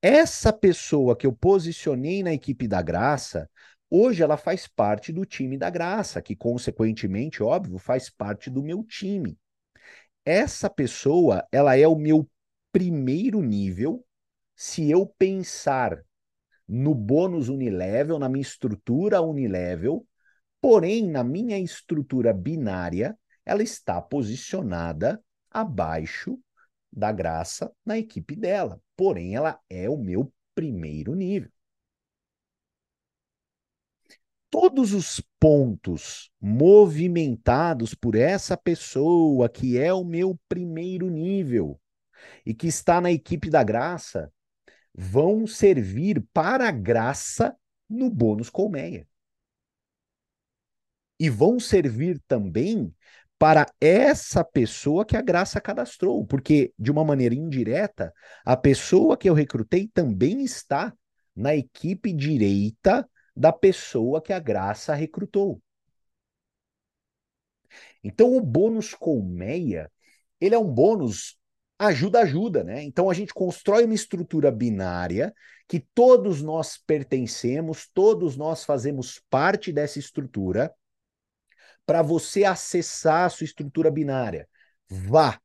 Essa 0.00 0.52
pessoa 0.52 1.16
que 1.16 1.26
eu 1.26 1.32
posicionei 1.32 2.22
na 2.22 2.32
equipe 2.32 2.66
da 2.66 2.82
graça, 2.82 3.48
hoje 3.88 4.22
ela 4.22 4.36
faz 4.36 4.66
parte 4.66 5.12
do 5.12 5.24
time 5.24 5.56
da 5.56 5.70
graça, 5.70 6.20
que 6.20 6.34
consequentemente, 6.34 7.42
óbvio, 7.42 7.78
faz 7.78 8.10
parte 8.10 8.50
do 8.50 8.62
meu 8.62 8.82
time. 8.84 9.38
Essa 10.24 10.68
pessoa, 10.68 11.46
ela 11.52 11.76
é 11.76 11.86
o 11.86 11.96
meu 11.96 12.28
primeiro 12.72 13.42
nível, 13.42 14.04
se 14.56 14.90
eu 14.90 15.06
pensar 15.06 16.02
no 16.66 16.94
bônus 16.94 17.48
unilevel, 17.48 18.18
na 18.18 18.28
minha 18.28 18.42
estrutura 18.42 19.20
unilevel, 19.20 20.06
porém, 20.60 21.06
na 21.08 21.22
minha 21.22 21.58
estrutura 21.58 22.32
binária, 22.32 23.16
ela 23.44 23.62
está 23.62 24.00
posicionada 24.00 25.22
abaixo 25.50 26.38
da 26.90 27.12
graça 27.12 27.70
na 27.84 27.98
equipe 27.98 28.34
dela. 28.34 28.80
Porém, 28.96 29.34
ela 29.34 29.60
é 29.68 29.88
o 29.88 29.96
meu 29.96 30.32
primeiro 30.54 31.14
nível. 31.14 31.50
Todos 34.50 34.92
os 34.92 35.20
pontos 35.40 36.30
movimentados 36.38 37.94
por 37.94 38.14
essa 38.14 38.56
pessoa 38.56 39.48
que 39.48 39.78
é 39.78 39.92
o 39.92 40.04
meu 40.04 40.38
primeiro 40.46 41.08
nível, 41.08 41.80
e 42.44 42.54
que 42.54 42.66
está 42.66 43.00
na 43.00 43.10
equipe 43.10 43.50
da 43.50 43.62
graça 43.62 44.32
vão 44.94 45.46
servir 45.46 46.22
para 46.32 46.68
a 46.68 46.72
graça 46.72 47.56
no 47.88 48.10
bônus 48.10 48.50
colmeia. 48.50 49.06
E 51.18 51.30
vão 51.30 51.60
servir 51.60 52.20
também 52.26 52.92
para 53.38 53.66
essa 53.80 54.44
pessoa 54.44 55.04
que 55.04 55.16
a 55.16 55.22
graça 55.22 55.60
cadastrou, 55.60 56.24
porque 56.24 56.72
de 56.78 56.90
uma 56.90 57.04
maneira 57.04 57.34
indireta, 57.34 58.12
a 58.44 58.56
pessoa 58.56 59.16
que 59.16 59.28
eu 59.28 59.34
recrutei 59.34 59.88
também 59.88 60.44
está 60.44 60.94
na 61.34 61.54
equipe 61.54 62.12
direita 62.12 63.08
da 63.34 63.52
pessoa 63.52 64.22
que 64.22 64.32
a 64.32 64.38
graça 64.38 64.94
recrutou. 64.94 65.60
Então 68.04 68.36
o 68.36 68.40
bônus 68.40 68.94
colmeia, 68.94 69.90
ele 70.40 70.54
é 70.54 70.58
um 70.58 70.70
bônus 70.70 71.36
ajuda, 71.86 72.20
ajuda, 72.20 72.64
né? 72.64 72.82
Então 72.82 73.10
a 73.10 73.14
gente 73.14 73.34
constrói 73.34 73.84
uma 73.84 73.94
estrutura 73.94 74.50
binária 74.50 75.34
que 75.68 75.80
todos 75.94 76.42
nós 76.42 76.76
pertencemos, 76.76 77.88
todos 77.92 78.36
nós 78.36 78.64
fazemos 78.64 79.20
parte 79.30 79.72
dessa 79.72 79.98
estrutura. 79.98 80.72
Para 81.84 82.02
você 82.02 82.44
acessar 82.44 83.24
a 83.24 83.28
sua 83.28 83.44
estrutura 83.44 83.90
binária, 83.90 84.48
vá 84.88 85.40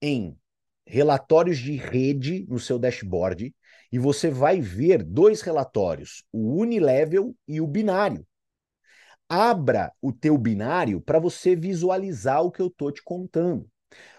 em 0.00 0.36
relatórios 0.84 1.58
de 1.58 1.76
rede 1.76 2.44
no 2.48 2.58
seu 2.58 2.78
dashboard 2.78 3.54
e 3.92 3.98
você 3.98 4.30
vai 4.30 4.60
ver 4.60 5.02
dois 5.02 5.42
relatórios, 5.42 6.24
o 6.32 6.58
unilevel 6.58 7.36
e 7.46 7.60
o 7.60 7.66
binário. 7.66 8.26
Abra 9.28 9.92
o 10.00 10.12
teu 10.12 10.36
binário 10.36 11.00
para 11.00 11.18
você 11.18 11.54
visualizar 11.54 12.42
o 12.42 12.50
que 12.50 12.60
eu 12.60 12.66
estou 12.66 12.90
te 12.90 13.02
contando. 13.02 13.70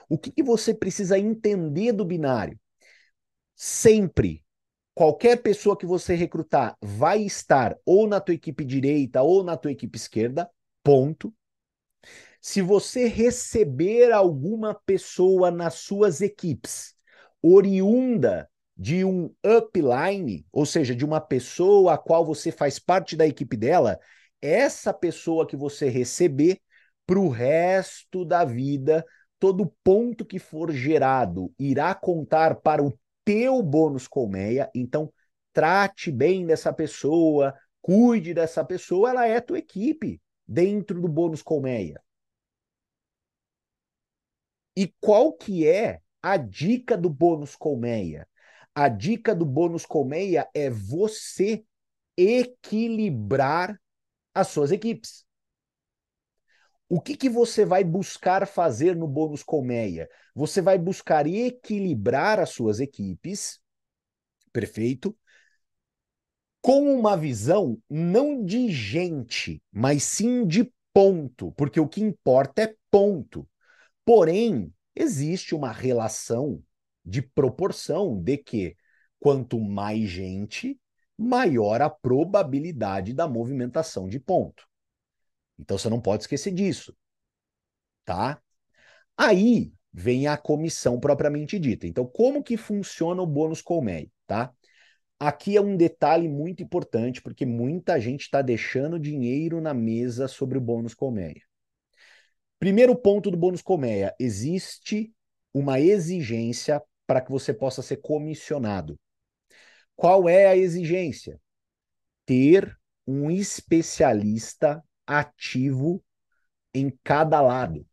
O 0.10 0.18
que, 0.18 0.32
que 0.32 0.44
você 0.44 0.74
precisa 0.74 1.18
entender 1.18 1.92
do 1.92 2.06
binário? 2.06 2.60
Sempre, 3.56 4.44
qualquer 4.94 5.42
pessoa 5.42 5.78
que 5.78 5.86
você 5.86 6.16
recrutar 6.16 6.78
vai 6.82 7.22
estar 7.22 7.76
ou 7.86 8.08
na 8.08 8.20
tua 8.20 8.36
equipe 8.36 8.64
direita 8.64 9.22
ou 9.22 9.44
na 9.44 9.58
tua 9.58 9.72
equipe 9.72 9.98
esquerda, 9.98 10.50
ponto. 10.84 11.34
Se 12.42 12.62
você 12.62 13.08
receber 13.08 14.12
alguma 14.12 14.74
pessoa 14.86 15.50
nas 15.50 15.76
suas 15.76 16.20
equipes 16.20 16.94
oriunda 17.42 18.50
de 18.76 19.06
um 19.06 19.34
upline, 19.46 20.46
ou 20.52 20.66
seja, 20.66 20.96
de 20.96 21.06
uma 21.06 21.22
pessoa 21.22 21.94
a 21.94 21.98
qual 21.98 22.26
você 22.26 22.52
faz 22.52 22.80
parte 22.80 23.16
da 23.16 23.26
equipe 23.28 23.56
dela, 23.56 24.00
essa 24.42 24.94
pessoa 24.94 25.48
que 25.48 25.56
você 25.56 25.88
receber 25.88 26.60
para 27.06 27.20
o 27.20 27.30
resto 27.30 28.26
da 28.26 28.44
vida 28.44 29.06
todo 29.44 29.68
ponto 29.84 30.24
que 30.24 30.40
for 30.40 30.72
gerado 30.72 31.54
irá 31.60 31.94
contar 31.94 32.62
para 32.62 32.82
o 32.82 32.98
teu 33.26 33.62
bônus 33.62 34.08
colmeia, 34.08 34.72
então 34.74 35.12
trate 35.52 36.10
bem 36.14 36.46
dessa 36.46 36.72
pessoa, 36.72 37.54
cuide 37.82 38.34
dessa 38.34 38.64
pessoa, 38.64 39.10
ela 39.10 39.28
é 39.28 39.42
tua 39.42 39.60
equipe 39.60 40.22
dentro 40.48 41.02
do 41.02 41.10
bônus 41.10 41.42
colmeia. 41.42 42.02
E 44.78 44.88
qual 45.02 45.34
que 45.34 45.68
é 45.68 46.00
a 46.22 46.38
dica 46.38 46.96
do 46.96 47.10
bônus 47.10 47.54
colmeia? 47.54 48.26
A 48.74 48.88
dica 48.88 49.36
do 49.36 49.46
bônus 49.46 49.86
colmeia 49.86 50.48
é 50.54 50.70
você 50.70 51.66
equilibrar 52.16 53.78
as 54.34 54.48
suas 54.48 54.72
equipes. 54.72 55.26
O 56.94 57.02
que, 57.02 57.18
que 57.18 57.28
você 57.28 57.66
vai 57.66 57.84
buscar 57.84 58.46
fazer 58.46 58.96
no 58.96 59.08
bônus 59.08 59.42
colmeia? 59.42 60.08
Você 60.36 60.62
vai 60.62 60.78
buscar 60.78 61.26
equilibrar 61.26 62.40
as 62.40 62.52
suas 62.52 62.80
equipes, 62.80 63.60
perfeito, 64.52 65.18
com 66.62 66.96
uma 66.96 67.18
visão 67.18 67.82
não 67.90 68.46
de 68.46 68.70
gente, 68.70 69.60
mas 69.72 70.04
sim 70.04 70.46
de 70.46 70.72
ponto, 70.94 71.52
porque 71.54 71.80
o 71.80 71.88
que 71.88 72.00
importa 72.00 72.62
é 72.62 72.76
ponto. 72.92 73.50
Porém, 74.06 74.72
existe 74.96 75.56
uma 75.56 75.72
relação 75.72 76.64
de 77.04 77.24
proporção 77.24 78.22
de 78.22 78.38
que 78.38 78.78
quanto 79.20 79.60
mais 79.60 80.08
gente, 80.08 80.80
maior 81.18 81.82
a 81.82 81.90
probabilidade 81.90 83.16
da 83.16 83.28
movimentação 83.28 84.08
de 84.08 84.20
ponto. 84.20 84.72
Então 85.60 85.78
você 85.78 85.90
não 85.90 86.02
pode 86.02 86.24
esquecer 86.24 86.52
disso. 86.52 86.96
Tá? 88.06 88.42
Aí 89.18 89.72
vem 89.94 90.28
a 90.28 90.36
comissão 90.36 91.00
propriamente 91.00 91.60
dita. 91.60 91.88
Então, 91.88 92.06
como 92.06 92.44
que 92.44 92.58
funciona 92.58 93.22
o 93.22 93.28
bônus 93.28 93.62
Colmeia, 93.62 94.10
tá? 94.26 94.54
Aqui 95.26 95.56
é 95.56 95.62
um 95.62 95.78
detalhe 95.78 96.28
muito 96.28 96.62
importante, 96.62 97.22
porque 97.22 97.46
muita 97.46 97.98
gente 97.98 98.24
está 98.24 98.42
deixando 98.42 99.00
dinheiro 99.00 99.62
na 99.62 99.74
mesa 99.74 100.28
sobre 100.28 100.58
o 100.58 100.62
bônus 100.62 100.94
colmeia. 100.94 101.42
Primeiro 102.60 102.94
ponto 102.94 103.32
do 103.32 103.38
bônus 103.38 103.62
colmeia: 103.62 104.14
existe 104.20 105.14
uma 105.54 105.80
exigência 105.80 106.84
para 107.08 107.22
que 107.22 107.32
você 107.32 107.54
possa 107.54 107.82
ser 107.82 108.02
comissionado. 108.02 109.00
Qual 109.96 110.28
é 110.28 110.48
a 110.48 110.58
exigência? 110.58 111.40
Ter 112.26 112.78
um 113.08 113.32
especialista 113.32 114.84
ativo 115.06 116.04
em 116.74 116.90
cada 117.04 117.42
lado. 117.42 117.86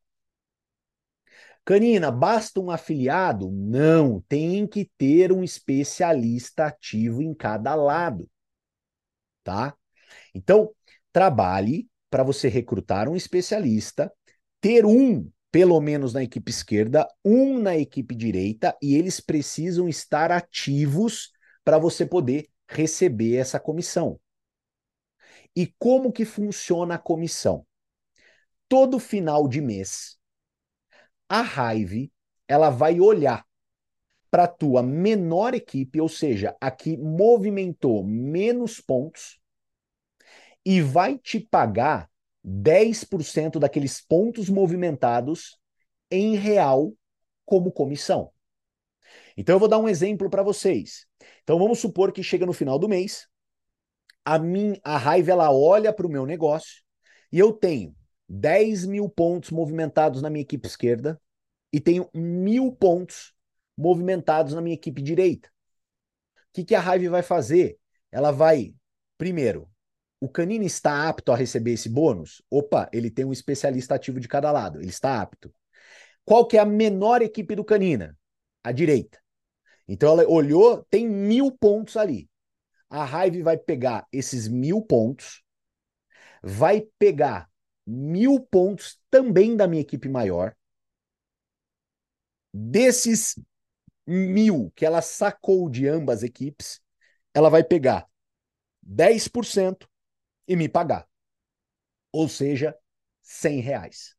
Canina, 1.65 2.11
basta 2.11 2.59
um 2.59 2.71
afiliado? 2.71 3.51
Não, 3.51 4.21
tem 4.29 4.67
que 4.67 4.91
ter 4.99 5.31
um 5.31 5.45
especialista 5.45 6.67
ativo 6.67 7.23
em 7.23 7.35
cada 7.35 7.75
lado. 7.75 8.29
Tá? 9.45 9.75
Então, 10.35 10.75
trabalhe 11.13 11.89
para 12.11 12.23
você 12.23 12.49
recrutar 12.49 13.09
um 13.09 13.15
especialista, 13.15 14.13
ter 14.61 14.85
um, 14.85 15.31
pelo 15.51 15.81
menos 15.81 16.13
na 16.13 16.23
equipe 16.23 16.51
esquerda, 16.51 17.07
um 17.25 17.59
na 17.59 17.77
equipe 17.77 18.15
direita, 18.15 18.77
e 18.83 18.97
eles 18.97 19.21
precisam 19.21 19.89
estar 19.89 20.33
ativos 20.33 21.31
para 21.65 21.79
você 21.79 22.05
poder 22.05 22.49
receber 22.69 23.37
essa 23.37 23.61
comissão. 23.61 24.19
E 25.55 25.67
como 25.79 26.13
que 26.13 26.25
funciona 26.25 26.95
a 26.95 26.99
comissão? 26.99 27.67
Todo 28.69 28.99
final 28.99 29.49
de 29.49 29.61
mês, 29.61 30.19
a 31.29 31.43
Hive 31.75 32.13
ela 32.47 32.71
vai 32.71 33.01
olhar 33.01 33.47
para 34.31 34.45
a 34.45 34.49
tua 34.49 34.83
menor 34.83 35.55
equipe, 35.55 36.01
ou 36.01 36.09
seja, 36.09 36.57
a 36.61 36.71
que 36.71 36.97
movimentou 36.97 38.05
menos 38.05 38.81
pontos, 38.81 39.41
e 40.65 40.81
vai 40.81 41.19
te 41.19 41.41
pagar 41.41 42.09
10% 42.43 43.59
daqueles 43.59 44.01
pontos 44.01 44.49
movimentados 44.49 45.59
em 46.11 46.37
real 46.37 46.93
como 47.45 47.73
comissão. 47.73 48.33
Então 49.37 49.57
eu 49.57 49.61
vou 49.61 49.69
dar 49.69 49.79
um 49.79 49.89
exemplo 49.89 50.29
para 50.31 50.43
vocês. 50.43 51.07
Então 51.43 51.59
vamos 51.59 51.79
supor 51.79 52.13
que 52.13 52.23
chega 52.23 52.47
no 52.47 52.53
final 52.53 52.79
do 52.79 52.89
mês, 52.89 53.27
a 54.25 54.39
mim, 54.39 54.79
a 54.83 54.97
raiva 54.97 55.33
ela 55.33 55.53
olha 55.53 55.93
para 55.93 56.07
o 56.07 56.11
meu 56.11 56.27
negócio 56.27 56.83
e 57.33 57.39
eu 57.39 57.53
tenho 57.53 57.95
10 58.29 58.87
mil 58.87 59.09
pontos 59.09 59.51
movimentados 59.51 60.23
na 60.23 60.31
minha 60.31 60.43
equipe 60.43 60.67
esquerda 60.67 61.21
e 61.73 61.81
tenho 61.81 62.09
mil 62.15 62.73
pontos 62.73 63.35
movimentados 63.77 64.55
na 64.55 64.61
minha 64.61 64.75
equipe 64.75 65.03
direita. 65.03 65.49
O 65.49 66.53
que, 66.53 66.65
que 66.65 66.75
a 66.75 66.81
Raiva 66.81 67.11
vai 67.11 67.23
fazer? 67.23 67.79
Ela 68.11 68.31
vai, 68.31 68.75
primeiro, 69.17 69.69
o 70.21 70.29
Canino 70.29 70.65
está 70.65 71.09
apto 71.09 71.33
a 71.33 71.37
receber 71.37 71.73
esse 71.73 71.89
bônus? 71.89 72.43
Opa, 72.51 72.89
ele 72.93 73.11
tem 73.11 73.25
um 73.25 73.33
especialista 73.33 73.95
ativo 73.95 74.21
de 74.21 74.29
cada 74.29 74.53
lado, 74.53 74.81
ele 74.81 74.91
está 74.91 75.21
apto. 75.21 75.53
Qual 76.25 76.47
que 76.47 76.57
é 76.57 76.61
a 76.61 76.67
menor 76.67 77.23
equipe 77.23 77.57
do 77.57 77.65
Canina? 77.65 78.17
A 78.63 78.71
direita. 78.71 79.19
Então 79.89 80.13
ela 80.13 80.29
olhou, 80.29 80.87
tem 80.89 81.09
mil 81.09 81.51
pontos 81.51 81.97
ali. 81.97 82.30
A 82.91 83.05
Raiva 83.05 83.43
vai 83.45 83.57
pegar 83.57 84.07
esses 84.13 84.49
mil 84.49 84.83
pontos, 84.83 85.45
vai 86.43 86.83
pegar 86.99 87.49
mil 87.87 88.41
pontos 88.41 89.01
também 89.11 89.57
da 89.57 89.67
minha 89.69 89.83
equipe 89.83 90.09
maior. 90.09 90.57
Desses 92.53 93.41
mil 94.07 94.73
que 94.75 94.85
ela 94.85 95.01
sacou 95.01 95.71
de 95.71 95.87
ambas 95.87 96.23
equipes, 96.23 96.81
ela 97.33 97.49
vai 97.49 97.63
pegar 97.63 98.09
10% 98.83 99.89
e 100.49 100.57
me 100.57 100.69
pagar. 100.69 101.09
Ou 102.13 102.29
seja, 102.29 102.77
100 103.23 103.61
reais, 103.61 104.17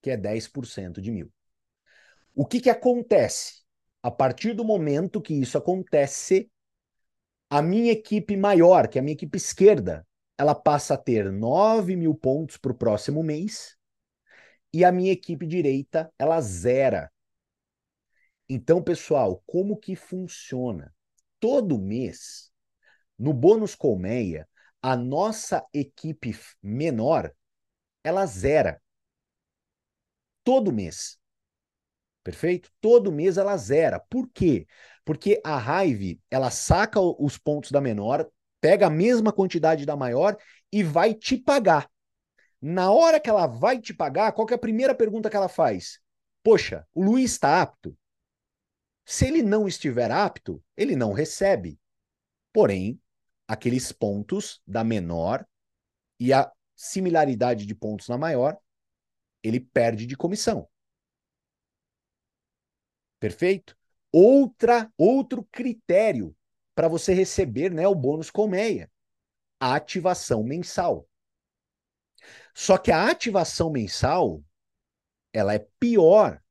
que 0.00 0.10
é 0.10 0.16
10% 0.16 1.02
de 1.02 1.10
mil. 1.10 1.32
O 2.34 2.46
que, 2.46 2.60
que 2.60 2.70
acontece? 2.70 3.64
A 4.02 4.10
partir 4.10 4.52
do 4.52 4.64
momento 4.64 5.20
que 5.20 5.34
isso 5.34 5.58
acontece, 5.58 6.48
a 7.48 7.62
minha 7.62 7.92
equipe 7.92 8.36
maior, 8.36 8.88
que 8.88 8.98
é 8.98 9.00
a 9.00 9.02
minha 9.02 9.14
equipe 9.14 9.36
esquerda, 9.36 10.06
ela 10.38 10.54
passa 10.54 10.94
a 10.94 10.98
ter 10.98 11.30
9 11.30 11.96
mil 11.96 12.14
pontos 12.14 12.56
para 12.56 12.72
o 12.72 12.76
próximo 12.76 13.22
mês 13.22 13.76
e 14.72 14.84
a 14.84 14.92
minha 14.92 15.12
equipe 15.12 15.46
direita 15.46 16.12
ela 16.18 16.40
zera. 16.40 17.10
Então, 18.48 18.82
pessoal, 18.82 19.42
como 19.46 19.76
que 19.76 19.96
funciona? 19.96 20.94
Todo 21.40 21.78
mês, 21.78 22.52
no 23.18 23.32
bônus 23.32 23.74
colmeia, 23.74 24.48
a 24.82 24.96
nossa 24.96 25.64
equipe 25.72 26.38
menor 26.62 27.32
ela 28.04 28.24
zera. 28.26 28.80
Todo 30.44 30.72
mês. 30.72 31.18
Perfeito? 32.26 32.72
Todo 32.80 33.12
mês 33.12 33.38
ela 33.38 33.56
zera. 33.56 34.00
Por 34.00 34.28
quê? 34.28 34.66
Porque 35.04 35.40
a 35.44 35.84
Hive, 35.84 36.20
ela 36.28 36.50
saca 36.50 36.98
os 37.00 37.38
pontos 37.38 37.70
da 37.70 37.80
menor, 37.80 38.28
pega 38.60 38.88
a 38.88 38.90
mesma 38.90 39.32
quantidade 39.32 39.86
da 39.86 39.94
maior 39.94 40.36
e 40.72 40.82
vai 40.82 41.14
te 41.14 41.36
pagar. 41.36 41.88
Na 42.60 42.90
hora 42.90 43.20
que 43.20 43.30
ela 43.30 43.46
vai 43.46 43.80
te 43.80 43.94
pagar, 43.94 44.32
qual 44.32 44.44
é 44.50 44.54
a 44.54 44.58
primeira 44.58 44.92
pergunta 44.92 45.30
que 45.30 45.36
ela 45.36 45.48
faz? 45.48 46.00
Poxa, 46.42 46.84
o 46.92 47.00
Luiz 47.00 47.30
está 47.30 47.62
apto? 47.62 47.96
Se 49.04 49.24
ele 49.24 49.40
não 49.40 49.68
estiver 49.68 50.10
apto, 50.10 50.60
ele 50.76 50.96
não 50.96 51.12
recebe. 51.12 51.78
Porém, 52.52 53.00
aqueles 53.46 53.92
pontos 53.92 54.60
da 54.66 54.82
menor 54.82 55.46
e 56.18 56.32
a 56.32 56.50
similaridade 56.74 57.66
de 57.66 57.74
pontos 57.76 58.08
na 58.08 58.18
maior, 58.18 58.58
ele 59.44 59.60
perde 59.60 60.06
de 60.06 60.16
comissão. 60.16 60.68
Perfeito? 63.18 63.76
Outra, 64.12 64.90
outro 64.96 65.46
critério 65.50 66.34
para 66.74 66.88
você 66.88 67.14
receber 67.14 67.70
né, 67.70 67.88
o 67.88 67.94
bônus 67.94 68.30
colmeia, 68.30 68.90
a 69.58 69.74
ativação 69.74 70.42
mensal. 70.44 71.08
Só 72.54 72.78
que 72.78 72.90
a 72.90 73.10
ativação 73.10 73.70
mensal, 73.70 74.42
ela 75.32 75.54
é 75.54 75.66
pior. 75.78 76.42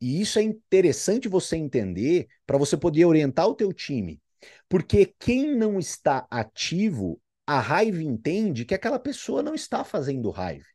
E 0.00 0.20
isso 0.20 0.38
é 0.38 0.42
interessante 0.42 1.28
você 1.28 1.56
entender 1.56 2.28
para 2.46 2.58
você 2.58 2.76
poder 2.76 3.04
orientar 3.04 3.46
o 3.46 3.54
teu 3.54 3.72
time. 3.72 4.20
Porque 4.68 5.14
quem 5.18 5.56
não 5.56 5.78
está 5.78 6.26
ativo, 6.30 7.20
a 7.46 7.60
raiva 7.60 8.02
entende 8.02 8.64
que 8.64 8.74
aquela 8.74 8.98
pessoa 8.98 9.42
não 9.42 9.54
está 9.54 9.84
fazendo 9.84 10.30
raiva. 10.30 10.66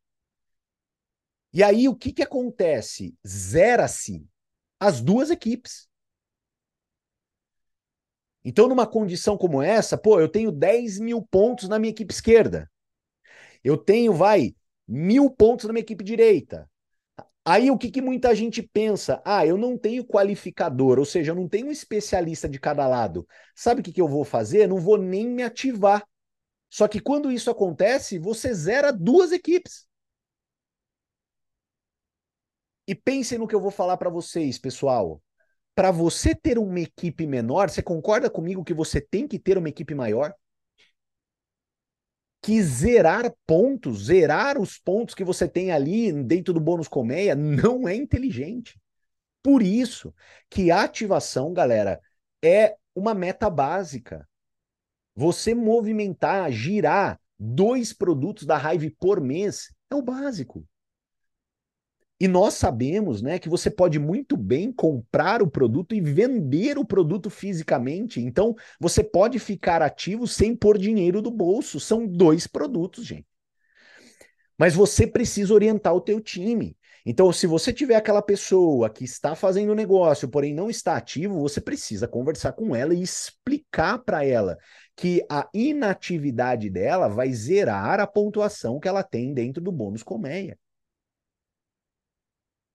E 1.51 1.63
aí 1.63 1.87
o 1.87 1.95
que, 1.95 2.11
que 2.11 2.21
acontece? 2.21 3.15
Zera-se 3.27 4.27
as 4.79 5.01
duas 5.01 5.29
equipes. 5.29 5.87
Então, 8.43 8.67
numa 8.67 8.87
condição 8.87 9.37
como 9.37 9.61
essa, 9.61 9.97
pô, 9.97 10.19
eu 10.19 10.29
tenho 10.29 10.51
10 10.51 10.99
mil 10.99 11.21
pontos 11.21 11.67
na 11.67 11.77
minha 11.77 11.91
equipe 11.91 12.13
esquerda. 12.13 12.69
Eu 13.63 13.77
tenho, 13.77 14.13
vai, 14.13 14.55
mil 14.87 15.29
pontos 15.29 15.65
na 15.65 15.73
minha 15.73 15.81
equipe 15.81 16.03
direita. 16.03 16.69
Aí 17.45 17.71
o 17.71 17.77
que, 17.77 17.91
que 17.91 18.01
muita 18.01 18.35
gente 18.35 18.61
pensa? 18.61 19.21
Ah, 19.25 19.45
eu 19.45 19.57
não 19.57 19.77
tenho 19.77 20.05
qualificador, 20.05 20.99
ou 20.99 21.05
seja, 21.05 21.31
eu 21.31 21.35
não 21.35 21.49
tenho 21.49 21.67
um 21.67 21.71
especialista 21.71 22.47
de 22.47 22.59
cada 22.59 22.87
lado. 22.87 23.27
Sabe 23.55 23.81
o 23.81 23.83
que, 23.83 23.91
que 23.93 24.01
eu 24.01 24.07
vou 24.07 24.23
fazer? 24.23 24.67
Não 24.67 24.79
vou 24.79 24.97
nem 24.97 25.27
me 25.27 25.43
ativar. 25.43 26.05
Só 26.69 26.87
que 26.87 27.01
quando 27.01 27.31
isso 27.31 27.51
acontece, 27.51 28.19
você 28.19 28.53
zera 28.53 28.93
duas 28.93 29.31
equipes. 29.33 29.88
E 32.89 32.95
pensem 32.95 33.37
no 33.37 33.47
que 33.47 33.53
eu 33.53 33.61
vou 33.61 33.69
falar 33.69 33.97
para 33.97 34.09
vocês, 34.09 34.57
pessoal. 34.57 35.21
Para 35.75 35.91
você 35.91 36.33
ter 36.33 36.57
uma 36.57 36.79
equipe 36.79 37.27
menor, 37.27 37.69
você 37.69 37.83
concorda 37.83 38.31
comigo 38.31 38.63
que 38.63 38.73
você 38.73 38.99
tem 38.99 39.27
que 39.27 39.37
ter 39.37 39.59
uma 39.59 39.69
equipe 39.69 39.93
maior? 39.93 40.33
Que 42.41 42.63
zerar 42.63 43.31
pontos, 43.45 44.05
zerar 44.05 44.59
os 44.59 44.79
pontos 44.79 45.13
que 45.13 45.23
você 45.23 45.47
tem 45.47 45.71
ali 45.71 46.11
dentro 46.23 46.51
do 46.51 46.59
bônus 46.59 46.87
colmeia 46.87 47.35
não 47.35 47.87
é 47.87 47.93
inteligente. 47.93 48.81
Por 49.43 49.61
isso 49.61 50.11
que 50.49 50.71
a 50.71 50.81
ativação, 50.81 51.53
galera, 51.53 52.01
é 52.43 52.75
uma 52.95 53.13
meta 53.13 53.51
básica. 53.51 54.27
Você 55.13 55.53
movimentar, 55.53 56.51
girar 56.51 57.21
dois 57.37 57.93
produtos 57.93 58.47
da 58.47 58.57
Hive 58.57 58.89
por 58.99 59.21
mês 59.21 59.71
é 59.91 59.95
o 59.95 60.01
básico. 60.01 60.67
E 62.19 62.27
nós 62.27 62.55
sabemos 62.55 63.21
né, 63.21 63.39
que 63.39 63.47
você 63.47 63.71
pode 63.71 63.97
muito 63.97 64.35
bem 64.35 64.73
comprar 64.73 65.41
o 65.41 65.49
produto 65.49 65.95
e 65.95 66.01
vender 66.01 66.77
o 66.77 66.83
produto 66.83 67.29
fisicamente. 67.29 68.19
Então, 68.19 68.53
você 68.77 69.01
pode 69.01 69.39
ficar 69.39 69.81
ativo 69.81 70.27
sem 70.27 70.53
pôr 70.53 70.77
dinheiro 70.77 71.21
do 71.21 71.31
bolso. 71.31 71.79
São 71.79 72.05
dois 72.05 72.45
produtos, 72.45 73.05
gente. 73.05 73.25
Mas 74.57 74.75
você 74.75 75.07
precisa 75.07 75.53
orientar 75.53 75.95
o 75.95 76.01
teu 76.01 76.19
time. 76.19 76.75
Então, 77.05 77.31
se 77.31 77.47
você 77.47 77.71
tiver 77.71 77.95
aquela 77.95 78.21
pessoa 78.21 78.89
que 78.89 79.05
está 79.05 79.33
fazendo 79.33 79.73
negócio, 79.73 80.27
porém 80.27 80.53
não 80.53 80.69
está 80.69 80.97
ativo, 80.97 81.39
você 81.39 81.61
precisa 81.61 82.05
conversar 82.05 82.51
com 82.51 82.75
ela 82.75 82.93
e 82.93 83.01
explicar 83.01 83.99
para 83.99 84.25
ela 84.25 84.57
que 84.97 85.25
a 85.29 85.47
inatividade 85.53 86.69
dela 86.69 87.07
vai 87.07 87.31
zerar 87.31 88.01
a 88.01 88.05
pontuação 88.05 88.79
que 88.81 88.87
ela 88.89 89.01
tem 89.01 89.33
dentro 89.33 89.63
do 89.63 89.71
bônus 89.71 90.03
colmeia. 90.03 90.57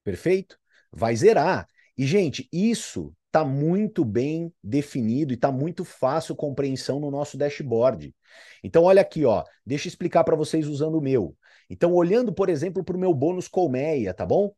Perfeito? 0.05 0.59
Vai 0.93 1.17
zerar. 1.17 1.67
E, 1.97 2.07
gente, 2.07 2.49
isso 2.53 3.13
está 3.27 3.45
muito 3.45 4.05
bem 4.05 4.53
definido 4.63 5.33
e 5.33 5.35
está 5.35 5.51
muito 5.51 5.85
fácil 5.85 6.37
compreensão 6.37 7.01
no 7.01 7.11
nosso 7.11 7.37
dashboard. 7.37 8.15
Então, 8.63 8.85
olha 8.85 9.03
aqui, 9.03 9.25
ó. 9.25 9.43
Deixa 9.67 9.89
eu 9.89 9.91
explicar 9.91 10.23
para 10.23 10.37
vocês 10.37 10.69
usando 10.69 10.97
o 10.97 11.01
meu. 11.01 11.37
Então, 11.69 11.93
olhando, 11.93 12.33
por 12.33 12.49
exemplo, 12.49 12.85
para 12.85 12.97
o 12.97 13.01
meu 13.01 13.13
bônus 13.13 13.49
colmeia, 13.49 14.15
tá 14.15 14.25
bom? 14.25 14.55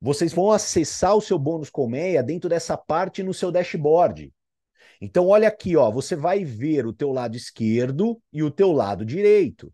Vocês 0.00 0.32
vão 0.32 0.50
acessar 0.50 1.14
o 1.14 1.20
seu 1.20 1.38
bônus 1.38 1.68
colmeia 1.68 2.22
dentro 2.22 2.48
dessa 2.48 2.76
parte 2.76 3.22
no 3.22 3.34
seu 3.34 3.52
dashboard. 3.52 4.32
Então, 5.00 5.28
olha 5.28 5.48
aqui, 5.48 5.76
ó, 5.76 5.90
você 5.90 6.16
vai 6.16 6.44
ver 6.44 6.86
o 6.86 6.92
teu 6.92 7.10
lado 7.10 7.36
esquerdo 7.36 8.20
e 8.32 8.42
o 8.42 8.50
teu 8.50 8.72
lado 8.72 9.04
direito. 9.04 9.72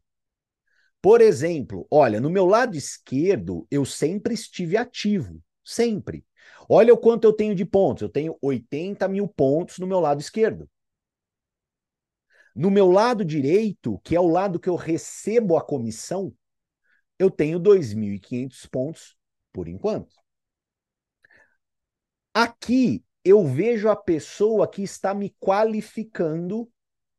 Por 1.01 1.21
exemplo, 1.21 1.87
olha, 1.91 2.21
no 2.21 2.29
meu 2.29 2.45
lado 2.45 2.77
esquerdo, 2.77 3.67
eu 3.71 3.85
sempre 3.85 4.35
estive 4.35 4.77
ativo, 4.77 5.41
sempre. 5.65 6.25
Olha 6.69 6.93
o 6.93 6.99
quanto 6.99 7.25
eu 7.25 7.33
tenho 7.33 7.55
de 7.55 7.65
pontos. 7.65 8.03
Eu 8.03 8.09
tenho 8.09 8.37
80 8.43 9.07
mil 9.09 9.29
pontos 9.29 9.79
no 9.79 9.87
meu 9.87 10.01
lado 10.01 10.21
esquerdo. 10.21 10.69
No 12.55 12.71
meu 12.71 12.91
lado 12.91 13.25
direito, 13.25 14.01
que 14.01 14.17
é 14.17 14.21
o 14.21 14.27
lado 14.27 14.59
que 14.59 14.69
eu 14.69 14.75
recebo 14.75 15.57
a 15.57 15.63
comissão, 15.65 16.35
eu 17.19 17.31
tenho 17.31 17.59
2.500 17.59 18.67
pontos 18.67 19.17
por 19.53 19.69
enquanto. 19.69 20.15
Aqui 22.35 23.05
eu 23.25 23.45
vejo 23.45 23.89
a 23.89 23.97
pessoa 23.97 24.69
que 24.69 24.83
está 24.83 25.15
me 25.15 25.35
qualificando 25.41 26.71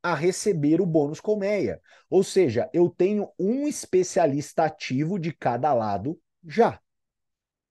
a 0.02 0.16
receber 0.16 0.82
o 0.82 0.86
bônus 0.86 1.20
colmeia. 1.20 1.82
Ou 2.10 2.24
seja, 2.24 2.70
eu 2.74 2.90
tenho 2.90 3.30
um 3.38 3.68
especialista 3.68 4.66
ativo 4.66 5.20
de 5.20 5.34
cada 5.34 5.74
lado 5.74 6.20
já. 6.44 6.80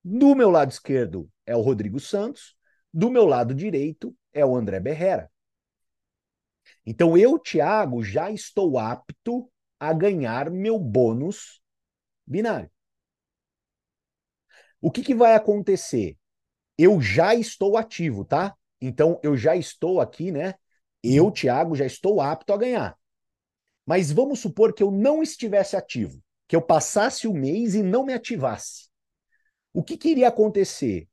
Do 0.05 0.35
meu 0.35 0.51
lado 0.51 0.70
esquerdo 0.70 1.29
é 1.45 1.57
o 1.57 1.61
Rodrigo 1.61 1.99
Santos, 1.99 2.57
do 2.93 3.11
meu 3.11 3.26
lado 3.26 3.55
direito 3.55 4.16
é 4.33 4.45
o 4.45 4.57
André 4.57 4.81
Berrera. 4.81 5.31
Então 6.85 7.16
eu, 7.16 7.39
Thiago, 7.39 8.03
já 8.03 8.31
estou 8.31 8.79
apto 8.79 9.51
a 9.79 9.93
ganhar 9.93 10.51
meu 10.51 10.79
bônus 10.79 11.61
binário. 12.26 12.70
O 14.81 14.91
que, 14.91 15.03
que 15.03 15.14
vai 15.14 15.35
acontecer? 15.35 16.16
Eu 16.76 17.01
já 17.01 17.35
estou 17.35 17.76
ativo, 17.76 18.24
tá? 18.24 18.57
Então 18.81 19.18
eu 19.22 19.37
já 19.37 19.57
estou 19.57 20.01
aqui, 20.01 20.31
né? 20.31 20.55
Eu. 21.03 21.31
Thiago, 21.31 21.75
já 21.77 21.87
estou 21.87 22.21
apto 22.21 22.53
a 22.53 22.57
ganhar. 22.57 22.97
Mas 23.87 24.13
vamos 24.13 24.41
supor 24.41 24.73
que 24.75 24.83
eu 24.83 24.91
não 24.91 25.23
estivesse 25.23 25.77
ativo, 25.77 26.23
que 26.49 26.57
eu 26.57 26.63
passasse 26.63 27.27
o 27.27 27.35
mês 27.35 27.75
e 27.75 27.83
não 27.83 28.05
me 28.05 28.13
ativasse. 28.13 28.89
O 29.73 29.83
que, 29.83 29.97
que 29.97 30.11
iria 30.11 30.29
acontecer? 30.29 31.09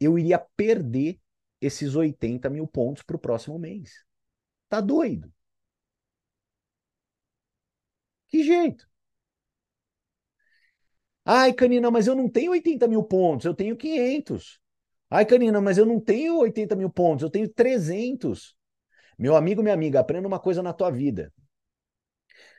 Eu 0.00 0.18
iria 0.18 0.38
perder 0.38 1.20
esses 1.60 1.96
80 1.96 2.50
mil 2.50 2.66
pontos 2.66 3.02
para 3.02 3.16
o 3.16 3.20
próximo 3.20 3.58
mês. 3.58 4.04
Tá 4.68 4.80
doido? 4.80 5.32
Que 8.28 8.42
jeito? 8.42 8.86
Ai, 11.24 11.52
Canina, 11.52 11.90
mas 11.90 12.06
eu 12.06 12.14
não 12.14 12.28
tenho 12.28 12.50
80 12.52 12.88
mil 12.88 13.02
pontos, 13.02 13.44
eu 13.46 13.54
tenho 13.54 13.76
500. 13.76 14.58
Ai, 15.10 15.24
Canina, 15.26 15.60
mas 15.60 15.78
eu 15.78 15.86
não 15.86 16.00
tenho 16.00 16.38
80 16.38 16.74
mil 16.76 16.90
pontos, 16.90 17.22
eu 17.22 17.30
tenho 17.30 17.48
300. 17.48 18.56
Meu 19.20 19.36
amigo, 19.36 19.62
minha 19.62 19.74
amiga, 19.74 20.00
aprenda 20.00 20.26
uma 20.26 20.40
coisa 20.40 20.62
na 20.62 20.72
tua 20.72 20.90
vida. 20.90 21.30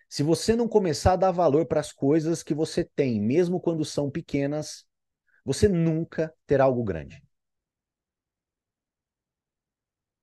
Se 0.07 0.21
você 0.21 0.55
não 0.55 0.67
começar 0.67 1.13
a 1.13 1.15
dar 1.15 1.31
valor 1.31 1.65
para 1.65 1.79
as 1.79 1.91
coisas 1.91 2.43
que 2.43 2.53
você 2.53 2.83
tem, 2.83 3.19
mesmo 3.19 3.59
quando 3.59 3.83
são 3.83 4.11
pequenas, 4.11 4.85
você 5.43 5.67
nunca 5.67 6.31
terá 6.45 6.65
algo 6.65 6.83
grande. 6.83 7.19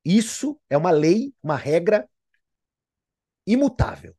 Isso 0.05 0.61
é 0.71 0.77
uma 0.77 0.93
lei, 0.93 1.35
uma 1.43 1.57
regra 1.57 2.09
imutável. 3.45 4.15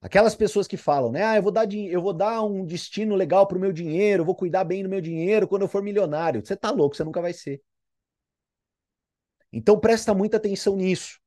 Aquelas 0.00 0.34
pessoas 0.34 0.66
que 0.66 0.76
falam, 0.76 1.12
né? 1.12 1.22
Ah, 1.22 1.36
eu 1.36 1.42
vou 1.42 1.52
dar, 1.52 1.72
eu 1.72 2.02
vou 2.02 2.12
dar 2.12 2.42
um 2.42 2.66
destino 2.66 3.14
legal 3.14 3.46
para 3.46 3.56
o 3.56 3.60
meu 3.60 3.72
dinheiro, 3.72 4.24
vou 4.24 4.34
cuidar 4.34 4.64
bem 4.64 4.82
do 4.82 4.88
meu 4.88 5.00
dinheiro 5.00 5.46
quando 5.46 5.62
eu 5.62 5.68
for 5.68 5.84
milionário. 5.84 6.44
Você 6.44 6.56
tá 6.56 6.72
louco, 6.72 6.96
você 6.96 7.04
nunca 7.04 7.22
vai 7.22 7.32
ser. 7.32 7.62
Então 9.52 9.78
presta 9.78 10.14
muita 10.14 10.36
atenção 10.36 10.76
nisso. 10.76 11.18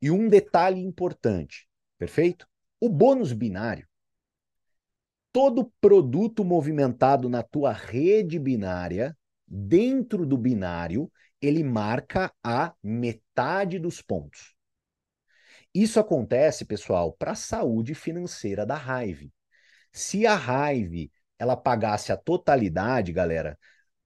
E 0.00 0.10
um 0.10 0.28
detalhe 0.28 0.80
importante, 0.80 1.68
perfeito? 1.98 2.46
O 2.80 2.88
bônus 2.88 3.32
binário. 3.32 3.88
Todo 5.32 5.72
produto 5.80 6.44
movimentado 6.44 7.28
na 7.28 7.42
tua 7.42 7.72
rede 7.72 8.38
binária, 8.38 9.16
dentro 9.46 10.26
do 10.26 10.36
binário, 10.36 11.10
ele 11.40 11.62
marca 11.62 12.32
a 12.42 12.74
metade 12.82 13.78
dos 13.78 14.00
pontos. 14.00 14.54
Isso 15.74 16.00
acontece, 16.00 16.64
pessoal, 16.64 17.12
para 17.12 17.32
a 17.32 17.36
saúde 17.36 17.94
financeira 17.94 18.64
da 18.64 18.76
Hive. 18.76 19.32
Se 19.92 20.26
a 20.26 20.34
Hive 20.34 21.12
ela 21.38 21.56
pagasse 21.56 22.12
a 22.12 22.16
totalidade, 22.16 23.12
galera, 23.12 23.58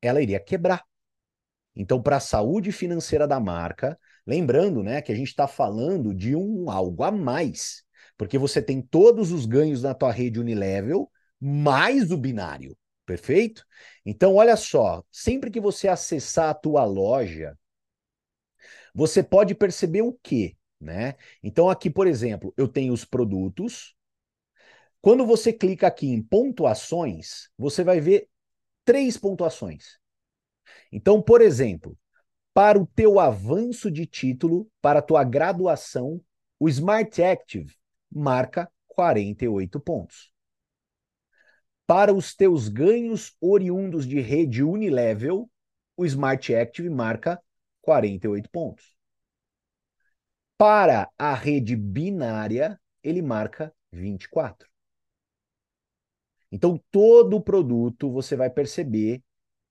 ela 0.03 0.21
iria 0.21 0.41
quebrar. 0.41 0.85
Então, 1.75 2.03
para 2.03 2.17
a 2.17 2.21
saúde 2.21 2.73
financeira 2.73 3.27
da 3.27 3.39
marca, 3.41 3.99
lembrando, 4.27 4.83
né, 4.83 5.01
que 5.01 5.13
a 5.13 5.15
gente 5.15 5.29
está 5.29 5.47
falando 5.47 6.15
de 6.15 6.35
um 6.35 6.71
algo 6.71 7.03
a 7.03 7.11
mais, 7.11 7.85
porque 8.17 8.37
você 8.39 8.61
tem 8.61 8.83
todos 8.83 9.33
os 9.33 9.47
ganhos 9.47 9.83
na 9.83 9.95
tua 9.95 10.13
rede 10.13 10.41
unilevel 10.41 11.11
mais 11.41 12.11
o 12.11 12.17
binário. 12.17 12.77
Perfeito? 13.07 13.65
Então, 14.05 14.35
olha 14.35 14.57
só, 14.57 15.03
sempre 15.11 15.51
que 15.51 15.61
você 15.61 15.89
acessar 15.89 16.51
a 16.51 16.55
tua 16.55 16.85
loja, 16.85 17.59
você 18.95 19.23
pode 19.23 19.55
perceber 19.55 20.03
o 20.03 20.13
quê? 20.23 20.57
Né? 20.81 21.15
Então, 21.43 21.69
aqui, 21.69 21.91
por 21.91 22.07
exemplo, 22.07 22.53
eu 22.57 22.69
tenho 22.69 22.93
os 22.93 23.05
produtos. 23.05 23.95
Quando 25.01 25.27
você 25.27 25.53
clica 25.53 25.87
aqui 25.87 26.07
em 26.09 26.23
pontuações, 26.23 27.49
você 27.57 27.83
vai 27.83 28.01
ver 28.01 28.29
três 28.85 29.17
pontuações. 29.17 29.99
Então, 30.93 31.23
por 31.23 31.41
exemplo, 31.41 31.97
para 32.53 32.79
o 32.79 32.87
teu 32.87 33.21
avanço 33.21 33.91
de 33.91 34.07
título, 34.07 34.71
para 34.81 34.99
a 34.99 35.03
tua 35.03 35.25
graduação, 35.25 36.21
o 36.59 36.69
Smart 36.69 37.23
Active 37.23 37.75
marca 38.11 38.71
48 38.89 39.81
pontos 39.81 40.33
para 41.91 42.15
os 42.15 42.37
teus 42.37 42.69
ganhos 42.69 43.37
oriundos 43.41 44.07
de 44.07 44.21
rede 44.21 44.63
unilevel, 44.63 45.51
o 45.97 46.07
Smart 46.07 46.55
Active 46.55 46.89
marca 46.89 47.43
48 47.83 48.49
pontos. 48.49 48.97
Para 50.57 51.11
a 51.19 51.35
rede 51.35 51.75
binária, 51.75 52.81
ele 53.03 53.21
marca 53.21 53.75
24. 53.91 54.69
Então, 56.53 56.81
todo 56.93 57.43
produto 57.43 58.09
você 58.09 58.37
vai 58.37 58.51
perceber 58.51 59.21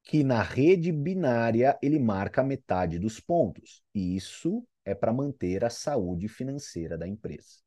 que 0.09 0.23
na 0.23 0.41
rede 0.41 0.91
binária 0.91 1.77
ele 1.83 1.99
marca 1.99 2.41
metade 2.43 2.97
dos 2.97 3.19
pontos. 3.19 3.83
E 3.93 4.15
isso 4.15 4.67
é 4.83 4.95
para 4.95 5.13
manter 5.13 5.63
a 5.63 5.69
saúde 5.69 6.27
financeira 6.27 6.97
da 6.97 7.07
empresa. 7.07 7.59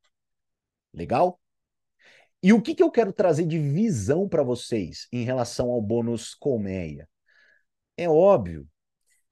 Legal? 0.92 1.40
E 2.42 2.52
o 2.52 2.60
que, 2.60 2.74
que 2.74 2.82
eu 2.82 2.90
quero 2.90 3.12
trazer 3.12 3.46
de 3.46 3.60
visão 3.60 4.28
para 4.28 4.42
vocês 4.42 5.06
em 5.12 5.22
relação 5.22 5.70
ao 5.70 5.80
bônus 5.80 6.34
colmeia? 6.34 7.08
É 7.96 8.08
óbvio 8.08 8.68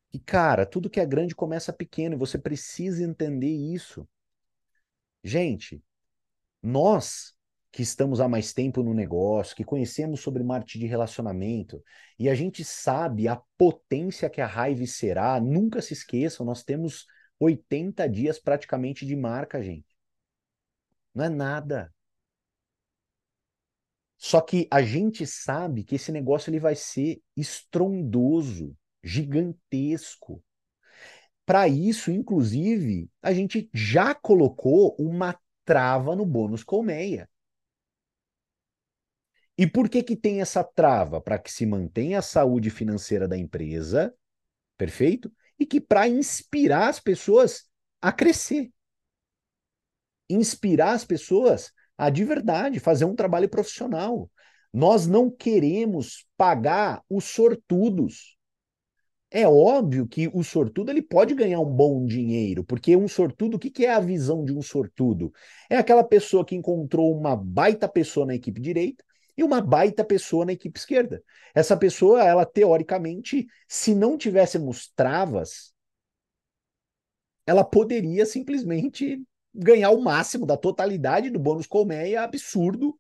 que, 0.09 0.21
cara, 0.21 0.65
tudo 0.65 0.89
que 0.89 1.01
é 1.01 1.05
grande 1.05 1.35
começa 1.35 1.73
pequeno 1.73 2.15
e 2.15 2.19
você 2.19 2.39
precisa 2.39 3.03
entender 3.03 3.51
isso. 3.51 4.09
Gente, 5.25 5.83
nós 6.63 7.35
que 7.73 7.83
estamos 7.83 8.21
há 8.21 8.29
mais 8.29 8.53
tempo 8.53 8.83
no 8.83 8.93
negócio, 8.93 9.55
que 9.55 9.65
conhecemos 9.65 10.21
sobre 10.21 10.43
marketing 10.43 10.81
de 10.81 10.87
relacionamento, 10.87 11.83
e 12.19 12.29
a 12.29 12.35
gente 12.35 12.65
sabe 12.65 13.29
a 13.29 13.41
potência 13.57 14.29
que 14.29 14.41
a 14.41 14.47
raiva 14.47 14.85
será, 14.87 15.41
nunca 15.41 15.81
se 15.81 15.93
esqueçam, 15.93 16.45
nós 16.45 16.65
temos 16.65 17.07
80 17.39 18.09
dias 18.09 18.39
praticamente 18.39 19.07
de 19.07 19.15
marca, 19.17 19.63
gente. 19.63 19.87
Não 21.15 21.25
é 21.25 21.29
nada. 21.29 21.93
Só 24.17 24.41
que 24.41 24.69
a 24.71 24.83
gente 24.83 25.27
sabe 25.27 25.83
que 25.83 25.95
esse 25.95 26.13
negócio 26.13 26.51
ele 26.51 26.61
vai 26.61 26.75
ser 26.75 27.23
estrondoso, 27.37 28.77
gigantesco. 29.03 30.45
Para 31.47 31.67
isso, 31.69 32.11
inclusive, 32.11 33.11
a 33.23 33.33
gente 33.33 33.71
já 33.73 34.15
colocou 34.15 34.95
uma 34.99 35.39
trava 35.65 36.15
no 36.15 36.27
bônus 36.27 36.63
colmeia. 36.63 37.29
E 39.61 39.67
por 39.67 39.91
que 39.91 40.03
que 40.03 40.17
tem 40.17 40.41
essa 40.41 40.65
trava? 40.65 41.21
Para 41.21 41.39
que 41.39 41.53
se 41.53 41.67
mantenha 41.67 42.21
a 42.21 42.23
saúde 42.23 42.71
financeira 42.71 43.29
da 43.29 43.37
empresa, 43.37 44.11
perfeito? 44.79 45.31
E 45.59 45.67
que 45.67 45.79
para 45.79 46.09
inspirar 46.09 46.89
as 46.89 46.99
pessoas 46.99 47.69
a 48.01 48.11
crescer. 48.11 48.73
Inspirar 50.31 50.93
as 50.93 51.05
pessoas 51.05 51.73
a 51.99 52.09
de 52.09 52.25
verdade 52.25 52.81
fazer 52.81 53.05
um 53.05 53.15
trabalho 53.15 53.51
profissional. 53.51 54.31
Nós 54.73 55.07
não 55.07 55.31
queremos 55.31 56.27
pagar 56.39 57.03
os 57.07 57.25
sortudos. 57.25 58.39
É 59.31 59.47
óbvio 59.47 60.09
que 60.09 60.27
o 60.33 60.43
sortudo 60.43 60.91
ele 60.91 61.03
pode 61.03 61.35
ganhar 61.35 61.61
um 61.61 61.71
bom 61.71 62.07
dinheiro, 62.07 62.65
porque 62.65 62.97
um 62.97 63.07
sortudo, 63.07 63.59
o 63.59 63.61
que, 63.61 63.69
que 63.69 63.85
é 63.85 63.93
a 63.93 64.01
visão 64.01 64.43
de 64.43 64.55
um 64.55 64.63
sortudo? 64.63 65.31
É 65.69 65.77
aquela 65.77 66.03
pessoa 66.03 66.47
que 66.47 66.57
encontrou 66.57 67.15
uma 67.15 67.37
baita 67.37 67.87
pessoa 67.87 68.25
na 68.25 68.35
equipe 68.35 68.59
direita 68.59 69.05
e 69.41 69.43
uma 69.43 69.61
baita 69.61 70.05
pessoa 70.05 70.45
na 70.45 70.53
equipe 70.53 70.79
esquerda. 70.79 71.23
Essa 71.55 71.77
pessoa, 71.77 72.23
ela 72.23 72.45
teoricamente, 72.45 73.47
se 73.67 73.95
não 73.95 74.19
tivéssemos 74.19 74.93
travas, 74.95 75.73
ela 77.47 77.65
poderia 77.65 78.27
simplesmente 78.27 79.23
ganhar 79.53 79.91
o 79.91 80.03
máximo 80.03 80.47
da 80.47 80.57
totalidade 80.57 81.31
do 81.31 81.39
bônus 81.39 81.67
colmeia 81.67 82.23
absurdo 82.23 82.97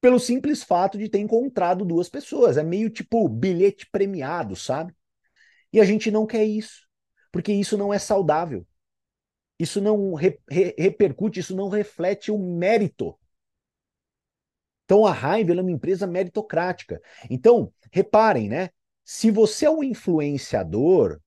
pelo 0.00 0.18
simples 0.18 0.64
fato 0.64 0.98
de 0.98 1.08
ter 1.08 1.18
encontrado 1.18 1.84
duas 1.84 2.08
pessoas. 2.08 2.56
É 2.56 2.62
meio 2.62 2.90
tipo 2.90 3.28
bilhete 3.28 3.88
premiado, 3.90 4.56
sabe? 4.56 4.94
E 5.72 5.80
a 5.80 5.84
gente 5.84 6.10
não 6.10 6.26
quer 6.26 6.44
isso, 6.44 6.88
porque 7.30 7.52
isso 7.52 7.76
não 7.76 7.92
é 7.92 7.98
saudável. 7.98 8.66
Isso 9.58 9.80
não 9.80 10.14
re, 10.14 10.40
re, 10.50 10.74
repercute, 10.76 11.38
isso 11.38 11.54
não 11.54 11.68
reflete 11.68 12.32
o 12.32 12.38
mérito. 12.38 13.16
Então 14.84 15.06
a 15.06 15.12
Raiva 15.12 15.52
é 15.52 15.60
uma 15.60 15.70
empresa 15.70 16.06
meritocrática. 16.06 17.00
Então, 17.30 17.72
reparem, 17.90 18.48
né? 18.48 18.70
Se 19.04 19.30
você 19.30 19.66
é 19.66 19.70
um 19.70 19.82
influenciador, 19.82 21.20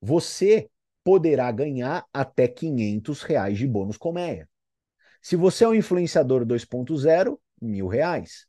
você 0.00 0.70
poderá 1.02 1.50
ganhar 1.52 2.04
até 2.12 2.48
500 2.48 3.22
reais 3.22 3.58
de 3.58 3.66
bônus 3.66 3.96
colmeia. 3.96 4.48
Se 5.20 5.36
você 5.36 5.64
é 5.64 5.68
um 5.68 5.74
influenciador 5.74 6.44
2.0, 6.44 7.38
mil 7.60 7.88
reais. 7.88 8.46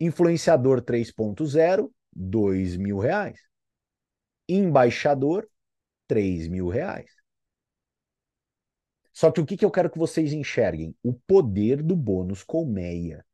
Influenciador 0.00 0.82
3.0, 0.82 1.90
dois 2.12 2.76
mil 2.76 2.98
reais. 2.98 3.38
Embaixador, 4.48 5.48
três 6.06 6.48
mil 6.48 6.68
reais. 6.68 7.10
Só 9.12 9.30
que 9.30 9.40
o 9.40 9.46
que, 9.46 9.56
que 9.56 9.64
eu 9.64 9.70
quero 9.70 9.90
que 9.90 9.98
vocês 9.98 10.32
enxerguem? 10.32 10.94
O 11.02 11.12
poder 11.12 11.82
do 11.82 11.94
bônus 11.94 12.42
colmeia. 12.42 13.24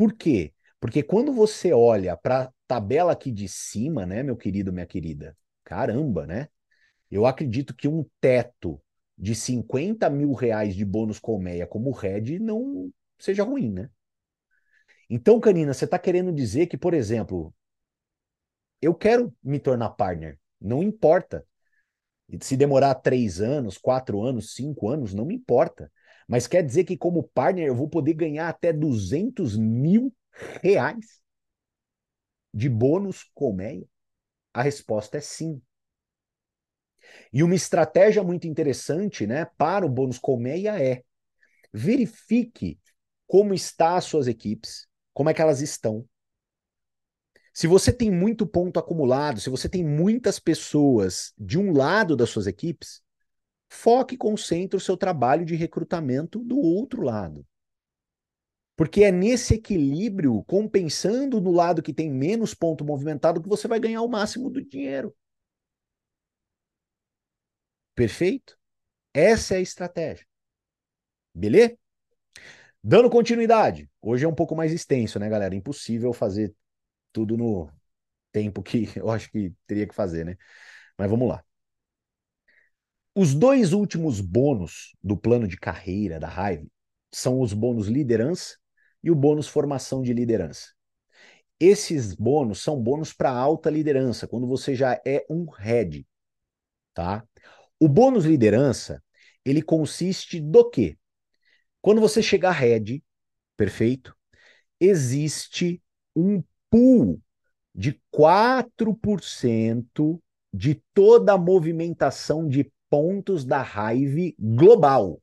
Por 0.00 0.14
quê? 0.14 0.54
Porque 0.80 1.02
quando 1.02 1.30
você 1.30 1.74
olha 1.74 2.16
para 2.16 2.44
a 2.44 2.52
tabela 2.66 3.12
aqui 3.12 3.30
de 3.30 3.46
cima, 3.46 4.06
né, 4.06 4.22
meu 4.22 4.34
querido, 4.34 4.72
minha 4.72 4.86
querida, 4.86 5.36
caramba, 5.62 6.26
né? 6.26 6.48
Eu 7.10 7.26
acredito 7.26 7.74
que 7.76 7.88
um 7.88 8.06
teto 8.20 8.80
de 9.18 9.34
50 9.34 10.10
mil 10.10 10.32
reais 10.32 10.74
de 10.74 10.84
bônus 10.86 11.18
colmeia 11.18 11.66
como 11.66 11.90
Red 11.92 12.38
não 12.40 12.90
seja 13.18 13.44
ruim, 13.44 13.70
né? 13.70 13.90
Então, 15.10 15.38
Canina, 15.38 15.74
você 15.74 15.84
está 15.84 15.98
querendo 15.98 16.32
dizer 16.32 16.66
que, 16.66 16.78
por 16.78 16.94
exemplo, 16.94 17.52
eu 18.80 18.94
quero 18.94 19.34
me 19.42 19.58
tornar 19.58 19.90
partner, 19.90 20.38
não 20.60 20.82
importa. 20.82 21.44
Se 22.40 22.56
demorar 22.56 22.94
três 22.96 23.40
anos, 23.40 23.76
quatro 23.76 24.22
anos, 24.22 24.54
cinco 24.54 24.88
anos, 24.88 25.12
não 25.12 25.24
me 25.24 25.34
importa. 25.34 25.90
Mas 26.30 26.46
quer 26.46 26.62
dizer 26.62 26.84
que, 26.84 26.96
como 26.96 27.24
partner, 27.24 27.66
eu 27.66 27.74
vou 27.74 27.88
poder 27.88 28.14
ganhar 28.14 28.48
até 28.48 28.72
200 28.72 29.56
mil 29.56 30.14
reais 30.62 31.20
de 32.54 32.68
bônus 32.68 33.24
colmeia? 33.34 33.84
A 34.54 34.62
resposta 34.62 35.18
é 35.18 35.20
sim. 35.20 35.60
E 37.32 37.42
uma 37.42 37.56
estratégia 37.56 38.22
muito 38.22 38.46
interessante 38.46 39.26
né, 39.26 39.44
para 39.58 39.84
o 39.84 39.88
bônus 39.88 40.20
colmeia 40.20 40.80
é 40.80 41.02
verifique 41.72 42.78
como 43.26 43.52
está 43.52 43.96
as 43.96 44.04
suas 44.04 44.28
equipes, 44.28 44.86
como 45.12 45.30
é 45.30 45.34
que 45.34 45.42
elas 45.42 45.60
estão. 45.60 46.08
Se 47.52 47.66
você 47.66 47.92
tem 47.92 48.08
muito 48.08 48.46
ponto 48.46 48.78
acumulado, 48.78 49.40
se 49.40 49.50
você 49.50 49.68
tem 49.68 49.84
muitas 49.84 50.38
pessoas 50.38 51.32
de 51.36 51.58
um 51.58 51.72
lado 51.72 52.14
das 52.14 52.30
suas 52.30 52.46
equipes, 52.46 53.02
foque 53.70 54.14
e 54.16 54.18
concentre 54.18 54.76
o 54.76 54.80
seu 54.80 54.96
trabalho 54.96 55.44
de 55.46 55.54
recrutamento 55.54 56.40
do 56.40 56.58
outro 56.58 57.02
lado. 57.02 57.46
Porque 58.76 59.04
é 59.04 59.12
nesse 59.12 59.54
equilíbrio, 59.54 60.42
compensando 60.44 61.40
no 61.40 61.52
lado 61.52 61.82
que 61.82 61.92
tem 61.92 62.10
menos 62.10 62.52
ponto 62.54 62.84
movimentado, 62.84 63.40
que 63.40 63.48
você 63.48 63.68
vai 63.68 63.78
ganhar 63.78 64.02
o 64.02 64.08
máximo 64.08 64.50
do 64.50 64.60
dinheiro. 64.64 65.14
Perfeito? 67.94 68.58
Essa 69.14 69.54
é 69.54 69.58
a 69.58 69.60
estratégia. 69.60 70.26
Beleza? 71.34 71.76
Dando 72.82 73.10
continuidade, 73.10 73.90
hoje 74.00 74.24
é 74.24 74.28
um 74.28 74.34
pouco 74.34 74.56
mais 74.56 74.72
extenso, 74.72 75.18
né, 75.18 75.28
galera? 75.28 75.54
Impossível 75.54 76.12
fazer 76.12 76.54
tudo 77.12 77.36
no 77.36 77.70
tempo 78.32 78.62
que 78.62 78.86
eu 78.98 79.10
acho 79.10 79.30
que 79.30 79.54
teria 79.66 79.86
que 79.86 79.94
fazer, 79.94 80.24
né? 80.24 80.36
Mas 80.98 81.10
vamos 81.10 81.28
lá. 81.28 81.44
Os 83.22 83.34
dois 83.34 83.74
últimos 83.74 84.18
bônus 84.18 84.96
do 85.04 85.14
plano 85.14 85.46
de 85.46 85.58
carreira 85.58 86.18
da 86.18 86.26
Hive 86.26 86.72
são 87.12 87.42
os 87.42 87.52
bônus 87.52 87.86
liderança 87.86 88.56
e 89.04 89.10
o 89.10 89.14
bônus 89.14 89.46
formação 89.46 90.00
de 90.00 90.14
liderança. 90.14 90.68
Esses 91.60 92.14
bônus 92.14 92.62
são 92.62 92.82
bônus 92.82 93.12
para 93.12 93.30
alta 93.30 93.68
liderança, 93.68 94.26
quando 94.26 94.46
você 94.46 94.74
já 94.74 94.98
é 95.06 95.26
um 95.28 95.44
head, 95.50 96.08
tá? 96.94 97.22
O 97.78 97.88
bônus 97.88 98.24
liderança, 98.24 99.04
ele 99.44 99.60
consiste 99.60 100.40
do 100.40 100.70
quê? 100.70 100.96
Quando 101.82 102.00
você 102.00 102.22
chegar 102.22 102.52
head, 102.52 103.04
perfeito, 103.54 104.16
existe 104.80 105.82
um 106.16 106.42
pool 106.70 107.20
de 107.74 108.00
4% 108.10 110.18
de 110.50 110.82
toda 110.94 111.34
a 111.34 111.38
movimentação 111.38 112.48
de 112.48 112.72
pontos 112.90 113.44
da 113.44 113.62
Hive 113.62 114.36
global. 114.38 115.22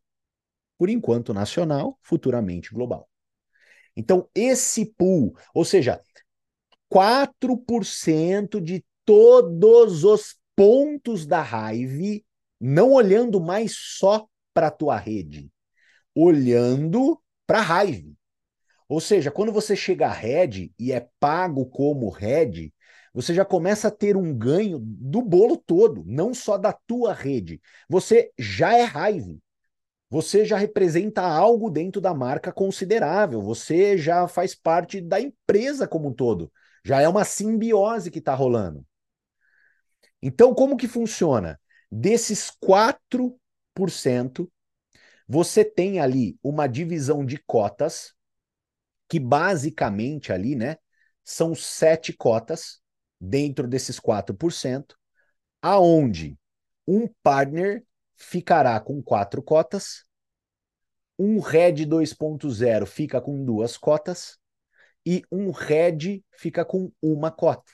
Por 0.77 0.89
enquanto 0.89 1.33
nacional, 1.33 1.99
futuramente 2.01 2.73
global. 2.73 3.07
Então, 3.95 4.29
esse 4.33 4.85
pool, 4.85 5.35
ou 5.53 5.65
seja, 5.65 6.01
4% 6.87 8.61
de 8.61 8.85
todos 9.03 10.03
os 10.03 10.35
pontos 10.55 11.25
da 11.25 11.43
Hive, 11.43 12.25
não 12.59 12.93
olhando 12.93 13.39
mais 13.39 13.75
só 13.75 14.27
para 14.53 14.67
a 14.67 14.71
tua 14.71 14.97
rede, 14.97 15.51
olhando 16.15 17.21
para 17.45 17.59
a 17.59 17.63
raiva. 17.63 18.11
Ou 18.89 19.01
seja, 19.01 19.29
quando 19.29 19.51
você 19.51 19.75
chega 19.75 20.07
a 20.07 20.13
head 20.13 20.73
e 20.79 20.91
é 20.91 21.07
pago 21.19 21.65
como 21.65 22.09
head, 22.09 22.73
você 23.17 23.33
já 23.33 23.43
começa 23.43 23.87
a 23.87 23.91
ter 23.91 24.15
um 24.15 24.31
ganho 24.31 24.77
do 24.79 25.23
bolo 25.23 25.57
todo, 25.57 26.03
não 26.05 26.35
só 26.35 26.55
da 26.55 26.71
tua 26.71 27.15
rede. 27.15 27.59
Você 27.89 28.31
já 28.37 28.77
é 28.77 28.83
raiva. 28.83 29.35
Você 30.07 30.45
já 30.45 30.55
representa 30.55 31.23
algo 31.23 31.71
dentro 31.71 31.99
da 31.99 32.13
marca 32.13 32.51
considerável. 32.51 33.41
Você 33.41 33.97
já 33.97 34.27
faz 34.27 34.53
parte 34.53 35.01
da 35.01 35.19
empresa 35.19 35.87
como 35.87 36.09
um 36.09 36.13
todo. 36.13 36.53
Já 36.85 37.01
é 37.01 37.09
uma 37.09 37.25
simbiose 37.25 38.11
que 38.11 38.19
está 38.19 38.35
rolando. 38.35 38.85
Então, 40.21 40.53
como 40.53 40.77
que 40.77 40.87
funciona? 40.87 41.59
Desses 41.91 42.51
4%, 42.51 44.47
você 45.27 45.65
tem 45.65 45.99
ali 45.99 46.37
uma 46.43 46.67
divisão 46.67 47.25
de 47.25 47.39
cotas, 47.47 48.13
que 49.09 49.19
basicamente 49.19 50.31
ali, 50.31 50.55
né, 50.55 50.77
são 51.23 51.55
sete 51.55 52.13
cotas 52.13 52.79
dentro 53.19 53.67
desses 53.67 53.99
4%, 53.99 54.95
aonde 55.61 56.37
um 56.87 57.07
partner 57.21 57.85
ficará 58.15 58.79
com 58.79 59.01
quatro 59.01 59.41
cotas, 59.41 60.05
um 61.19 61.39
Red 61.39 61.85
2.0 61.85 62.85
fica 62.85 63.19
com 63.19 63.43
duas 63.43 63.75
cotas 63.77 64.37
e 65.05 65.23
um 65.31 65.51
Red 65.51 66.23
fica 66.31 66.63
com 66.63 66.91
uma 67.01 67.31
cota. 67.31 67.71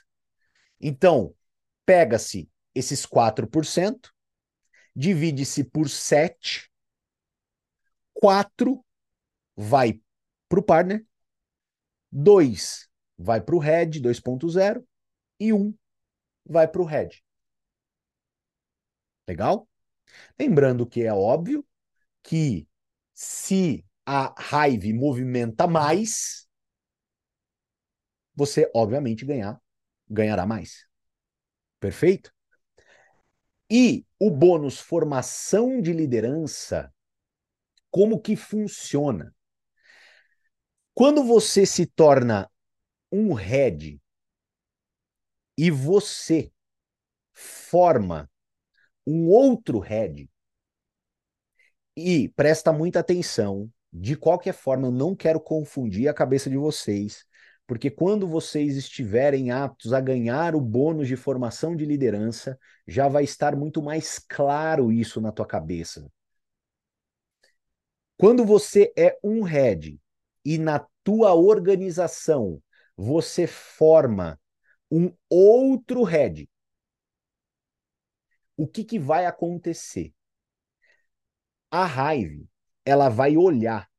Então, 0.80 1.36
pega-se 1.86 2.50
esses 2.74 3.06
4%, 3.06 4.10
divide-se 4.96 5.64
por 5.64 5.90
7 5.90 6.72
4 8.14 8.82
vai 9.56 10.00
para 10.48 10.60
o 10.60 10.64
partner, 10.64 11.06
2 12.12 12.88
vai 13.18 13.42
para 13.42 13.56
o 13.56 13.60
head 13.60 14.00
2.0 14.02 14.86
e 15.44 15.52
1 15.52 15.74
vai 16.46 16.68
para 16.68 16.82
o 16.82 16.86
head. 16.86 17.22
Legal? 19.28 19.68
Lembrando 20.40 20.88
que 20.88 21.04
é 21.04 21.14
óbvio 21.14 21.66
que 22.22 22.66
se 23.14 23.86
a 24.06 24.34
raiva 24.38 24.88
movimenta 24.94 25.68
mais, 25.68 26.48
você 28.34 28.70
obviamente 28.74 29.26
ganhar, 29.26 29.62
ganhará 30.10 30.46
mais. 30.46 30.88
Perfeito? 31.80 32.34
E 33.70 34.06
o 34.20 34.30
bônus 34.32 34.80
formação 34.80 35.82
de 35.82 35.92
liderança, 35.92 36.94
como 37.92 38.22
que 38.22 38.36
funciona? 38.36 39.36
Quando 40.94 41.24
você 41.24 41.66
se 41.66 41.86
torna 41.86 42.50
um 43.12 43.34
head 43.34 44.00
e 45.58 45.70
você 45.72 46.52
forma 47.34 48.30
um 49.06 49.28
outro 49.28 49.80
head, 49.80 50.30
e 51.96 52.30
presta 52.30 52.74
muita 52.74 53.00
atenção, 53.00 53.70
de 53.92 54.16
qualquer 54.16 54.54
forma, 54.54 54.88
eu 54.88 54.92
não 54.92 55.16
quero 55.16 55.40
confundir 55.40 56.08
a 56.08 56.14
cabeça 56.14 56.50
de 56.50 56.58
vocês, 56.58 57.26
porque 57.68 57.90
quando 57.90 58.28
vocês 58.28 58.76
estiverem 58.76 59.52
aptos 59.52 59.94
a 59.94 60.02
ganhar 60.02 60.56
o 60.56 60.62
bônus 60.62 61.08
de 61.08 61.16
formação 61.16 61.76
de 61.76 61.86
liderança, 61.86 62.58
já 62.88 63.08
vai 63.08 63.24
estar 63.24 63.56
muito 63.56 63.82
mais 63.82 64.20
claro 64.20 64.92
isso 64.92 65.22
na 65.22 65.32
tua 65.32 65.46
cabeça. 65.46 66.10
Quando 68.18 68.46
você 68.46 68.92
é 68.98 69.18
um 69.24 69.44
head 69.44 70.00
e 70.44 70.58
na 70.58 70.86
tua 71.04 71.34
organização 71.34 72.62
você 72.96 73.48
forma 73.48 74.40
um 74.96 75.12
outro 75.28 76.04
head, 76.04 76.48
o 78.56 78.68
que, 78.68 78.84
que 78.84 79.00
vai 79.00 79.26
acontecer? 79.26 80.14
A 81.72 81.84
raiva, 81.84 82.46
ela 82.86 83.10
vai 83.10 83.36
olhar 83.36 83.90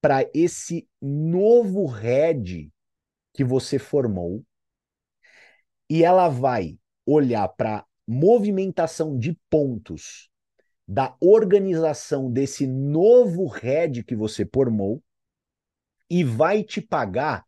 para 0.00 0.24
esse 0.32 0.88
novo 1.02 1.86
head 1.86 2.72
que 3.34 3.42
você 3.42 3.76
formou 3.76 4.46
e 5.90 6.04
ela 6.04 6.28
vai 6.28 6.78
olhar 7.04 7.48
para 7.48 7.84
movimentação 8.06 9.18
de 9.18 9.36
pontos 9.50 10.30
da 10.86 11.16
organização 11.20 12.30
desse 12.30 12.68
novo 12.68 13.48
head 13.48 14.04
que 14.04 14.14
você 14.14 14.48
formou 14.54 15.02
e 16.08 16.22
vai 16.22 16.62
te 16.62 16.80
pagar 16.80 17.45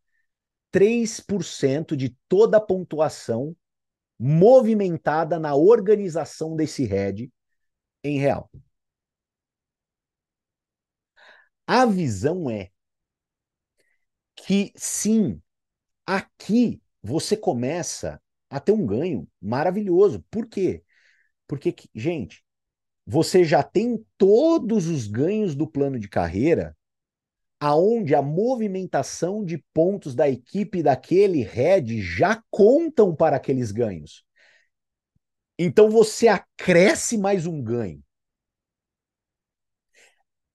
3% 0.79 1.97
de 1.97 2.17
toda 2.29 2.59
a 2.59 2.61
pontuação 2.61 3.57
movimentada 4.17 5.37
na 5.37 5.57
organização 5.57 6.55
desse 6.55 6.85
head 6.85 7.33
em 8.05 8.21
real. 8.21 8.49
A 11.67 11.85
visão 11.85 12.49
é 12.49 12.71
que 14.37 14.73
sim, 14.77 15.43
aqui 16.07 16.81
você 17.03 17.37
começa 17.37 18.23
a 18.49 18.61
ter 18.61 18.71
um 18.71 18.87
ganho 18.87 19.29
maravilhoso. 19.43 20.25
Por 20.31 20.47
quê? 20.47 20.85
Porque, 21.49 21.75
gente, 21.93 22.45
você 23.05 23.45
já 23.45 23.65
tem 23.65 24.07
todos 24.17 24.87
os 24.87 25.09
ganhos 25.09 25.57
do 25.57 25.67
plano 25.67 25.99
de 25.99 26.09
carreira, 26.09 26.78
aonde 27.61 28.15
a 28.15 28.23
movimentação 28.23 29.45
de 29.45 29.59
pontos 29.73 30.15
da 30.15 30.29
equipe 30.29 30.83
daquele 30.83 31.43
head 31.43 32.01
já 32.01 32.43
contam 32.51 33.15
para 33.15 33.37
aqueles 33.37 33.73
ganhos. 33.73 34.25
Então 35.59 35.91
você 35.91 36.29
acresce 36.29 37.19
mais 37.19 37.47
um 37.47 37.61
ganho. 37.61 38.03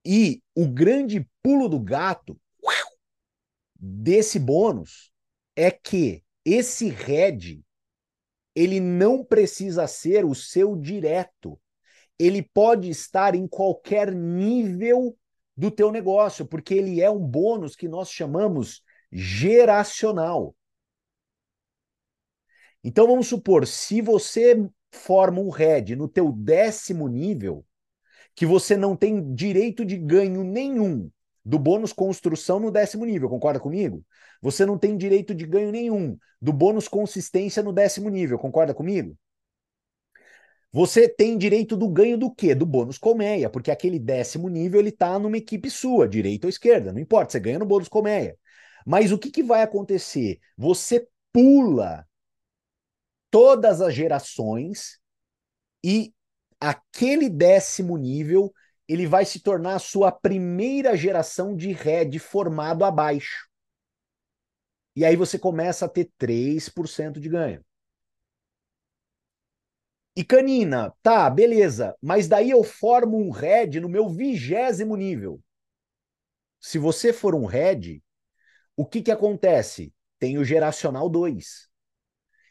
E 0.05 0.41
o 0.55 0.67
grande 0.67 1.27
pulo 1.41 1.67
do 1.67 1.79
gato 1.79 2.39
desse 3.75 4.39
bônus 4.39 5.11
é 5.55 5.69
que 5.69 6.23
esse 6.45 6.89
head 6.89 7.63
ele 8.55 8.79
não 8.79 9.23
precisa 9.23 9.87
ser 9.87 10.25
o 10.25 10.35
seu 10.35 10.75
direto. 10.75 11.59
Ele 12.19 12.41
pode 12.41 12.89
estar 12.89 13.35
em 13.35 13.47
qualquer 13.47 14.13
nível 14.13 15.17
do 15.55 15.69
teu 15.69 15.91
negócio, 15.91 16.45
porque 16.45 16.73
ele 16.73 17.01
é 17.01 17.09
um 17.09 17.19
bônus 17.19 17.75
que 17.75 17.87
nós 17.87 18.09
chamamos 18.09 18.81
geracional. 19.11 20.55
Então 22.83 23.07
vamos 23.07 23.27
supor, 23.27 23.65
se 23.65 24.01
você 24.01 24.67
forma 24.91 25.39
um 25.39 25.49
head 25.49 25.95
no 25.95 26.07
teu 26.07 26.31
décimo 26.31 27.07
nível, 27.07 27.65
que 28.35 28.45
você 28.45 28.75
não 28.75 28.95
tem 28.95 29.33
direito 29.33 29.85
de 29.85 29.97
ganho 29.97 30.43
nenhum 30.43 31.09
do 31.45 31.59
bônus 31.59 31.93
construção 31.93 32.59
no 32.59 32.71
décimo 32.71 33.05
nível, 33.05 33.29
concorda 33.29 33.59
comigo? 33.59 34.03
Você 34.41 34.65
não 34.65 34.77
tem 34.77 34.97
direito 34.97 35.33
de 35.35 35.45
ganho 35.45 35.71
nenhum 35.71 36.17
do 36.41 36.51
bônus 36.51 36.87
consistência 36.87 37.61
no 37.61 37.71
décimo 37.71 38.09
nível, 38.09 38.39
concorda 38.39 38.73
comigo? 38.73 39.17
Você 40.73 41.07
tem 41.07 41.37
direito 41.37 41.77
do 41.77 41.87
ganho 41.87 42.17
do 42.17 42.33
quê? 42.33 42.55
Do 42.55 42.65
bônus 42.65 42.97
colmeia, 42.97 43.47
porque 43.47 43.69
aquele 43.69 43.99
décimo 43.99 44.49
nível 44.49 44.79
ele 44.79 44.89
está 44.89 45.19
numa 45.19 45.37
equipe 45.37 45.69
sua, 45.69 46.07
direita 46.07 46.47
ou 46.47 46.49
esquerda, 46.49 46.91
não 46.91 46.99
importa, 46.99 47.31
você 47.31 47.39
ganha 47.39 47.59
no 47.59 47.65
bônus 47.65 47.87
colmeia. 47.87 48.35
Mas 48.83 49.11
o 49.11 49.19
que, 49.19 49.29
que 49.29 49.43
vai 49.43 49.61
acontecer? 49.61 50.39
Você 50.57 51.07
pula 51.31 52.07
todas 53.29 53.81
as 53.81 53.93
gerações 53.93 54.99
e 55.83 56.11
aquele 56.59 57.29
décimo 57.29 57.95
nível 57.95 58.51
ele 58.87 59.05
vai 59.05 59.25
se 59.25 59.41
tornar 59.41 59.75
a 59.75 59.79
sua 59.79 60.11
primeira 60.11 60.97
geração 60.97 61.55
de 61.55 61.71
RED 61.71 62.17
formado 62.17 62.83
abaixo. 62.83 63.47
E 64.95 65.05
aí 65.05 65.15
você 65.15 65.37
começa 65.37 65.85
a 65.85 65.89
ter 65.89 66.11
3% 66.17 67.19
de 67.19 67.29
ganho. 67.29 67.63
E 70.15 70.23
canina, 70.23 70.93
tá, 71.01 71.27
beleza, 71.29 71.95
mas 72.01 72.27
daí 72.27 72.51
eu 72.51 72.63
formo 72.63 73.17
um 73.17 73.31
head 73.31 73.79
no 73.79 73.89
meu 73.89 74.07
vigésimo 74.07 74.95
nível. 74.95 75.41
Se 76.59 76.77
você 76.77 77.11
for 77.11 77.33
um 77.33 77.45
head, 77.45 78.01
o 78.75 78.85
que 78.85 79.01
que 79.01 79.11
acontece? 79.11 79.93
Tem 80.19 80.37
o 80.37 80.45
geracional 80.45 81.09
2. 81.09 81.67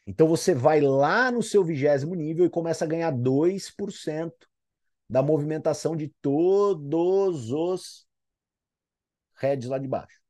Então 0.07 0.27
você 0.27 0.55
vai 0.55 0.81
lá 0.81 1.31
no 1.31 1.43
seu 1.43 1.65
vigésimo 1.65 2.15
nível 2.15 2.45
e 2.45 2.51
começa 2.51 2.85
a 2.85 2.89
ganhar 2.89 3.13
2% 3.13 4.49
da 5.09 5.23
movimentação 5.23 5.97
de 5.97 6.09
todos 6.21 7.51
os 7.51 8.07
heads 9.41 9.69
lá 9.69 9.79
de 9.79 9.87
baixo. 9.87 10.21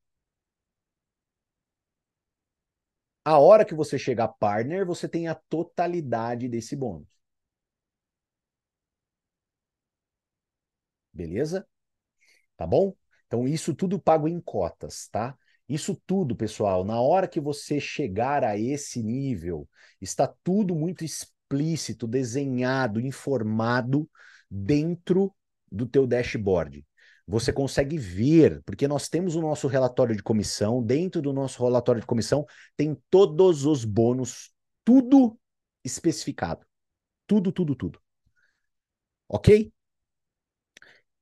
A 3.25 3.39
hora 3.39 3.65
que 3.65 3.75
você 3.75 3.99
chegar 3.99 4.29
partner, 4.29 4.85
você 4.85 5.09
tem 5.09 5.29
a 5.29 5.35
totalidade 5.35 6.49
desse 6.49 6.75
bônus. 6.75 7.22
Beleza? 11.13 11.67
Tá 12.57 12.67
bom? 12.67 12.95
Então, 13.27 13.47
isso 13.49 13.75
tudo 13.75 13.99
pago 13.99 14.29
em 14.29 14.41
cotas, 14.41 15.09
tá? 15.09 15.37
Isso 15.69 16.01
tudo, 16.07 16.37
pessoal, 16.37 16.85
na 16.85 17.01
hora 17.01 17.27
que 17.27 17.41
você 17.41 17.81
chegar 17.81 18.45
a 18.45 18.59
esse 18.59 19.03
nível, 19.03 19.69
está 20.01 20.27
tudo 20.45 20.75
muito 20.75 21.05
explícito, 21.05 22.07
desenhado, 22.07 23.01
informado 23.01 24.09
dentro 24.51 25.35
do 25.71 25.87
teu 25.87 26.07
dashboard. 26.07 26.85
Você 27.27 27.53
consegue 27.53 27.97
ver, 27.97 28.63
porque 28.65 28.87
nós 28.89 29.09
temos 29.09 29.35
o 29.35 29.41
nosso 29.41 29.67
relatório 29.69 30.15
de 30.15 30.23
comissão, 30.23 30.83
dentro 30.83 31.23
do 31.23 31.33
nosso 31.33 31.63
relatório 31.63 32.01
de 32.01 32.07
comissão 32.07 32.45
tem 32.77 32.95
todos 33.09 33.65
os 33.65 33.85
bônus, 33.85 34.53
tudo 34.85 35.39
especificado. 35.85 36.67
Tudo, 37.27 37.53
tudo, 37.53 37.75
tudo. 37.75 38.01
Ok? 39.29 39.73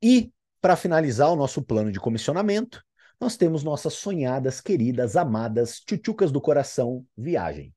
E, 0.02 0.32
para 0.60 0.76
finalizar 0.76 1.30
o 1.30 1.36
nosso 1.36 1.62
plano 1.62 1.92
de 1.92 2.00
comissionamento, 2.00 2.84
nós 3.20 3.36
temos 3.36 3.62
nossas 3.62 3.94
sonhadas, 3.94 4.60
queridas, 4.60 5.16
amadas, 5.16 5.80
tchutchucas 5.80 6.32
do 6.32 6.40
coração, 6.40 7.06
viagem. 7.16 7.74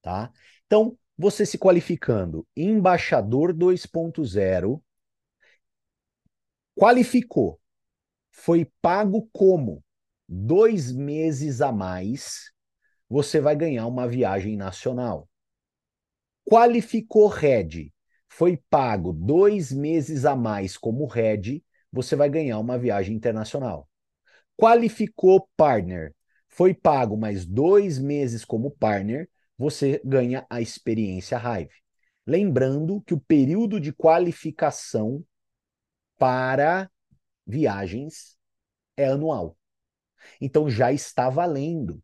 Tá? 0.00 0.32
Então, 0.66 0.98
você 1.16 1.44
se 1.44 1.58
qualificando 1.58 2.46
embaixador 2.56 3.52
2.0, 3.52 4.82
qualificou, 6.74 7.60
foi 8.30 8.70
pago 8.80 9.28
como 9.32 9.84
dois 10.28 10.90
meses 10.90 11.60
a 11.60 11.70
mais, 11.70 12.52
você 13.08 13.40
vai 13.40 13.54
ganhar 13.54 13.86
uma 13.86 14.08
viagem 14.08 14.56
nacional. 14.56 15.28
Qualificou 16.44 17.28
Red, 17.28 17.93
foi 18.34 18.56
pago 18.68 19.12
dois 19.12 19.70
meses 19.70 20.24
a 20.24 20.34
mais 20.34 20.76
como 20.76 21.06
head, 21.06 21.64
você 21.92 22.16
vai 22.16 22.28
ganhar 22.28 22.58
uma 22.58 22.76
viagem 22.76 23.14
internacional. 23.14 23.88
Qualificou 24.56 25.48
partner, 25.56 26.12
foi 26.48 26.74
pago 26.74 27.16
mais 27.16 27.46
dois 27.46 27.96
meses 27.96 28.44
como 28.44 28.72
partner, 28.72 29.30
você 29.56 30.02
ganha 30.04 30.44
a 30.50 30.60
experiência 30.60 31.38
Hive. 31.38 31.70
Lembrando 32.26 33.00
que 33.02 33.14
o 33.14 33.20
período 33.20 33.78
de 33.78 33.92
qualificação 33.92 35.24
para 36.18 36.90
viagens 37.46 38.36
é 38.96 39.06
anual. 39.06 39.56
Então 40.40 40.68
já 40.68 40.92
está 40.92 41.30
valendo. 41.30 42.02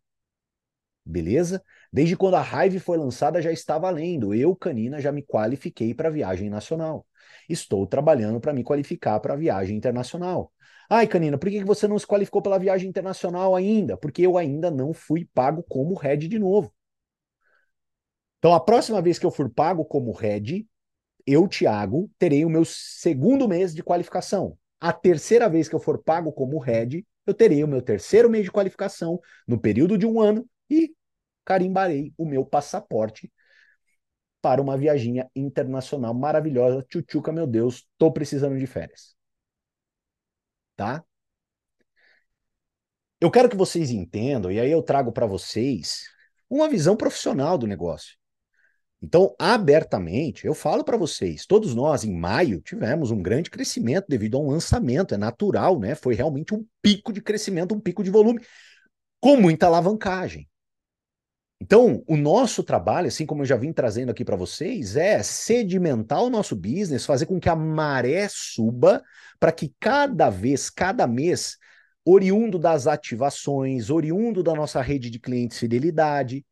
beleza? 1.04 1.62
Desde 1.92 2.16
quando 2.16 2.36
a 2.36 2.64
Hive 2.66 2.78
foi 2.78 2.96
lançada 2.96 3.42
já 3.42 3.50
está 3.50 3.78
valendo. 3.78 4.32
Eu, 4.34 4.54
Canina, 4.54 5.00
já 5.00 5.10
me 5.10 5.22
qualifiquei 5.22 5.92
para 5.92 6.08
viagem 6.10 6.48
nacional. 6.48 7.06
Estou 7.48 7.86
trabalhando 7.86 8.40
para 8.40 8.52
me 8.52 8.62
qualificar 8.62 9.18
para 9.20 9.34
viagem 9.36 9.76
internacional. 9.76 10.52
Ai, 10.88 11.06
Canina, 11.06 11.38
por 11.38 11.50
que 11.50 11.64
você 11.64 11.88
não 11.88 11.98
se 11.98 12.06
qualificou 12.06 12.42
pela 12.42 12.58
viagem 12.58 12.88
internacional 12.88 13.56
ainda? 13.56 13.96
Porque 13.96 14.22
eu 14.22 14.38
ainda 14.38 14.70
não 14.70 14.92
fui 14.92 15.28
pago 15.34 15.62
como 15.68 15.94
head 15.94 16.28
de 16.28 16.38
novo. 16.38 16.72
Então, 18.38 18.54
a 18.54 18.60
próxima 18.60 19.02
vez 19.02 19.18
que 19.18 19.26
eu 19.26 19.30
for 19.30 19.50
pago 19.50 19.84
como 19.84 20.12
head, 20.12 20.66
eu, 21.26 21.46
Thiago, 21.46 22.10
terei 22.18 22.44
o 22.44 22.50
meu 22.50 22.64
segundo 22.64 23.48
mês 23.48 23.74
de 23.74 23.82
qualificação. 23.82 24.56
A 24.80 24.92
terceira 24.92 25.48
vez 25.48 25.68
que 25.68 25.74
eu 25.74 25.80
for 25.80 25.98
pago 26.02 26.32
como 26.32 26.58
head, 26.58 27.06
eu 27.26 27.34
terei 27.34 27.62
o 27.62 27.68
meu 27.68 27.82
terceiro 27.82 28.30
mês 28.30 28.44
de 28.44 28.50
qualificação 28.50 29.20
no 29.46 29.60
período 29.60 29.98
de 29.98 30.06
um 30.06 30.20
ano 30.20 30.48
e 30.70 30.94
carimbarei 31.50 32.14
o 32.16 32.24
meu 32.24 32.44
passaporte 32.44 33.28
para 34.40 34.62
uma 34.62 34.78
viaginha 34.78 35.28
internacional 35.34 36.14
maravilhosa. 36.14 36.86
Tchutchuca, 36.88 37.32
meu 37.32 37.44
Deus, 37.44 37.88
tô 37.98 38.12
precisando 38.12 38.56
de 38.56 38.68
férias. 38.68 39.16
Tá? 40.76 41.04
Eu 43.20 43.32
quero 43.32 43.48
que 43.48 43.56
vocês 43.56 43.90
entendam, 43.90 44.50
e 44.52 44.60
aí 44.60 44.70
eu 44.70 44.80
trago 44.80 45.10
para 45.10 45.26
vocês 45.26 46.04
uma 46.48 46.68
visão 46.68 46.96
profissional 46.96 47.58
do 47.58 47.66
negócio. 47.66 48.16
Então, 49.02 49.34
abertamente, 49.36 50.46
eu 50.46 50.54
falo 50.54 50.84
para 50.84 50.96
vocês, 50.96 51.46
todos 51.46 51.74
nós 51.74 52.04
em 52.04 52.14
maio 52.14 52.60
tivemos 52.60 53.10
um 53.10 53.20
grande 53.20 53.50
crescimento 53.50 54.06
devido 54.08 54.36
a 54.36 54.40
um 54.40 54.50
lançamento, 54.50 55.14
é 55.14 55.18
natural, 55.18 55.80
né? 55.80 55.96
Foi 55.96 56.14
realmente 56.14 56.54
um 56.54 56.64
pico 56.80 57.12
de 57.12 57.20
crescimento, 57.20 57.74
um 57.74 57.80
pico 57.80 58.04
de 58.04 58.10
volume, 58.10 58.40
com 59.20 59.36
muita 59.36 59.66
alavancagem. 59.66 60.49
Então, 61.62 62.02
o 62.06 62.16
nosso 62.16 62.62
trabalho, 62.62 63.08
assim 63.08 63.26
como 63.26 63.42
eu 63.42 63.46
já 63.46 63.56
vim 63.56 63.72
trazendo 63.72 64.10
aqui 64.10 64.24
para 64.24 64.34
vocês, 64.34 64.96
é 64.96 65.22
sedimentar 65.22 66.22
o 66.22 66.30
nosso 66.30 66.56
business, 66.56 67.04
fazer 67.04 67.26
com 67.26 67.38
que 67.38 67.50
a 67.50 67.54
maré 67.54 68.26
suba, 68.30 69.02
para 69.38 69.52
que 69.52 69.74
cada 69.78 70.30
vez, 70.30 70.70
cada 70.70 71.06
mês, 71.06 71.58
oriundo 72.04 72.58
das 72.58 72.86
ativações, 72.86 73.90
oriundo 73.90 74.42
da 74.42 74.54
nossa 74.54 74.80
rede 74.80 75.10
de 75.10 75.18
clientes 75.18 75.58
fidelidade, 75.58 76.44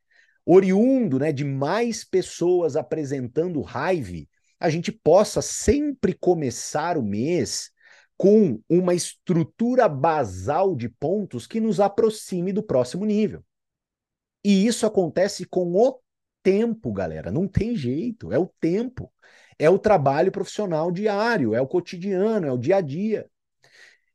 oriundo 0.45 1.19
né, 1.19 1.33
de 1.33 1.45
mais 1.45 2.05
pessoas 2.05 2.77
apresentando 2.77 3.65
Hive, 3.65 4.29
a 4.61 4.69
gente 4.69 4.93
possa 4.93 5.41
sempre 5.41 6.13
começar 6.13 6.99
o 6.99 7.03
mês 7.03 7.71
com 8.17 8.61
uma 8.69 8.95
estrutura 8.95 9.89
basal 9.89 10.77
de 10.77 10.89
pontos 10.89 11.47
que 11.47 11.61
nos 11.61 11.81
aproxime 11.81 12.53
do 12.53 12.63
próximo 12.63 13.07
nível. 13.07 13.43
E 14.45 14.67
isso 14.67 14.87
acontece 14.87 15.45
com 15.45 15.75
o 15.75 16.01
tempo, 16.43 16.93
galera. 16.93 17.31
Não 17.31 17.47
tem 17.47 17.77
jeito, 17.77 18.33
é 18.33 18.39
o 18.39 18.51
tempo. 18.61 19.13
É 19.59 19.69
o 19.69 19.79
trabalho 19.79 20.31
profissional 20.31 20.91
diário, 20.91 21.55
é 21.55 21.61
o 21.61 21.67
cotidiano, 21.67 22.47
é 22.47 22.53
o 22.53 22.59
dia 22.59 22.77
a 22.77 22.81
dia. 22.81 23.29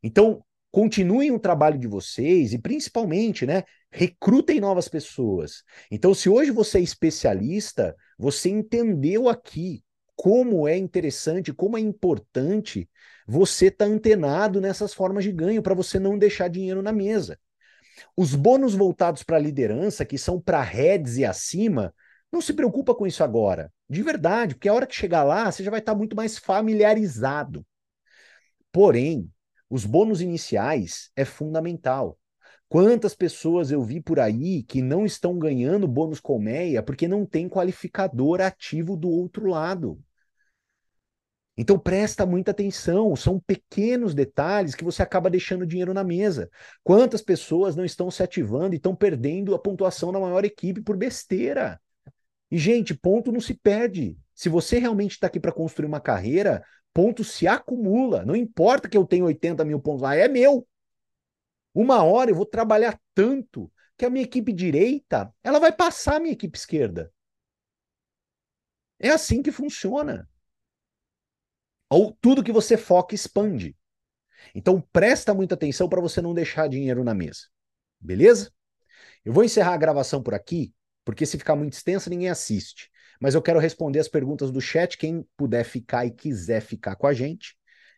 Então, 0.02 0.44
continuem 0.72 1.32
o 1.32 1.40
trabalho 1.40 1.78
de 1.78 1.88
vocês 1.88 2.54
e 2.54 2.58
principalmente, 2.58 3.46
né, 3.46 3.64
recrutem 3.92 4.60
novas 4.60 4.88
pessoas. 4.88 5.64
Então, 5.92 6.14
se 6.14 6.30
hoje 6.30 6.50
você 6.50 6.80
é 6.80 6.82
especialista, 6.82 7.96
você 8.18 8.50
entendeu 8.50 9.30
aqui 9.30 9.84
como 10.16 10.68
é 10.68 10.78
interessante, 10.78 11.54
como 11.54 11.78
é 11.78 11.82
importante 11.82 12.90
você 13.28 13.68
estar 13.68 13.86
tá 13.86 13.92
antenado 13.92 14.60
nessas 14.60 14.94
formas 14.94 15.24
de 15.24 15.32
ganho 15.32 15.62
para 15.62 15.76
você 15.76 16.00
não 16.00 16.18
deixar 16.18 16.48
dinheiro 16.48 16.82
na 16.82 16.92
mesa. 16.92 17.38
Os 18.16 18.36
bônus 18.36 18.74
voltados 18.74 19.24
para 19.24 19.38
a 19.38 19.40
liderança, 19.40 20.06
que 20.06 20.18
são 20.18 20.40
para 20.40 20.62
heads 20.62 21.18
e 21.18 21.26
acima, 21.26 21.94
não 22.32 22.42
se 22.42 22.54
preocupa 22.54 22.96
com 22.96 23.06
isso 23.06 23.24
agora. 23.24 23.72
De 23.90 24.02
verdade, 24.02 24.56
porque 24.56 24.70
a 24.70 24.74
hora 24.74 24.88
que 24.88 24.96
chegar 24.96 25.24
lá, 25.24 25.52
você 25.52 25.64
já 25.64 25.70
vai 25.70 25.80
estar 25.80 25.94
tá 25.94 25.98
muito 25.98 26.16
mais 26.16 26.38
familiarizado. 26.38 27.66
Porém, 28.72 29.32
os 29.70 29.86
bônus 29.86 30.22
iniciais 30.22 31.12
é 31.16 31.24
fundamental. 31.26 32.18
Quantas 32.68 33.14
pessoas 33.14 33.70
eu 33.70 33.84
vi 33.84 34.02
por 34.02 34.20
aí 34.20 34.64
que 34.64 34.82
não 34.82 35.06
estão 35.06 35.38
ganhando 35.38 35.88
bônus 35.88 36.20
colmeia 36.20 36.82
porque 36.82 37.08
não 37.08 37.24
tem 37.24 37.48
qualificador 37.48 38.42
ativo 38.42 38.98
do 38.98 39.10
outro 39.10 39.48
lado? 39.48 40.02
Então 41.56 41.78
presta 41.78 42.26
muita 42.26 42.50
atenção, 42.52 43.16
são 43.16 43.40
pequenos 43.40 44.16
detalhes 44.16 44.74
que 44.74 44.84
você 44.84 45.04
acaba 45.04 45.30
deixando 45.30 45.68
dinheiro 45.68 45.94
na 45.94 46.04
mesa. 46.04 46.50
Quantas 46.84 47.22
pessoas 47.22 47.76
não 47.76 47.86
estão 47.86 48.10
se 48.10 48.24
ativando 48.24 48.74
e 48.74 48.78
estão 48.78 48.96
perdendo 48.96 49.54
a 49.54 49.60
pontuação 49.60 50.12
na 50.12 50.20
maior 50.20 50.44
equipe 50.44 50.82
por 50.82 50.98
besteira? 50.98 51.80
E, 52.50 52.58
gente, 52.58 52.96
ponto 52.96 53.32
não 53.32 53.40
se 53.40 53.54
perde. 53.54 54.18
Se 54.34 54.50
você 54.50 54.80
realmente 54.80 55.12
está 55.12 55.28
aqui 55.28 55.40
para 55.40 55.52
construir 55.52 55.88
uma 55.88 56.02
carreira, 56.02 56.64
ponto 56.92 57.24
se 57.24 57.48
acumula. 57.48 58.26
Não 58.26 58.36
importa 58.36 58.90
que 58.90 58.98
eu 58.98 59.06
tenha 59.06 59.26
80 59.26 59.64
mil 59.64 59.80
pontos 59.80 60.02
lá, 60.02 60.16
é 60.16 60.28
meu. 60.28 60.68
Uma 61.74 62.04
hora 62.04 62.32
eu 62.32 62.36
vou 62.36 62.46
trabalhar 62.46 63.00
tanto 63.14 63.72
que 63.98 64.06
a 64.06 64.10
minha 64.10 64.24
equipe 64.26 64.52
direita 64.52 65.34
ela 65.44 65.60
vai 65.60 65.72
passar 65.72 66.16
a 66.16 66.20
minha 66.20 66.34
equipe 66.34 66.58
esquerda. 66.58 67.12
É 69.00 69.10
assim 69.10 69.42
que 69.42 69.52
funciona. 69.52 70.28
Ou 71.94 72.12
tudo 72.20 72.44
que 72.44 72.52
você 72.52 72.76
foca 72.76 73.14
expande. 73.14 73.76
Então 74.56 74.82
presta 74.92 75.32
muita 75.32 75.54
atenção 75.54 75.88
para 75.88 76.02
você 76.02 76.22
não 76.22 76.34
deixar 76.34 76.68
dinheiro 76.68 77.04
na 77.04 77.14
mesa. 77.14 77.42
Beleza? 78.00 78.52
Eu 79.24 79.32
vou 79.32 79.44
encerrar 79.44 79.76
a 79.76 79.78
gravação 79.78 80.22
por 80.22 80.34
aqui, 80.34 80.74
porque 81.06 81.24
se 81.24 81.38
ficar 81.38 81.56
muito 81.56 81.74
extensa 81.74 82.10
ninguém 82.10 82.30
assiste. 82.30 82.90
Mas 83.22 83.36
eu 83.36 83.42
quero 83.44 83.60
responder 83.60 84.00
as 84.00 84.08
perguntas 84.08 84.52
do 84.52 84.60
chat. 84.60 84.98
Quem 84.98 85.24
puder 85.38 85.64
ficar 85.64 86.04
e 86.04 86.12
quiser 86.12 86.62
ficar 86.62 86.96
com 86.96 87.06
a 87.06 87.14
gente, 87.14 87.56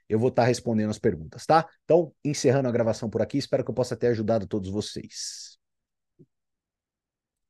eu 0.10 0.20
vou 0.20 0.28
estar 0.28 0.44
respondendo 0.44 0.90
as 0.90 1.00
perguntas, 1.00 1.46
tá? 1.46 1.66
Então, 1.86 2.14
encerrando 2.24 2.68
a 2.68 2.72
gravação 2.72 3.10
por 3.10 3.22
aqui, 3.22 3.38
espero 3.38 3.64
que 3.64 3.72
eu 3.72 3.76
possa 3.76 3.96
ter 3.96 4.08
ajudado 4.08 4.46
todos 4.46 4.70
vocês. 4.70 5.58